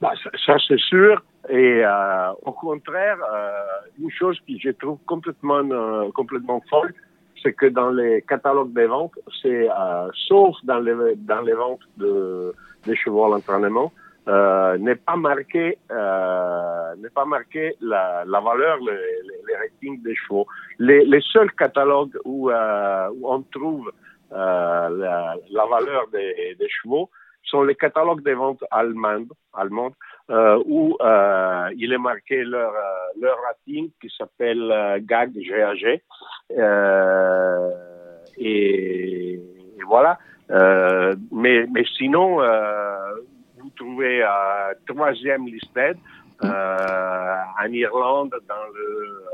Bah, 0.00 0.12
ça, 0.46 0.56
c'est 0.66 0.78
sûr. 0.78 1.22
Et 1.48 1.82
euh, 1.84 2.32
au 2.44 2.52
contraire, 2.52 3.16
une 3.98 4.10
chose 4.10 4.38
que 4.46 4.52
je 4.62 4.70
trouve 4.70 4.98
complètement, 5.06 5.62
complètement 6.12 6.62
folle, 6.70 6.94
c'est 7.42 7.52
que 7.52 7.66
dans 7.66 7.90
les 7.90 8.22
catalogues 8.22 8.72
des 8.72 8.86
ventes, 8.86 9.18
c'est 9.42 9.68
euh, 9.68 10.08
sauf 10.28 10.56
dans 10.64 10.78
les 10.80 10.94
dans 11.16 11.40
les 11.40 11.52
ventes 11.52 11.86
de 11.96 12.54
des 12.86 12.96
chevaux 12.96 13.24
à 13.24 13.28
l'entraînement, 13.28 13.92
euh, 13.94 14.07
n'est 14.28 14.96
pas 14.96 15.16
marqué 15.16 15.78
euh, 15.90 16.94
n'est 16.96 17.10
pas 17.10 17.24
marqué 17.24 17.74
la, 17.80 18.24
la 18.26 18.40
valeur, 18.40 18.78
les, 18.78 19.56
ratings 19.56 20.02
des 20.02 20.14
chevaux. 20.14 20.46
Les, 20.78 21.20
seuls 21.32 21.52
catalogues 21.52 22.16
où, 22.24 22.50
euh, 22.50 23.08
où 23.14 23.32
on 23.32 23.42
trouve 23.42 23.92
euh, 24.32 25.34
la, 25.50 25.66
valeur 25.66 26.08
des, 26.12 26.56
chevaux 26.68 27.10
sont 27.42 27.62
les 27.62 27.74
catalogues 27.74 28.22
des 28.22 28.34
ventes 28.34 28.62
allemandes, 28.70 29.32
allemandes 29.54 29.94
euh, 30.30 30.62
où 30.66 30.96
euh, 31.00 31.70
il 31.76 31.92
est 31.92 31.98
marqué 31.98 32.44
leur, 32.44 32.72
euh, 32.72 33.20
leur 33.20 33.38
rating 33.42 33.90
qui 34.00 34.10
s'appelle 34.16 34.70
euh, 34.70 34.98
GAG, 35.00 35.32
GAG. 35.32 36.02
Euh, 36.56 37.70
et, 38.36 39.34
et, 39.34 39.40
voilà. 39.86 40.18
Euh, 40.50 41.14
mais, 41.32 41.66
mais 41.72 41.84
sinon, 41.96 42.40
trouvez 43.78 44.22
à 44.22 44.72
troisième 44.86 45.46
listed 45.46 45.96
en 46.42 47.72
Irlande 47.72 48.34
dans 48.48 48.66
le 48.74 49.24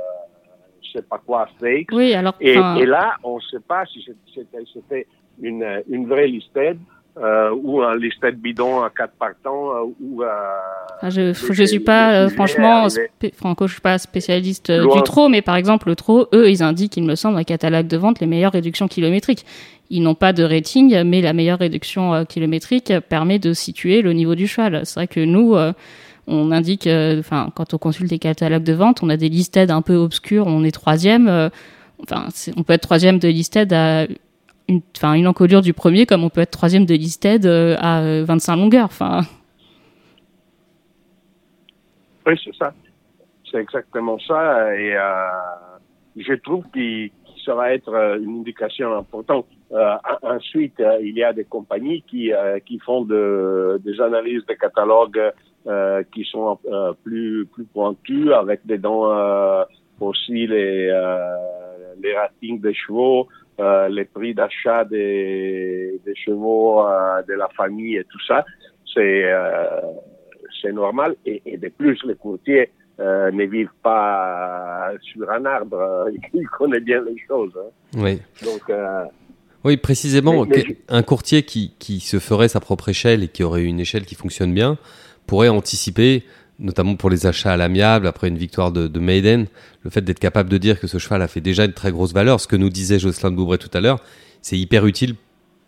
je 0.82 0.98
sais 0.98 1.02
pas 1.02 1.20
quoi 1.24 1.48
fake. 1.58 1.88
Oui, 1.92 2.14
alors. 2.14 2.34
Et, 2.40 2.52
et 2.52 2.86
là, 2.86 3.16
on 3.22 3.36
ne 3.36 3.40
sait 3.40 3.64
pas 3.66 3.84
si 3.86 4.04
c'était 4.34 5.06
une, 5.40 5.82
une 5.88 6.06
vraie 6.06 6.28
listed 6.28 6.78
euh, 7.16 7.54
ou 7.62 7.80
un 7.80 7.96
listet 7.96 8.32
de 8.32 8.36
bidon 8.36 8.82
à 8.82 8.90
quatre 8.90 9.12
partants 9.12 9.70
euh, 9.70 9.84
ou 10.00 10.24
ah, 10.24 11.10
je 11.10 11.32
je 11.32 11.62
suis 11.62 11.78
pas 11.78 12.12
euh, 12.12 12.28
franchement 12.28 12.88
Franco 13.36 13.68
je 13.68 13.74
suis 13.74 13.80
pas 13.80 13.98
spécialiste 13.98 14.72
du 14.72 15.02
trot 15.04 15.28
mais 15.28 15.40
par 15.40 15.54
exemple 15.54 15.86
le 15.86 15.94
trot 15.94 16.26
eux 16.34 16.50
ils 16.50 16.64
indiquent 16.64 16.96
il 16.96 17.04
me 17.04 17.14
semble 17.14 17.38
un 17.38 17.44
catalogue 17.44 17.86
de 17.86 17.96
vente 17.96 18.18
les 18.18 18.26
meilleures 18.26 18.50
réductions 18.50 18.88
kilométriques. 18.88 19.46
Ils 19.90 20.02
n'ont 20.02 20.16
pas 20.16 20.32
de 20.32 20.42
rating 20.42 21.04
mais 21.04 21.20
la 21.20 21.32
meilleure 21.34 21.60
réduction 21.60 22.24
kilométrique 22.24 22.92
permet 23.08 23.38
de 23.38 23.52
situer 23.52 24.02
le 24.02 24.12
niveau 24.12 24.34
du 24.34 24.48
cheval. 24.48 24.80
C'est 24.84 24.94
vrai 24.94 25.06
que 25.06 25.20
nous 25.20 25.54
on 26.26 26.50
indique 26.50 26.88
enfin 26.88 27.52
quand 27.54 27.74
on 27.74 27.78
consulte 27.78 28.10
les 28.10 28.18
catalogues 28.18 28.64
de 28.64 28.72
vente 28.72 29.04
on 29.04 29.08
a 29.08 29.16
des 29.16 29.28
listed 29.28 29.70
un 29.70 29.82
peu 29.82 29.94
obscurs 29.94 30.48
on 30.48 30.64
est 30.64 30.72
troisième 30.72 31.28
enfin 32.02 32.26
on 32.56 32.64
peut 32.64 32.72
être 32.72 32.82
troisième 32.82 33.20
de 33.20 33.28
listed 33.28 33.72
à 33.72 34.08
une, 34.68 34.82
une 35.02 35.26
encolure 35.26 35.62
du 35.62 35.72
premier 35.72 36.06
comme 36.06 36.24
on 36.24 36.30
peut 36.30 36.40
être 36.40 36.50
troisième 36.50 36.86
de 36.86 36.94
listed 36.94 37.46
euh, 37.46 37.76
à 37.78 38.22
25 38.22 38.52
euh, 38.52 38.56
longueurs. 38.56 38.86
Enfin. 38.86 39.22
Oui, 42.26 42.34
c'est 42.42 42.54
ça. 42.54 42.72
C'est 43.50 43.58
exactement 43.58 44.18
ça. 44.20 44.74
Et 44.76 44.96
euh, 44.96 45.28
je 46.16 46.32
trouve 46.34 46.64
qu'il 46.72 47.10
sera 47.36 47.74
être 47.74 48.18
une 48.20 48.40
indication 48.40 48.96
importante. 48.96 49.46
Ensuite, 50.22 50.80
il 51.02 51.16
y 51.16 51.24
a 51.24 51.32
des 51.32 51.44
compagnies 51.44 52.02
qui, 52.02 52.30
qui 52.64 52.78
font 52.78 53.02
de, 53.04 53.80
des 53.84 54.00
analyses 54.00 54.46
de 54.46 54.54
catalogues 54.54 55.32
qui 56.12 56.24
sont 56.24 56.58
plus, 57.02 57.44
plus 57.52 57.64
pointues 57.64 58.32
avec 58.32 58.64
des 58.64 58.78
dons 58.78 59.12
aussi 60.00 60.46
les, 60.46 60.86
les 62.02 62.16
ratings 62.16 62.60
des 62.60 62.74
chevaux, 62.74 63.28
euh, 63.60 63.88
les 63.88 64.04
prix 64.04 64.34
d'achat 64.34 64.84
des, 64.84 66.00
des, 66.04 66.14
chevaux 66.16 66.86
euh, 66.86 67.22
de 67.22 67.34
la 67.34 67.48
famille 67.56 67.96
et 67.96 68.04
tout 68.04 68.20
ça, 68.26 68.44
c'est 68.92 69.24
euh, 69.24 69.80
c'est 70.60 70.72
normal. 70.72 71.14
Et, 71.24 71.42
et, 71.46 71.56
de 71.56 71.68
plus, 71.68 71.98
les 72.04 72.14
courtiers 72.14 72.70
ne 72.98 73.44
vivent 73.44 73.68
pas 73.82 74.90
sur 75.02 75.30
un 75.30 75.44
arbre, 75.44 76.08
ils 76.34 76.48
connaissent 76.48 76.82
bien 76.82 77.02
les 77.02 77.16
choses. 77.26 77.52
Hein. 77.56 77.98
Oui. 77.98 78.20
Donc, 78.44 78.62
oui, 79.64 79.78
précisément, 79.78 80.46
un 80.88 81.02
courtier 81.02 81.42
qui, 81.42 81.74
qui 81.78 82.00
se 82.00 82.18
ferait 82.18 82.48
sa 82.48 82.60
propre 82.60 82.90
échelle 82.90 83.22
et 83.22 83.28
qui 83.28 83.42
aurait 83.42 83.64
une 83.64 83.80
échelle 83.80 84.04
qui 84.04 84.14
fonctionne 84.14 84.52
bien 84.52 84.78
pourrait 85.26 85.48
anticiper 85.48 86.22
notamment 86.64 86.96
pour 86.96 87.10
les 87.10 87.26
achats 87.26 87.52
à 87.52 87.56
l'amiable, 87.56 88.06
après 88.06 88.28
une 88.28 88.38
victoire 88.38 88.72
de, 88.72 88.88
de, 88.88 89.00
Maiden, 89.00 89.46
le 89.82 89.90
fait 89.90 90.00
d'être 90.00 90.18
capable 90.18 90.48
de 90.48 90.58
dire 90.58 90.80
que 90.80 90.86
ce 90.86 90.98
cheval 90.98 91.22
a 91.22 91.28
fait 91.28 91.40
déjà 91.40 91.64
une 91.66 91.72
très 91.72 91.92
grosse 91.92 92.12
valeur, 92.12 92.40
ce 92.40 92.48
que 92.48 92.56
nous 92.56 92.70
disait 92.70 92.98
Jocelyn 92.98 93.30
de 93.30 93.36
Boubray 93.36 93.58
tout 93.58 93.70
à 93.74 93.80
l'heure, 93.80 94.00
c'est 94.40 94.58
hyper 94.58 94.86
utile 94.86 95.14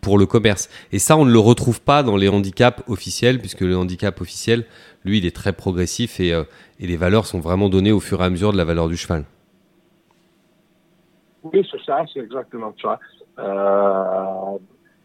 pour 0.01 0.17
le 0.17 0.25
commerce. 0.25 0.69
Et 0.91 0.99
ça, 0.99 1.15
on 1.17 1.25
ne 1.25 1.31
le 1.31 1.39
retrouve 1.39 1.81
pas 1.81 2.03
dans 2.03 2.17
les 2.17 2.27
handicaps 2.27 2.83
officiels, 2.87 3.39
puisque 3.39 3.61
le 3.61 3.77
handicap 3.77 4.19
officiel, 4.21 4.65
lui, 5.05 5.19
il 5.19 5.25
est 5.25 5.35
très 5.35 5.53
progressif 5.53 6.19
et, 6.19 6.33
euh, 6.33 6.43
et 6.79 6.87
les 6.87 6.97
valeurs 6.97 7.25
sont 7.25 7.39
vraiment 7.39 7.69
données 7.69 7.91
au 7.91 7.99
fur 7.99 8.21
et 8.21 8.25
à 8.25 8.29
mesure 8.29 8.51
de 8.51 8.57
la 8.57 8.65
valeur 8.65 8.87
du 8.87 8.97
cheval. 8.97 9.25
Oui, 11.43 11.65
c'est 11.71 11.81
ça, 11.85 12.03
c'est 12.13 12.19
exactement 12.19 12.73
ça. 12.81 12.99
Euh, 13.39 14.57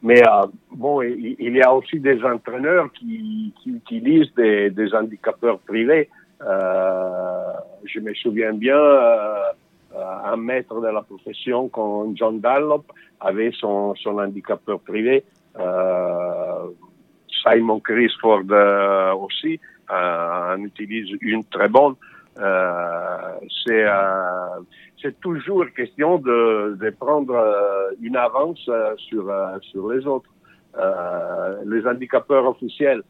mais 0.03 0.21
euh, 0.27 0.47
bon, 0.71 1.03
il, 1.03 1.37
il, 1.39 1.57
y 1.57 1.63
a 1.63 1.73
aussi 1.73 2.01
des 2.01 2.23
entraîneurs 2.25 2.91
qui, 2.93 3.55
qui 3.63 3.71
utilisent 3.71 4.35
des, 4.35 4.71
des, 4.71 4.95
handicapeurs 4.95 5.59
privés. 5.61 6.09
Euh, 6.45 7.53
je 7.85 8.01
me 8.01 8.13
souviens 8.15 8.53
bien, 8.53 8.77
euh, 8.77 9.43
un 10.25 10.37
maître 10.37 10.81
de 10.81 10.89
la 10.89 11.03
profession 11.03 11.69
comme 11.69 12.17
John 12.17 12.41
Dunlop 12.41 12.85
avait 13.21 13.53
son, 13.53 13.95
son 13.95 14.19
handicapeur 14.19 14.81
privé. 14.81 15.25
Euh, 15.59 16.69
Simon 17.43 17.81
Crisford 17.81 18.45
euh, 18.51 19.15
aussi 19.15 19.61
euh, 19.91 20.55
en 20.55 20.65
utilise 20.65 21.17
une 21.21 21.45
très 21.45 21.69
bonne. 21.69 21.95
C'est 22.37 23.87
c'est 25.03 25.21
toujours 25.21 25.67
question 25.77 26.19
de, 26.19 26.77
de 26.81 26.91
prendre 26.91 27.35
euh, 27.35 27.91
une 28.01 28.17
avance 28.17 28.65
euh, 28.69 28.95
sur, 28.97 29.29
euh, 29.29 29.59
sur 29.61 29.91
les 29.91 30.07
autres. 30.07 30.31
les 31.67 31.87
handicapeurs 31.87 32.47
officiels, 32.47 33.03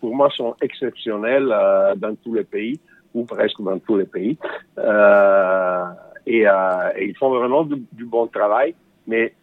pour 0.00 0.12
moi, 0.14 0.28
sont 0.30 0.54
exceptionnels 0.60 1.48
dans 1.96 2.14
tous 2.22 2.34
les 2.34 2.44
pays, 2.44 2.78
ou 3.14 3.24
presque 3.24 3.60
dans 3.62 3.78
tous 3.78 3.96
les 4.02 4.10
pays. 4.16 4.36
Et, 6.26 6.42
et, 6.42 7.04
ils 7.08 7.16
font 7.18 7.30
vraiment 7.38 7.62
du, 7.64 8.04
bon 8.04 8.26
travail 8.26 8.74
mais 9.08 9.34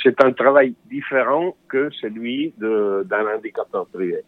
c'est 0.00 0.18
un 0.22 0.32
travail 0.32 0.74
différent 0.88 1.46
que 1.68 1.90
celui 2.00 2.54
d'un 2.56 3.26
handicapeur 3.34 3.84
privé. 3.88 4.22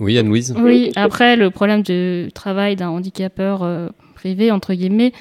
Oui, 0.00 0.18
Anne-Louise 0.18 0.54
Oui, 0.58 0.92
après, 0.96 1.36
le 1.36 1.50
problème 1.50 1.82
du 1.82 2.30
travail 2.34 2.76
d'un 2.76 2.88
handicapeur 2.88 3.92
privé, 4.14 4.50
entre 4.50 4.74
guillemets, 4.74 5.12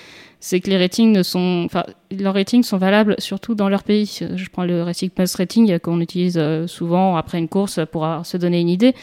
c'est 0.44 0.60
que 0.60 0.70
les 0.70 0.78
ratings 0.78 1.14
ne 1.14 1.24
sont, 1.24 1.64
enfin, 1.66 1.86
leurs 2.12 2.34
ratings 2.34 2.64
sont 2.64 2.78
valables 2.78 3.16
surtout 3.18 3.56
dans 3.56 3.70
leur 3.70 3.84
pays. 3.84 4.20
Je 4.36 4.50
prends 4.50 4.66
le 4.66 4.84
Racing 4.84 5.10
Post 5.10 5.38
Rating 5.38 5.80
qu'on 5.80 6.02
utilise 6.02 6.38
euh, 6.38 6.68
souvent 6.68 7.16
après 7.16 7.40
une 7.40 7.48
course 7.48 7.80
pour 7.90 8.06
se 8.26 8.36
donner 8.36 8.60
une 8.60 8.68
idée. 8.68 8.94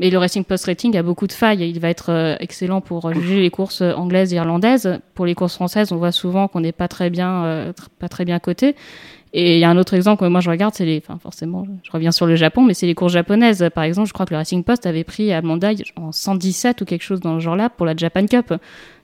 Mais 0.00 0.10
le 0.10 0.18
Racing 0.18 0.42
Post 0.42 0.66
Rating 0.66 0.96
a 0.96 1.04
beaucoup 1.04 1.28
de 1.28 1.32
failles. 1.32 1.62
Il 1.62 1.78
va 1.78 1.90
être 1.90 2.10
euh, 2.10 2.34
excellent 2.40 2.80
pour 2.80 3.14
juger 3.14 3.40
les 3.40 3.50
courses 3.50 3.82
anglaises 3.82 4.32
et 4.32 4.36
irlandaises. 4.36 4.98
Pour 5.14 5.26
les 5.26 5.36
courses 5.36 5.54
françaises, 5.54 5.92
on 5.92 5.96
voit 5.96 6.10
souvent 6.10 6.48
qu'on 6.48 6.60
n'est 6.60 6.72
pas 6.72 6.88
très 6.88 7.08
bien, 7.08 7.44
euh, 7.44 7.72
pas 8.00 8.08
très 8.08 8.24
bien 8.24 8.40
coté. 8.40 8.74
Et 9.32 9.54
il 9.54 9.60
y 9.60 9.64
a 9.64 9.70
un 9.70 9.78
autre 9.78 9.94
exemple 9.94 10.24
que 10.24 10.28
moi 10.28 10.40
je 10.40 10.50
regarde, 10.50 10.74
c'est 10.74 10.84
les, 10.84 10.98
enfin 10.98 11.18
forcément, 11.18 11.64
je 11.82 11.90
reviens 11.92 12.10
sur 12.10 12.26
le 12.26 12.34
Japon, 12.34 12.62
mais 12.62 12.74
c'est 12.74 12.86
les 12.86 12.94
courses 12.94 13.12
japonaises. 13.12 13.68
Par 13.74 13.84
exemple, 13.84 14.08
je 14.08 14.12
crois 14.12 14.26
que 14.26 14.34
le 14.34 14.38
Racing 14.38 14.64
Post 14.64 14.86
avait 14.86 15.04
pris 15.04 15.32
à 15.32 15.40
Mandai 15.40 15.76
en 15.96 16.10
117 16.10 16.80
ou 16.80 16.84
quelque 16.84 17.02
chose 17.02 17.20
dans 17.20 17.34
le 17.34 17.40
genre-là 17.40 17.70
pour 17.70 17.86
la 17.86 17.96
Japan 17.96 18.26
Cup, 18.26 18.54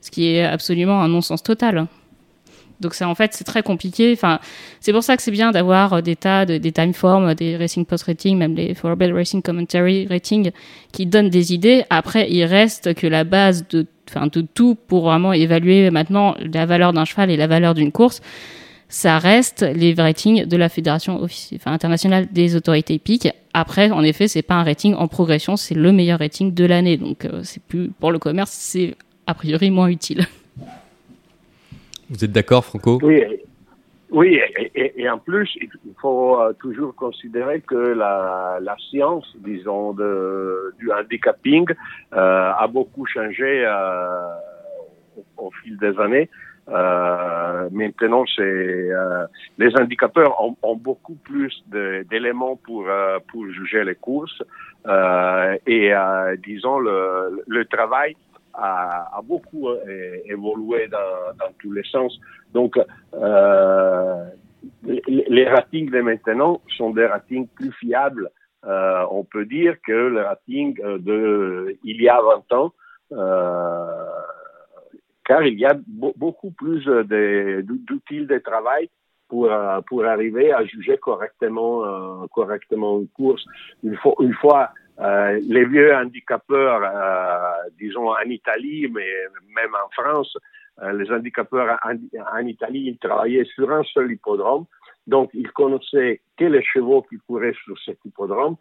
ce 0.01 0.11
qui 0.11 0.27
est 0.27 0.43
absolument 0.43 1.01
un 1.01 1.09
non-sens 1.09 1.43
total. 1.43 1.87
Donc 2.81 2.95
c'est 2.95 3.05
en 3.05 3.15
fait 3.15 3.33
c'est 3.33 3.45
très 3.45 3.63
compliqué. 3.63 4.13
Enfin 4.13 4.39
c'est 4.81 4.93
pour 4.93 5.03
ça 5.03 5.17
que 5.17 5.23
c'est 5.23 5.31
bien 5.31 5.51
d'avoir 5.51 6.03
des 6.03 6.17
tas 6.17 6.45
de, 6.45 6.59
des 6.59 6.73
timeforms, 6.73 7.35
des 7.35 7.57
Racing 7.57 7.87
Post 7.87 8.05
Rating, 8.05 8.37
même 8.37 8.55
les 8.55 8.75
Forbel 8.75 9.15
Racing 9.15 9.43
Commentary 9.43 10.07
Rating 10.09 10.51
qui 10.93 11.07
donnent 11.07 11.31
des 11.31 11.55
idées. 11.55 11.85
Après 11.89 12.31
il 12.31 12.45
reste 12.45 12.95
que 12.95 13.07
la 13.07 13.25
base 13.25 13.67
de 13.69 13.87
enfin 14.09 14.27
de 14.27 14.41
tout 14.43 14.77
pour 14.87 15.05
vraiment 15.05 15.33
évaluer 15.33 15.91
maintenant 15.91 16.35
la 16.39 16.67
valeur 16.67 16.93
d'un 16.93 17.05
cheval 17.05 17.31
et 17.31 17.37
la 17.37 17.47
valeur 17.47 17.75
d'une 17.75 17.93
course 17.93 18.21
ça 18.89 19.19
reste 19.19 19.63
les 19.63 19.95
ratings 19.95 20.47
de 20.47 20.57
la 20.57 20.69
fédération 20.69 21.21
enfin, 21.23 21.73
internationale 21.73 22.27
des 22.31 22.55
autorités 22.57 22.95
hippiques. 22.95 23.29
Après, 23.53 23.91
en 23.91 24.03
effet, 24.03 24.29
c'est 24.29 24.43
pas 24.43 24.55
un 24.55 24.65
rating 24.65 24.95
en 24.95 25.09
progression, 25.09 25.57
c'est 25.57 25.75
le 25.75 25.93
meilleur 25.93 26.21
rating 26.21 26.55
de 26.55 26.65
l'année. 26.65 26.97
Donc, 26.97 27.25
euh, 27.25 27.41
c'est 27.43 27.63
plus 27.63 27.89
pour 27.89 28.13
le 28.13 28.19
commerce, 28.19 28.51
c'est 28.53 28.95
a 29.27 29.35
priori 29.35 29.71
moins 29.71 29.89
utile. 29.89 30.27
Vous 32.11 32.25
êtes 32.25 32.33
d'accord, 32.33 32.65
Franco? 32.65 33.01
Oui, 33.03 33.23
oui 34.11 34.39
et, 34.75 35.09
en 35.11 35.19
plus, 35.19 35.51
il 35.61 35.69
faut 36.01 36.41
euh, 36.41 36.53
toujours 36.61 36.95
considérer 36.95 37.61
que 37.61 37.75
la, 37.75 38.59
la 38.63 38.77
science, 38.91 39.27
disons, 39.45 39.93
de, 39.93 40.75
du 40.79 40.93
handicapping 40.93 41.67
euh, 42.13 42.53
a 42.57 42.67
beaucoup 42.69 43.07
changé 43.07 43.65
euh, 43.67 44.29
au, 45.17 45.47
au, 45.47 45.51
fil 45.63 45.77
des 45.79 45.99
années. 45.99 46.29
Euh, 46.69 47.69
maintenant, 47.71 48.25
c'est 48.35 48.43
euh, 48.43 49.27
les 49.57 49.69
handicapeurs 49.79 50.43
ont, 50.43 50.57
ont 50.63 50.75
beaucoup 50.77 51.15
plus 51.15 51.63
d'éléments 51.71 52.57
pour 52.57 52.89
euh, 52.89 53.19
pour 53.29 53.47
juger 53.49 53.85
les 53.85 53.95
courses 53.95 54.43
et 55.67 55.93
disons 56.45 56.79
le, 56.79 57.45
le 57.47 57.65
travail 57.67 58.17
a, 58.55 59.09
a 59.17 59.23
beaucoup 59.23 59.69
évolué 60.27 60.89
dans, 60.89 61.35
dans, 61.39 61.53
tous 61.59 61.73
les 61.73 61.83
sens. 61.85 62.19
Donc 62.53 62.79
les 64.85 65.49
ratings 65.49 65.91
de 65.91 66.01
maintenant 66.01 66.61
sont 66.77 66.91
des 66.91 67.07
ratings 67.07 67.49
plus 67.49 67.73
fiables. 67.73 68.31
on 68.65 69.25
peut 69.25 69.45
dire 69.45 69.77
que 69.85 69.93
le 69.93 70.23
rating 70.23 70.75
de 70.81 71.77
il 71.83 72.01
y 72.01 72.09
a 72.09 72.21
20 72.21 72.53
ans 72.57 72.73
car 75.27 75.43
il 75.45 75.59
y 75.59 75.67
a 75.67 75.77
beaucoup 75.87 76.53
plus 76.53 76.89
euh, 76.89 77.63
d'outils 77.63 78.27
de 78.27 78.39
travail 78.39 78.89
pour, 79.29 79.53
euh, 79.53 79.81
pour 79.89 80.05
arriver 80.07 80.53
à 80.53 80.65
juger 80.65 80.97
correctement, 80.99 81.85
euh, 81.85 82.27
correctement 82.33 83.01
une 83.01 83.09
course. 83.09 83.45
Une 83.83 84.35
fois, 84.35 84.71
les 84.99 85.65
vieux 85.67 85.95
handicapeurs, 85.95 86.81
disons 87.79 88.09
en 88.09 88.29
Italie, 88.31 88.89
mais 88.89 89.11
même 89.55 89.75
en 89.75 89.91
France, 89.91 90.35
les 90.95 91.11
handicapeurs 91.11 91.79
en, 91.85 91.97
en, 92.39 92.47
Italie, 92.47 92.85
ils 92.87 92.99
travaillaient 92.99 93.45
sur 93.57 93.71
un 93.71 93.83
seul 93.83 94.13
hippodrome. 94.13 94.65
Donc, 95.07 95.31
ils 95.35 95.51
connaissaient 95.51 96.23
que 96.39 96.45
les 96.45 96.63
chevaux 96.63 97.03
qui 97.03 97.19
couraient 97.27 97.57
sur 97.65 97.77
cet 97.85 97.99
hippodrome 98.07 98.57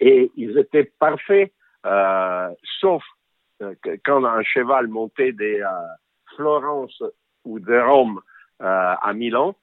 et 0.00 0.30
ils 0.36 0.58
étaient 0.58 0.92
parfaits, 0.98 1.52
sauf 2.80 3.02
quand 4.04 4.24
un 4.24 4.42
cheval 4.42 4.88
montait 4.88 5.32
des 5.32 5.60
euh, 5.60 5.68
Florence 6.36 7.02
ou 7.44 7.58
de 7.60 7.78
Rome 7.78 8.20
euh, 8.62 8.94
à 9.00 9.12
Milan, 9.12 9.54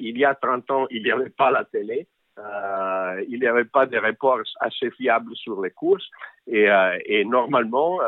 il 0.00 0.18
y 0.18 0.24
a 0.24 0.34
30 0.34 0.70
ans, 0.70 0.86
il 0.90 1.02
n'y 1.04 1.10
avait 1.10 1.30
pas 1.30 1.50
la 1.50 1.64
télé. 1.64 2.08
Euh, 2.38 3.24
il 3.28 3.40
n'y 3.40 3.46
avait 3.46 3.66
pas 3.66 3.84
de 3.84 3.98
reports 3.98 4.40
assez 4.60 4.90
fiables 4.92 5.36
sur 5.36 5.60
les 5.60 5.70
courses 5.70 6.08
et, 6.46 6.70
euh, 6.70 7.24
normalement 7.26 8.00
euh, 8.00 8.06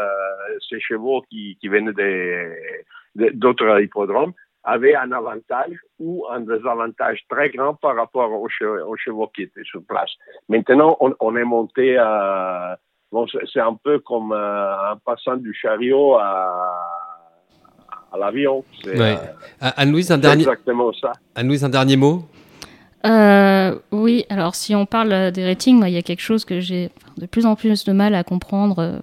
ces 0.67 0.81
chevaux 0.81 1.23
qui, 1.29 1.59
venaient 1.63 2.57
d'autres 3.15 3.83
hippodromes 3.83 4.33
avaient 4.63 4.95
un 4.95 5.13
avantage 5.13 5.77
ou 5.99 6.25
un 6.31 6.41
désavantage 6.41 7.23
très 7.29 7.51
grand 7.51 7.75
par 7.75 7.97
rapport 7.97 8.33
aux 8.33 8.49
chevaux, 8.49 8.87
aux 8.87 8.97
chevaux 8.97 9.29
qui 9.29 9.43
étaient 9.43 9.65
sur 9.65 9.85
place. 9.85 10.11
Maintenant, 10.49 10.97
on, 11.01 11.15
on 11.21 11.37
est 11.37 11.45
monté 11.45 11.99
à 11.99 12.79
Bon, 13.15 13.27
c'est 13.53 13.61
un 13.61 13.75
peu 13.75 14.01
comme 14.01 14.33
euh, 14.33 14.91
un 14.91 14.97
passant 15.07 15.37
du 15.37 15.55
chariot 15.55 16.17
à, 16.17 16.75
à 18.13 18.19
l'avion. 18.19 18.65
Ouais. 18.85 19.17
Euh, 19.63 19.71
Anne-Louise, 19.77 20.11
un 20.11 20.19
dernier. 20.19 20.43
Exactement 20.43 20.93
ça. 21.01 21.13
Anne-Louise, 21.37 21.65
un 21.65 21.69
dernier 21.69 21.97
mot? 21.97 22.25
Euh, 23.07 23.79
oui, 23.93 24.27
alors 24.31 24.57
si 24.57 24.75
on 24.75 24.85
parle 24.85 25.31
des 25.31 25.47
ratings, 25.47 25.85
il 25.87 25.93
y 25.93 25.97
a 25.97 26.03
quelque 26.03 26.23
chose 26.23 26.45
que 26.45 26.59
j'ai 26.59 26.91
de 27.17 27.27
plus 27.27 27.47
en 27.47 27.55
plus 27.55 27.85
de 27.85 27.93
mal 27.93 28.17
à 28.17 28.25
comprendre 28.25 28.81
euh, 28.81 28.99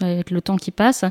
avec 0.00 0.30
le 0.30 0.40
temps 0.40 0.56
qui 0.56 0.70
passe, 0.70 1.04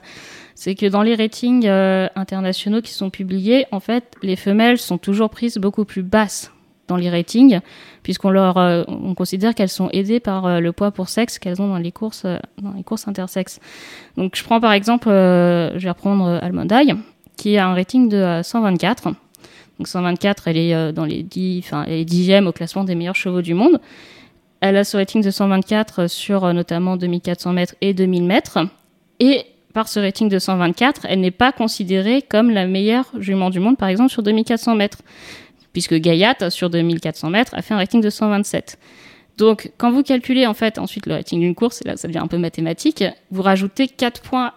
c'est 0.56 0.76
que 0.76 0.86
dans 0.86 1.02
les 1.02 1.15
ratings 1.15 1.67
euh, 1.67 2.08
internationaux 2.15 2.82
qui 2.82 2.94
sont 2.94 3.10
publiés, 3.10 3.65
en 3.74 3.82
fait, 3.82 4.15
les 4.24 4.38
femelles 4.38 4.78
sont 4.78 4.98
toujours 4.98 5.30
prises 5.30 5.58
beaucoup 5.58 5.84
plus 5.84 6.04
basses 6.04 6.54
dans 6.91 6.97
les 6.97 7.10
ratings, 7.10 7.62
puisqu'on 8.04 8.30
leur, 8.30 8.58
euh, 8.58 8.84
on 8.88 9.15
considère 9.15 9.56
qu'elles 9.56 9.69
sont 9.69 9.89
aidées 9.93 10.19
par 10.19 10.45
euh, 10.45 10.60
le 10.60 10.73
poids 10.73 10.91
pour 10.91 11.08
sexe 11.08 11.39
qu'elles 11.39 11.62
ont 11.62 11.69
dans 11.69 11.77
les 11.77 11.93
courses, 11.93 12.23
euh, 12.25 12.38
dans 12.62 12.73
les 12.73 12.84
courses 12.84 13.08
intersexes. 13.08 13.62
Donc, 14.17 14.36
je 14.36 14.43
prends 14.43 14.60
par 14.60 14.73
exemple, 14.73 15.08
je 15.08 15.80
vais 15.80 15.89
reprendre 15.89 16.27
Almondai, 16.41 16.93
qui 17.38 17.58
a 17.58 17.67
un 17.67 17.73
rating 17.73 18.10
de 18.10 18.41
124. 18.43 19.06
Donc 19.80 19.88
124, 19.88 20.47
elle 20.49 20.58
est 20.58 20.93
dans 20.93 21.06
les 21.06 21.23
10, 21.23 21.63
enfin, 21.65 21.86
elle 21.88 21.93
est 21.93 22.06
dixième 22.06 22.45
au 22.45 22.51
classement 22.51 22.84
des 22.84 22.93
meilleurs 22.93 23.15
chevaux 23.15 23.41
du 23.41 23.54
monde. 23.54 23.80
Elle 24.60 24.77
a 24.77 24.84
ce 24.84 24.97
rating 24.97 25.23
de 25.23 25.32
124 25.32 26.08
sur 26.08 26.54
notamment 26.54 26.97
2400 26.97 27.54
mètres 27.54 27.75
et 27.82 27.93
2000 27.93 28.23
mètres. 28.23 28.60
Et 29.19 29.45
par 29.73 29.88
ce 29.88 29.99
rating 29.99 30.30
de 30.30 30.38
124, 30.38 31.08
elle 31.10 31.21
n'est 31.21 31.32
pas 31.32 31.51
considérée 31.51 32.21
comme 32.21 32.51
la 32.51 32.67
meilleure 32.67 33.10
jument 33.17 33.49
du 33.49 33.60
monde, 33.60 33.77
par 33.77 33.89
exemple, 33.89 34.12
sur 34.12 34.21
2400 34.21 34.75
mètres 34.75 34.99
puisque 35.73 35.95
Gayat, 35.95 36.49
sur 36.49 36.69
2400 36.69 37.29
mètres, 37.29 37.53
a 37.55 37.62
fait 37.62 37.73
un 37.73 37.77
rating 37.77 38.01
de 38.01 38.10
127. 38.10 38.77
Donc, 39.38 39.71
quand 39.77 39.91
vous 39.91 40.03
calculez 40.03 40.45
en 40.45 40.53
fait 40.53 40.77
ensuite 40.77 41.05
le 41.05 41.13
rating 41.13 41.39
d'une 41.39 41.55
course, 41.55 41.81
et 41.84 41.88
là 41.88 41.97
ça 41.97 42.07
devient 42.07 42.19
un 42.19 42.27
peu 42.27 42.38
mathématique, 42.38 43.03
vous 43.31 43.41
rajoutez 43.41 43.88
4 43.88 44.21
points 44.21 44.53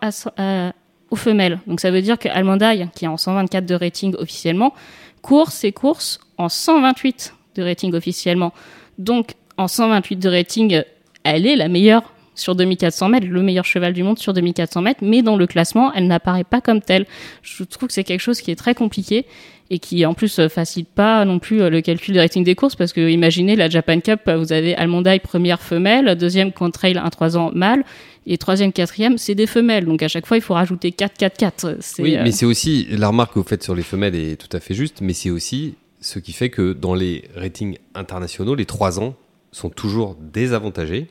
aux 1.11 1.17
femelles. 1.17 1.61
Donc 1.67 1.81
ça 1.81 1.91
veut 1.91 2.03
dire 2.03 2.19
que 2.19 2.29
Almondai, 2.29 2.89
qui 2.95 3.05
est 3.05 3.09
en 3.09 3.17
124 3.17 3.65
de 3.67 3.75
rating 3.75 4.15
officiellement, 4.19 4.75
court 5.23 5.53
ses 5.53 5.73
courses 5.73 6.21
en 6.39 6.49
128 6.49 7.35
de 7.55 7.63
rating 7.63 7.95
officiellement. 7.95 8.53
Donc, 8.99 9.35
en 9.57 9.69
128 9.69 10.17
de 10.17 10.29
rating, 10.29 10.83
elle 11.23 11.47
est 11.47 11.57
la 11.57 11.69
meilleure 11.69 12.13
sur 12.35 12.57
2400 12.57 13.09
mètres, 13.11 13.29
le 13.29 13.43
meilleur 13.43 13.65
cheval 13.65 13.93
du 13.93 14.03
monde 14.03 14.19
sur 14.19 14.33
2400 14.33 14.83
mètres, 14.83 15.01
mais 15.03 15.23
dans 15.23 15.37
le 15.37 15.47
classement, 15.47 15.93
elle 15.93 16.09
n'apparaît 16.09 16.43
pas 16.43 16.61
comme 16.61 16.83
telle. 16.83 17.07
Je 17.43 17.63
trouve 17.63 17.87
que 17.87 17.95
c'est 17.95 18.03
quelque 18.03 18.21
chose 18.21 18.41
qui 18.41 18.51
est 18.51 18.57
très 18.57 18.75
compliqué 18.75 19.25
et 19.71 19.79
qui 19.79 20.05
en 20.05 20.15
plus 20.15 20.39
euh, 20.39 20.49
facilite 20.49 20.89
pas 20.89 21.25
non 21.25 21.39
plus 21.39 21.63
euh, 21.63 21.71
le 21.71 21.81
calcul 21.81 22.15
du 22.15 22.21
rating 22.21 22.45
des 22.45 22.55
courses 22.55 22.77
parce 22.77 22.93
que 22.93 23.09
imaginez 23.09 23.57
la 23.57 23.69
Japan 23.69 24.01
Cup, 24.01 24.21
vous 24.27 24.53
avez 24.53 24.75
Almondai 24.75 25.19
première 25.21 25.61
femelle, 25.61 26.17
deuxième 26.17 26.53
Contrail 26.53 26.99
1 26.99 27.09
3 27.11 27.37
ans 27.37 27.51
mâle 27.55 27.85
et 28.27 28.39
troisième, 28.39 28.73
quatrième, 28.73 29.19
c'est 29.19 29.35
des 29.35 29.47
femelles. 29.47 29.85
Donc 29.85 30.03
à 30.03 30.09
chaque 30.09 30.27
fois, 30.27 30.37
il 30.37 30.43
faut 30.43 30.55
rajouter 30.55 30.93
4, 30.93 31.17
4, 31.17 31.37
4. 31.37 31.79
Oui, 31.99 32.17
mais 32.23 32.33
c'est 32.33 32.47
aussi, 32.47 32.87
la 32.91 33.09
remarque 33.09 33.35
que 33.35 33.39
vous 33.39 33.47
faites 33.47 33.63
sur 33.63 33.75
les 33.75 33.83
femelles 33.83 34.15
est 34.15 34.37
tout 34.37 34.55
à 34.57 34.61
fait 34.61 34.75
juste, 34.75 35.01
mais 35.01 35.13
c'est 35.13 35.31
aussi 35.31 35.75
ce 36.01 36.19
qui 36.19 36.33
fait 36.33 36.51
que 36.51 36.73
dans 36.73 36.95
les 36.95 37.25
ratings 37.37 37.77
internationaux, 37.95 38.55
les 38.55 38.67
3 38.67 39.01
ans 39.01 39.15
sont 39.53 39.71
toujours 39.71 40.17
désavantagés. 40.21 41.09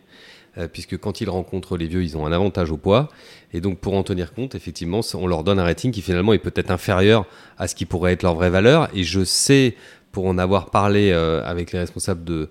Euh, 0.58 0.68
puisque 0.68 0.98
quand 0.98 1.20
ils 1.20 1.30
rencontrent 1.30 1.78
les 1.78 1.88
vieux, 1.88 2.04
ils 2.04 2.16
ont 2.16 2.26
un 2.26 2.32
avantage 2.32 2.70
au 2.72 2.78
poids. 2.78 3.10
Et 3.54 3.62
donc, 3.62 3.80
pour 3.80 3.96
en 3.96 4.04
tenir 4.04 4.34
compte, 4.34 4.54
effectivement, 4.54 5.02
on 5.16 5.28
leur 5.28 5.44
donne 5.44 5.60
un 5.60 5.64
rating 5.64 5.92
qui 5.92 6.02
finalement 6.02 6.34
est 6.34 6.40
peut-être 6.40 6.70
inférieur 6.70 7.26
à 7.58 7.68
ce 7.68 7.74
qui 7.74 7.86
pourrait 7.86 8.14
être 8.14 8.24
leur 8.24 8.36
vraie 8.36 8.52
valeur. 8.52 8.88
Et 8.94 9.04
je 9.04 9.24
sais, 9.24 9.76
pour 10.12 10.28
en 10.28 10.38
avoir 10.38 10.70
parlé 10.70 11.12
euh, 11.12 11.44
avec 11.44 11.72
les 11.72 11.80
responsables 11.80 12.24
de, 12.24 12.50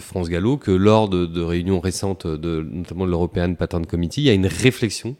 France 0.00 0.28
Gallo, 0.28 0.56
que 0.56 0.72
lors 0.72 1.08
de, 1.08 1.40
réunions 1.40 1.78
récentes, 1.78 2.26
de, 2.26 2.66
notamment 2.68 3.06
de 3.06 3.10
l'European 3.10 3.54
Pattern 3.54 3.86
Committee, 3.86 4.22
il 4.22 4.24
y 4.24 4.30
a 4.30 4.34
une 4.34 4.46
réflexion 4.48 5.14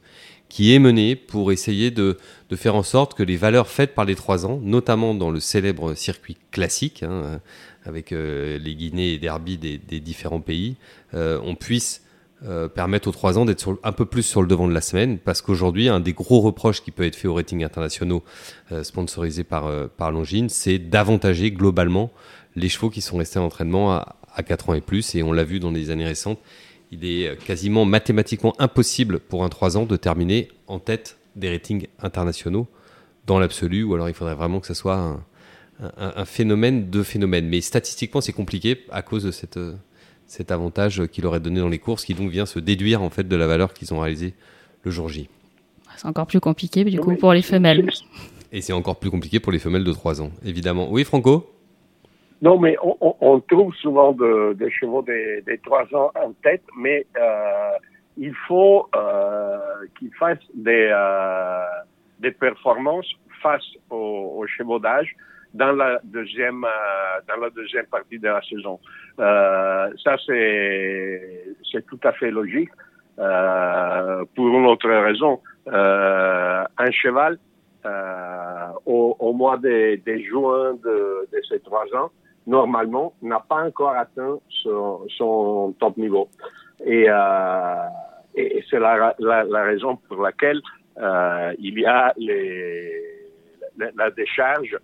qui 0.49 0.74
est 0.74 0.80
menée 0.80 1.14
pour 1.14 1.53
essayer 1.53 1.93
de, 1.93 2.16
de, 2.49 2.57
faire 2.57 2.74
en 2.74 2.82
sorte 2.82 3.14
que 3.14 3.22
les 3.22 3.37
valeurs 3.37 3.68
faites 3.68 3.95
par 3.95 4.05
les 4.05 4.16
trois 4.16 4.47
ans, 4.47 4.59
notamment 4.64 5.14
dans 5.14 5.30
le 5.30 5.39
célèbre 5.39 5.95
circuit 5.95 6.39
classique, 6.51 7.05
hein, 7.05 7.41
avec 7.85 8.12
euh, 8.12 8.59
les 8.59 8.74
Guinées 8.74 9.14
et 9.14 9.18
Derby 9.18 9.59
des, 9.59 10.01
différents 10.01 10.41
pays, 10.41 10.76
euh, 11.14 11.41
on 11.45 11.55
puisse 11.55 12.03
euh, 12.45 12.68
permettre 12.68 13.09
aux 13.09 13.12
trois 13.12 13.39
ans 13.39 13.45
d'être 13.45 13.78
un 13.83 13.93
peu 13.93 14.07
plus 14.07 14.22
sur 14.22 14.43
le 14.43 14.49
devant 14.49 14.68
de 14.68 14.72
la 14.72 14.81
semaine, 14.81 15.18
parce 15.18 15.43
qu'aujourd'hui, 15.43 15.89
un 15.89 16.01
des 16.01 16.12
gros 16.12 16.41
reproches 16.41 16.83
qui 16.83 16.91
peut 16.91 17.05
être 17.05 17.16
fait 17.16 17.28
aux 17.28 17.35
ratings 17.35 17.64
internationaux 17.64 18.22
sponsorisés 18.83 19.45
par, 19.45 19.70
par 19.91 20.11
Longines, 20.11 20.49
c'est 20.49 20.78
d'avantager 20.78 21.51
globalement 21.51 22.11
les 22.57 22.68
chevaux 22.68 22.91
qui 22.91 23.01
sont 23.01 23.18
restés 23.18 23.39
en 23.39 23.45
entraînement 23.45 23.93
à, 23.93 24.16
à 24.35 24.43
4 24.43 24.70
ans 24.70 24.74
et 24.74 24.81
plus, 24.81 25.14
et 25.14 25.22
on 25.22 25.33
l'a 25.33 25.45
vu 25.45 25.61
dans 25.61 25.70
les 25.70 25.91
années 25.91 26.07
récentes, 26.07 26.41
il 26.93 27.05
est 27.05 27.39
quasiment 27.45 27.85
mathématiquement 27.85 28.55
impossible 28.59 29.20
pour 29.20 29.45
un 29.45 29.49
3 29.49 29.76
ans 29.76 29.87
de 29.87 29.97
terminer 29.97 30.49
en 30.66 30.78
tête 30.78 31.18
des 31.37 31.51
ratings 31.51 31.87
internationaux 32.01 32.66
dans 33.26 33.39
l'absolu, 33.39 33.85
ou 33.85 33.95
alors 33.95 34.09
il 34.09 34.14
faudrait 34.14 34.35
vraiment 34.35 34.61
que 34.61 34.66
ce 34.66 34.74
soit 34.74 35.20
un, 35.97 36.24
phénomène 36.24 36.91
de 36.91 37.03
phénomène. 37.03 37.49
Mais 37.49 37.61
statistiquement, 37.61 38.20
c'est 38.20 38.33
compliqué 38.33 38.85
à 38.91 39.03
cause 39.03 39.24
de 39.24 39.31
cette, 39.31 39.59
cet 40.26 40.51
avantage 40.51 41.07
qu'il 41.07 41.26
aurait 41.26 41.41
donné 41.41 41.61
dans 41.61 41.68
les 41.68 41.78
courses, 41.78 42.05
qui 42.05 42.14
donc 42.14 42.31
vient 42.31 42.47
se 42.47 42.59
déduire 42.59 43.03
en 43.03 43.11
fait 43.11 43.26
de 43.26 43.37
la 43.37 43.47
valeur 43.47 43.72
qu'ils 43.72 43.93
ont 43.95 44.01
réalisée 44.01 44.35
le 44.85 44.91
jour 44.91 45.09
J. 45.09 45.28
C'est 45.97 46.09
encore 46.09 46.26
plus 46.26 46.41
compliqué 46.41 46.85
du 46.85 46.99
coup 46.99 47.14
pour 47.16 47.33
les 47.33 47.43
femelles. 47.43 47.91
Et 48.53 48.61
c'est 48.61 48.72
encore 48.72 48.99
plus 48.99 49.11
compliqué 49.11 49.39
pour 49.39 49.53
les 49.53 49.59
femelles 49.59 49.85
de 49.85 49.93
3 49.93 50.22
ans, 50.22 50.31
évidemment. 50.45 50.89
Oui, 50.91 51.05
Franco? 51.05 51.53
Non, 52.43 52.59
mais 52.59 52.76
on, 52.81 53.41
trouve 53.41 53.74
souvent 53.74 54.12
des 54.12 54.70
chevaux 54.70 55.03
des, 55.03 55.43
des 55.43 55.59
3 55.59 55.95
ans 55.95 56.11
en 56.14 56.33
tête, 56.43 56.62
mais 56.74 57.07
euh, 57.20 57.70
il 58.16 58.35
faut 58.49 58.89
euh, 58.97 59.59
qu'ils 59.99 60.14
fassent 60.14 60.39
des, 60.55 60.89
euh, 60.91 61.64
des 62.18 62.31
performances 62.31 63.11
face 63.43 63.64
aux, 63.91 64.47
chevaux 64.47 64.78
d'âge 64.78 65.14
dans 65.55 65.72
la 65.72 66.01
deuxième 66.05 66.64
euh, 66.64 67.20
dans 67.28 67.40
la 67.40 67.51
deuxième 67.51 67.86
partie 67.86 68.18
de 68.18 68.28
la 68.28 68.40
saison. 68.42 68.78
Euh, 69.18 69.90
ça 70.03 70.16
c'est 70.26 71.44
c'est 71.70 71.84
tout 71.86 72.01
à 72.05 72.12
fait 72.12 72.30
logique 72.30 72.70
euh, 73.18 74.24
pour 74.34 74.48
une 74.48 74.66
autre 74.66 74.88
raison. 74.88 75.40
Euh, 75.68 76.64
un 76.78 76.90
cheval 76.90 77.38
euh, 77.84 78.68
au, 78.86 79.16
au, 79.18 79.32
mois 79.32 79.57
de, 79.59 80.01
de 80.05 80.18
juin 80.18 80.74
de, 80.74 81.28
de, 81.32 81.40
ces 81.48 81.61
trois 81.61 81.84
ans 81.94 82.11
normalement 82.46 83.14
n'a 83.22 83.40
pas 83.40 83.66
encore 83.66 83.94
atteint 83.94 84.38
son, 84.62 85.07
son 85.16 85.74
top 85.78 85.96
niveau 85.96 86.28
et, 86.84 87.07
euh, 87.09 87.74
et 88.34 88.64
c'est 88.70 88.78
la, 88.78 89.14
la, 89.18 89.44
la, 89.44 89.62
raison 89.64 89.96
pour 89.96 90.22
laquelle 90.22 90.61
il 91.59 91.78
y 91.78 91.86
a 91.86 92.12
les, 92.16 93.03
la 93.96 94.11
décharge 94.11 94.76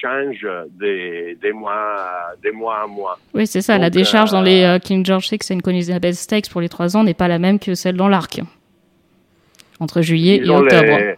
change 0.00 0.46
des, 0.70 1.36
des, 1.40 1.52
mois, 1.52 2.32
des 2.42 2.50
mois 2.52 2.82
à 2.82 2.86
mois. 2.86 3.18
Oui, 3.34 3.46
c'est 3.46 3.60
ça. 3.62 3.78
la 3.78 3.90
décharge 3.90 4.30
dans 4.30 4.42
les 4.42 4.62
euh, 4.62 4.78
King 4.78 5.04
George 5.04 5.30
VI 5.30 5.38
et 5.50 5.70
Elizabeth 5.70 6.14
Stakes 6.14 6.50
pour 6.50 6.60
les 6.60 6.68
trois 6.68 6.96
ans 6.96 7.04
n'est 7.04 7.14
pas 7.14 7.28
la 7.28 7.38
même 7.38 7.58
que 7.58 7.74
celle 7.74 7.96
dans 7.96 8.08
l'Arc, 8.08 8.40
entre 9.80 10.02
juillet 10.02 10.42
et 10.44 10.48
octobre. 10.48 11.16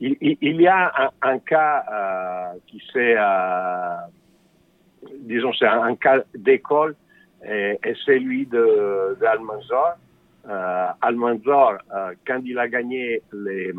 Il, 0.00 0.16
il, 0.20 0.60
y 0.60 0.66
a 0.66 0.92
un, 1.22 1.30
un 1.30 1.38
cas 1.38 1.84
euh, 1.90 2.58
qui 2.66 2.82
c'est, 2.92 3.14
euh, 3.16 3.96
disons, 5.20 5.52
c'est 5.58 5.66
un, 5.66 5.94
cas 5.96 6.22
d'école 6.34 6.94
et, 7.48 7.78
et 7.82 7.94
celui 8.04 8.46
de, 8.46 9.16
de 9.18 9.24
Almanzor. 9.24 9.94
Euh, 10.46 10.86
Almanzor, 11.00 11.78
euh, 11.94 12.12
quand 12.26 12.40
il 12.44 12.58
a 12.58 12.68
gagné 12.68 13.22
les, 13.32 13.72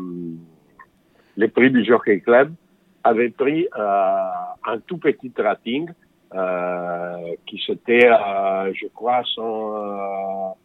les 1.36 1.48
prix 1.48 1.70
du 1.70 1.84
Jockey 1.84 2.20
Club, 2.20 2.52
avait 3.06 3.30
pris 3.30 3.68
euh, 3.78 4.22
un 4.66 4.78
tout 4.86 4.98
petit 4.98 5.32
rating 5.38 5.88
euh, 6.34 7.34
qui 7.46 7.62
c'était, 7.64 8.10
euh, 8.10 8.72
je 8.74 8.86
crois, 8.94 9.22
100, 9.34 10.56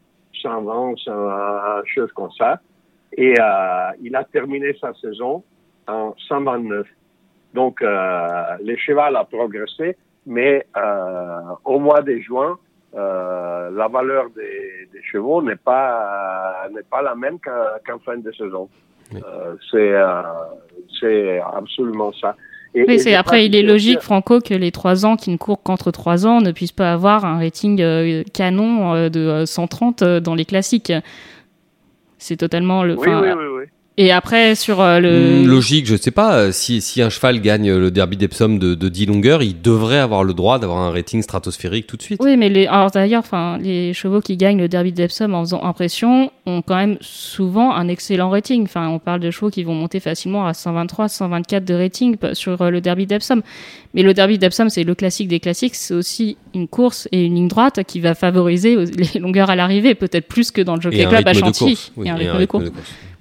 120, 0.42 0.98
100, 0.98 1.86
chose 1.86 2.12
comme 2.14 2.32
ça. 2.38 2.60
Et 3.18 3.36
il 4.02 4.16
a 4.16 4.24
terminé 4.24 4.74
sa 4.80 4.94
saison 4.94 5.44
en 5.88 6.16
129. 6.30 6.88
Donc, 7.54 7.82
le 7.82 8.76
cheval 8.78 9.18
a 9.18 9.26
progressé, 9.26 9.98
mais 10.26 10.66
au 11.66 11.78
mois 11.80 12.02
de 12.02 12.18
juin, 12.20 12.58
euh, 12.94 13.70
la 13.72 13.88
valeur 13.88 14.30
des, 14.32 14.90
des 14.92 15.02
chevaux 15.04 15.42
n'est 15.42 15.56
pas 15.56 16.68
n'est 16.74 16.84
pas 16.84 17.02
la 17.02 17.16
même 17.16 17.40
qu'en 17.40 18.00
fin 18.00 18.18
de 18.18 18.32
saison. 18.34 18.70
Euh, 19.16 19.56
c'est 19.70 19.94
c'est 21.00 21.40
absolument 21.40 22.12
ça. 22.20 22.36
Et, 22.74 22.86
oui, 22.88 23.00
c'est 23.00 23.16
après, 23.16 23.46
il 23.46 23.56
est 23.56 23.64
logique, 23.64 24.00
Franco, 24.00 24.40
que 24.40 24.54
les 24.54 24.72
3 24.72 25.06
ans 25.06 25.18
qui 25.18 25.30
ne 25.30 25.38
courent 25.38 25.62
qu'entre 25.62 25.92
3 25.92 26.26
ans 26.26 26.40
ne 26.40 26.52
puissent 26.52 26.72
pas 26.72 26.94
avoir 26.94 27.26
un 27.26 27.38
rating 27.38 27.82
euh, 27.82 28.24
canon 28.34 29.10
de 29.10 29.44
130 29.46 30.04
dans 30.04 30.36
les 30.36 30.46
classiques. 30.46 30.94
C'est 32.18 32.38
totalement 32.38 32.84
le. 32.84 32.98
Oui. 32.98 33.08
Et 33.98 34.12
après, 34.12 34.56
sur 34.56 34.80
euh, 34.80 35.00
le. 35.00 35.44
Hmm, 35.44 35.48
logique, 35.48 35.86
je 35.86 35.98
sais 35.98 36.12
pas. 36.12 36.36
Euh, 36.36 36.52
si, 36.54 36.80
si 36.80 37.02
un 37.02 37.10
cheval 37.10 37.42
gagne 37.42 37.76
le 37.76 37.92
derby 37.92 38.16
d'Epsom 38.16 38.58
de, 38.58 38.74
de 38.74 38.90
10 38.90 39.08
longueurs, 39.08 39.44
il 39.44 39.62
devrait 39.62 40.00
avoir 40.00 40.24
le 40.24 40.34
droit 40.34 40.60
d'avoir 40.60 40.80
un 40.80 40.92
rating 40.92 41.22
stratosphérique 41.22 41.88
tout 41.88 41.98
de 41.98 42.02
suite. 42.02 42.22
Oui, 42.24 42.38
mais 42.38 42.48
les, 42.48 42.68
alors 42.68 42.90
d'ailleurs, 42.90 43.20
enfin, 43.20 43.58
les 43.58 43.94
chevaux 43.94 44.22
qui 44.22 44.38
gagnent 44.38 44.60
le 44.60 44.70
derby 44.70 44.94
d'Epsom 44.94 45.34
en 45.34 45.42
faisant 45.42 45.64
impression 45.64 46.32
ont 46.46 46.62
quand 46.62 46.78
même 46.78 46.98
souvent 47.02 47.76
un 47.76 47.90
excellent 47.90 48.30
rating. 48.30 48.64
Enfin, 48.64 48.88
on 48.88 48.98
parle 48.98 49.20
de 49.20 49.30
chevaux 49.30 49.50
qui 49.50 49.64
vont 49.66 49.76
monter 49.76 50.00
facilement 50.00 50.48
à 50.48 50.54
123, 50.54 51.10
124 51.10 51.66
de 51.66 51.74
rating 51.74 52.16
sur 52.32 52.62
euh, 52.62 52.70
le 52.70 52.80
derby 52.80 53.06
d'Epsom. 53.06 53.42
Mais 53.94 54.04
le 54.04 54.14
derby 54.14 54.38
d'Epsom, 54.38 54.70
c'est 54.70 54.86
le 54.86 54.96
classique 54.96 55.28
des 55.28 55.42
classiques. 55.42 55.76
C'est 55.76 55.94
aussi 55.94 56.38
une 56.56 56.70
course 56.70 57.10
et 57.12 57.26
une 57.26 57.36
ligne 57.36 57.50
droite 57.50 57.82
qui 57.86 58.00
va 58.00 58.16
favoriser 58.16 58.78
les 58.86 59.20
longueurs 59.20 59.50
à 59.50 59.58
l'arrivée, 59.58 59.96
peut-être 59.96 60.30
plus 60.30 60.52
que 60.52 60.62
dans 60.62 60.76
le 60.76 60.82
Jockey 60.82 61.06
Club 61.06 61.28
à 61.28 61.34
Chantilly. 61.34 61.92
Oui, 61.98 62.08
et 62.08 62.10
un 62.10 62.16
rythme, 62.16 62.40
de 62.40 62.46
course 62.46 62.72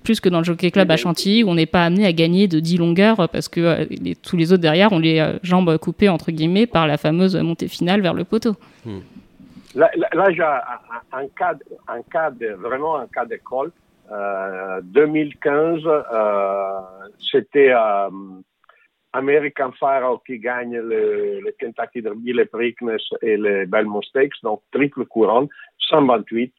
plus 0.02 0.20
que 0.20 0.28
dans 0.28 0.38
le 0.38 0.44
Jockey 0.44 0.70
Club 0.70 0.90
à 0.90 0.96
Chantilly 0.96 1.44
où 1.44 1.48
on 1.48 1.54
n'est 1.54 1.66
pas 1.66 1.84
amené 1.84 2.06
à 2.06 2.12
gagner 2.12 2.48
de 2.48 2.60
10 2.60 2.78
longueurs 2.78 3.28
parce 3.28 3.48
que 3.48 3.60
euh, 3.60 4.14
tous 4.22 4.36
les 4.36 4.52
autres 4.52 4.62
derrière 4.62 4.92
ont 4.92 4.98
les 4.98 5.20
euh, 5.20 5.38
jambes 5.42 5.76
coupées 5.78 6.08
entre 6.08 6.30
guillemets 6.30 6.66
par 6.66 6.86
la 6.86 6.96
fameuse 6.96 7.36
montée 7.36 7.68
finale 7.68 8.00
vers 8.00 8.14
le 8.14 8.24
poteau. 8.24 8.54
Hmm. 8.84 9.00
Là, 9.74 9.90
là, 10.12 10.30
j'ai 10.32 10.42
un, 10.42 11.28
cas, 11.36 11.54
un 11.86 12.02
cas 12.02 12.30
de, 12.30 12.48
vraiment 12.48 12.96
un 12.96 13.06
cas 13.06 13.24
d'école. 13.24 13.70
Euh, 14.10 14.80
2015, 14.82 15.82
euh, 15.86 16.80
c'était 17.30 17.72
euh, 17.72 18.10
American 19.12 19.70
Pharaoh 19.78 20.20
qui 20.26 20.38
gagne 20.40 20.76
le, 20.76 21.40
le, 21.40 21.52
Kentucky 21.58 22.02
Derby, 22.02 22.32
le 22.32 22.46
Preakness 22.46 23.02
et 23.22 23.36
le 23.36 23.66
Belmont 23.66 24.02
Stakes, 24.02 24.42
donc 24.42 24.62
triple 24.72 25.04
couronne, 25.04 25.48
128. 25.88 26.52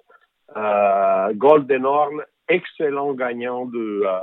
Euh, 0.55 1.33
Golden 1.33 1.85
Horn 1.85 2.21
excellent 2.51 3.13
gagnant 3.13 3.65
de, 3.65 4.03
euh, 4.05 4.19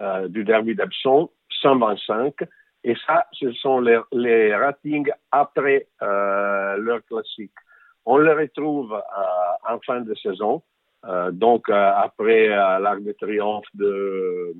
euh, 0.00 0.28
du 0.28 0.44
derby 0.44 0.74
d'Epsom, 0.74 1.30
125. 1.62 2.34
Et 2.84 2.94
ça, 3.06 3.26
ce 3.32 3.52
sont 3.52 3.80
les, 3.80 4.00
les 4.12 4.54
ratings 4.54 5.10
après 5.30 5.86
euh, 6.02 6.76
leur 6.76 7.04
classique. 7.04 7.52
On 8.04 8.18
les 8.18 8.32
retrouve 8.32 9.00
en 9.70 9.78
fin 9.86 10.00
de 10.00 10.12
saison, 10.16 10.60
donc 11.30 11.68
après 11.70 12.48
l'Arc 12.48 13.00
de 13.00 13.12
Triomphe 13.12 13.68
de, 13.74 14.52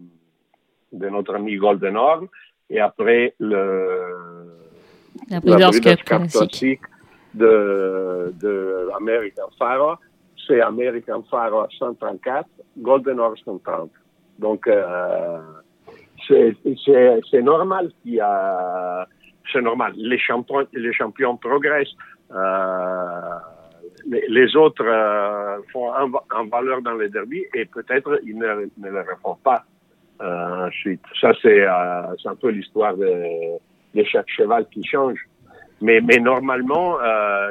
de 0.93 1.09
notre 1.09 1.35
ami 1.35 1.57
Golden 1.57 1.97
Horn 1.97 2.29
et 2.71 2.79
après 2.79 3.35
le 3.41 4.47
la 5.29 5.41
Breeders' 5.41 5.81
Cup 5.81 6.05
classique 6.05 6.83
de, 7.35 8.33
de 8.41 8.89
American 8.97 9.49
c'est 10.47 10.61
American 10.61 11.23
Pharaoh 11.31 11.67
134, 11.79 12.47
Golden 12.79 13.21
Horse 13.21 13.41
130. 13.45 13.91
Donc, 14.39 14.67
euh, 14.67 15.39
c'est 16.29 17.43
normal 17.43 17.91
qu'il 18.03 18.15
y 18.15 18.21
a... 18.21 19.07
C'est 19.53 19.61
normal. 19.61 19.93
Les 19.97 20.19
champions, 20.19 20.67
les 20.73 20.93
champions 20.93 21.37
progressent. 21.37 21.95
Euh, 22.31 23.21
les, 24.07 24.57
autres 24.57 24.85
euh, 24.87 25.59
font 25.73 25.93
un, 25.93 26.49
valeur 26.51 26.81
dans 26.81 26.95
les 26.95 27.09
derbies 27.09 27.45
et 27.55 27.67
peut-être 27.67 28.21
ils 28.25 28.39
ne, 28.39 28.69
ne 28.79 28.91
le 28.91 29.01
refont 29.01 29.37
pas 29.43 29.65
ensuite. 30.21 31.03
Ça, 31.21 31.33
c'est 31.43 31.67
un 31.67 32.37
peu 32.41 32.51
l'histoire 32.51 32.97
de, 32.97 33.59
de, 33.95 34.05
chaque 34.05 34.29
cheval 34.29 34.67
qui 34.71 34.85
change. 34.85 35.19
Mais, 35.81 36.01
mais 36.01 36.19
normalement, 36.19 36.99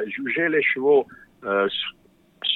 juger 0.06 0.48
les 0.48 0.62
chevaux 0.62 1.06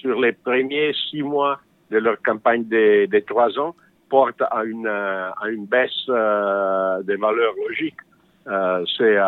sur 0.07 0.20
les 0.20 0.32
premiers 0.32 0.92
six 1.11 1.22
mois 1.22 1.59
de 1.90 1.98
leur 1.98 2.16
campagne 2.22 2.64
des, 2.64 3.07
des 3.09 3.22
trois 3.22 3.59
ans 3.59 3.74
porte 4.09 4.40
à 4.40 4.62
une, 4.64 4.86
à 4.86 5.48
une 5.48 5.66
baisse 5.66 5.90
euh, 6.09 7.02
des 7.02 7.16
valeurs 7.16 7.54
logiques. 7.66 8.04
Euh, 8.46 8.84
c'est 8.96 9.18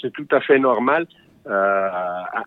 c'est 0.00 0.12
tout 0.12 0.26
à 0.32 0.40
fait 0.40 0.58
normal. 0.58 1.06
Euh, 1.46 1.88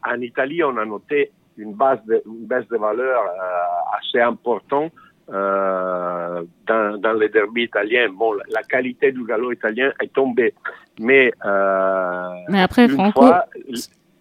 en 0.05 0.19
Italie, 0.21 0.61
on 0.63 0.75
a 0.77 0.85
noté 0.85 1.31
une, 1.57 1.73
base 1.73 1.99
de, 2.05 2.21
une 2.25 2.45
baisse 2.45 2.67
de 2.67 2.77
valeurs 2.77 3.23
euh, 3.23 3.97
assez 3.97 4.19
importante 4.19 4.91
euh, 5.31 6.43
dans, 6.67 6.97
dans 6.99 7.13
les 7.13 7.29
derbys 7.29 7.63
italiens. 7.63 8.09
Bon, 8.09 8.33
la, 8.33 8.43
la, 8.49 8.63
qualité 8.63 9.13
du 9.13 9.23
galop 9.25 9.53
italien 9.53 9.91
est 10.01 10.11
tombée, 10.13 10.53
mais 10.99 11.31
euh, 11.45 12.29
mais 12.49 12.61
après 12.61 12.89
Franco, 12.89 13.21
fois, 13.21 13.45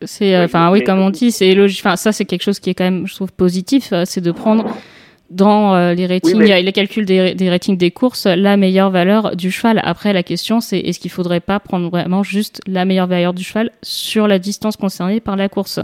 c'est, 0.06 0.34
euh, 0.34 0.44
enfin, 0.44 0.70
oui, 0.70 0.82
comme 0.84 0.98
on 1.00 1.10
dit, 1.10 1.30
c'est 1.30 1.54
logique. 1.54 1.80
Enfin, 1.80 1.96
ça, 1.96 2.12
c'est 2.12 2.24
quelque 2.24 2.42
chose 2.42 2.60
qui 2.60 2.70
est 2.70 2.74
quand 2.74 2.84
même, 2.84 3.06
je 3.06 3.14
trouve, 3.14 3.32
positif. 3.32 3.92
Euh, 3.92 4.04
c'est 4.06 4.20
de 4.20 4.30
prendre 4.32 4.66
dans 5.30 5.74
euh, 5.74 5.94
les 5.94 6.06
ratings, 6.06 6.36
oui, 6.36 6.48
mais... 6.48 6.62
les 6.62 6.72
calculs 6.72 7.06
des, 7.06 7.34
des, 7.34 7.48
ratings 7.48 7.78
des 7.78 7.90
courses, 7.90 8.26
la 8.26 8.56
meilleure 8.56 8.90
valeur 8.90 9.34
du 9.34 9.50
cheval. 9.50 9.80
Après, 9.82 10.12
la 10.12 10.22
question, 10.22 10.60
c'est 10.60 10.78
est-ce 10.78 11.00
qu'il 11.00 11.10
faudrait 11.10 11.40
pas 11.40 11.58
prendre 11.58 11.88
vraiment 11.88 12.22
juste 12.22 12.60
la 12.66 12.84
meilleure 12.84 13.06
valeur 13.06 13.32
du 13.32 13.42
cheval 13.42 13.70
sur 13.82 14.28
la 14.28 14.38
distance 14.38 14.76
concernée 14.76 15.20
par 15.20 15.36
la 15.36 15.48
course? 15.48 15.80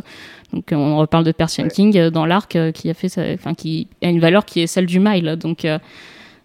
Donc, 0.53 0.69
on 0.73 0.99
reparle 0.99 1.25
de 1.25 1.33
Persian 1.33 1.65
ouais. 1.65 1.71
King 1.71 2.09
dans 2.09 2.27
l'arc 2.27 2.59
qui 2.73 2.91
a 2.91 2.95
fait, 2.95 3.11
enfin, 3.35 3.55
qui 3.55 3.89
a 4.03 4.09
une 4.09 4.21
valeur 4.21 4.45
qui 4.45 4.61
est 4.61 4.67
celle 4.67 4.87
du 4.87 5.01
mile. 5.01 5.37
Donc, 5.37 5.67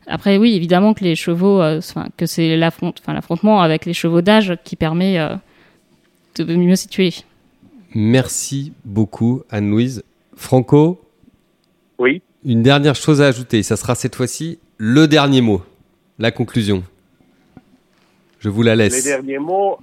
Après, 0.08 0.38
oui, 0.38 0.56
évidemment 0.56 0.94
que 0.94 1.04
les 1.04 1.16
chevaux, 1.16 1.62
euh, 1.62 1.78
enfin, 1.78 2.08
que 2.18 2.26
c'est 2.26 2.58
l'affrontement 2.58 3.62
avec 3.62 3.86
les 3.86 3.94
chevaux 3.94 4.22
d'âge 4.22 4.56
qui 4.64 4.76
permet 4.76 5.18
euh, 5.18 5.36
de 6.38 6.56
mieux 6.56 6.76
situer. 6.76 7.14
Merci 7.96 8.74
beaucoup, 8.86 9.44
Anne-Louise. 9.50 10.04
Franco, 10.36 11.00
Oui. 12.00 12.22
une 12.44 12.64
dernière 12.64 12.96
chose 12.96 13.22
à 13.22 13.28
ajouter. 13.28 13.62
Ça 13.64 13.76
sera 13.78 13.96
cette 13.96 14.16
fois-ci 14.16 14.60
le 14.78 15.08
dernier 15.08 15.42
mot, 15.42 15.62
la 16.20 16.32
conclusion. 16.32 16.84
Je 18.40 18.50
vous 18.50 18.64
la 18.64 18.76
Les 18.76 18.86
laisse. 18.86 19.06
derniers 19.06 19.38
mots, 19.40 19.78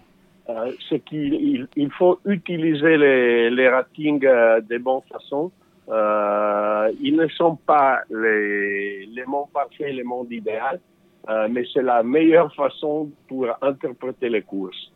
euh, 0.49 0.73
c'est 0.89 1.01
qu'il 1.05 1.69
il- 1.77 1.91
faut 1.93 2.19
utiliser 2.27 2.97
les, 2.99 3.51
les 3.51 3.69
ratings 3.69 4.25
euh, 4.27 4.61
de 4.61 4.77
bonne 4.79 5.01
façon. 5.11 5.51
Euh, 5.89 6.93
ils 7.01 7.17
ne 7.17 7.27
sont 7.29 7.57
pas 7.57 8.01
les, 8.11 9.07
les 9.07 9.25
mondes 9.27 9.51
parfaits, 9.53 9.93
les 9.95 10.03
mondes 10.05 10.31
idéaux, 10.31 10.79
mais 11.51 11.65
c'est 11.73 11.83
la 11.83 12.03
meilleure 12.03 12.53
façon 12.55 13.09
pour 13.29 13.47
interpréter 13.63 14.29
les 14.29 14.43
courses. 14.43 14.91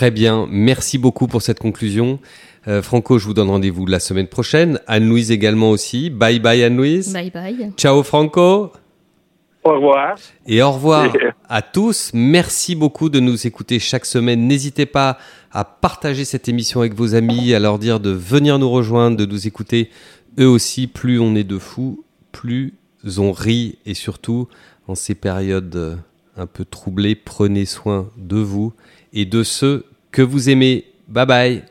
Très 0.00 0.10
bien. 0.10 0.48
Merci 0.50 0.96
beaucoup 0.96 1.26
pour 1.26 1.42
cette 1.42 1.58
conclusion. 1.58 2.20
Euh, 2.68 2.80
Franco, 2.80 3.18
je 3.18 3.26
vous 3.26 3.34
donne 3.34 3.50
rendez-vous 3.50 3.84
la 3.84 4.00
semaine 4.00 4.28
prochaine. 4.28 4.80
Anne-Louise 4.86 5.30
également 5.30 5.68
aussi. 5.68 6.08
Bye 6.08 6.40
bye 6.40 6.64
Anne-Louise. 6.64 7.12
Bye 7.12 7.30
bye. 7.30 7.70
Ciao 7.76 8.02
Franco. 8.02 8.72
Au 9.62 9.72
revoir. 9.74 10.16
Et 10.46 10.62
au 10.62 10.70
revoir 10.72 11.12
à 11.50 11.60
tous. 11.60 12.12
Merci 12.14 12.74
beaucoup 12.74 13.10
de 13.10 13.20
nous 13.20 13.46
écouter 13.46 13.78
chaque 13.78 14.06
semaine. 14.06 14.48
N'hésitez 14.48 14.86
pas 14.86 15.18
à 15.52 15.66
partager 15.66 16.24
cette 16.24 16.48
émission 16.48 16.80
avec 16.80 16.94
vos 16.94 17.14
amis, 17.14 17.52
à 17.52 17.58
leur 17.58 17.78
dire 17.78 18.00
de 18.00 18.08
venir 18.08 18.58
nous 18.58 18.70
rejoindre, 18.70 19.18
de 19.18 19.26
nous 19.26 19.46
écouter. 19.46 19.90
Eux 20.38 20.48
aussi, 20.48 20.86
plus 20.86 21.20
on 21.20 21.34
est 21.34 21.44
de 21.44 21.58
fous, 21.58 22.04
plus 22.32 22.72
on 23.18 23.32
rit. 23.32 23.76
Et 23.84 23.92
surtout, 23.92 24.48
en 24.88 24.94
ces 24.94 25.14
périodes 25.14 25.76
euh, 25.76 25.96
un 26.38 26.46
peu 26.46 26.64
troublées, 26.64 27.16
prenez 27.16 27.66
soin 27.66 28.08
de 28.16 28.38
vous 28.38 28.72
et 29.12 29.24
de 29.24 29.42
ceux 29.42 29.84
que 30.10 30.22
vous 30.22 30.50
aimez. 30.50 30.84
Bye 31.08 31.26
bye. 31.26 31.69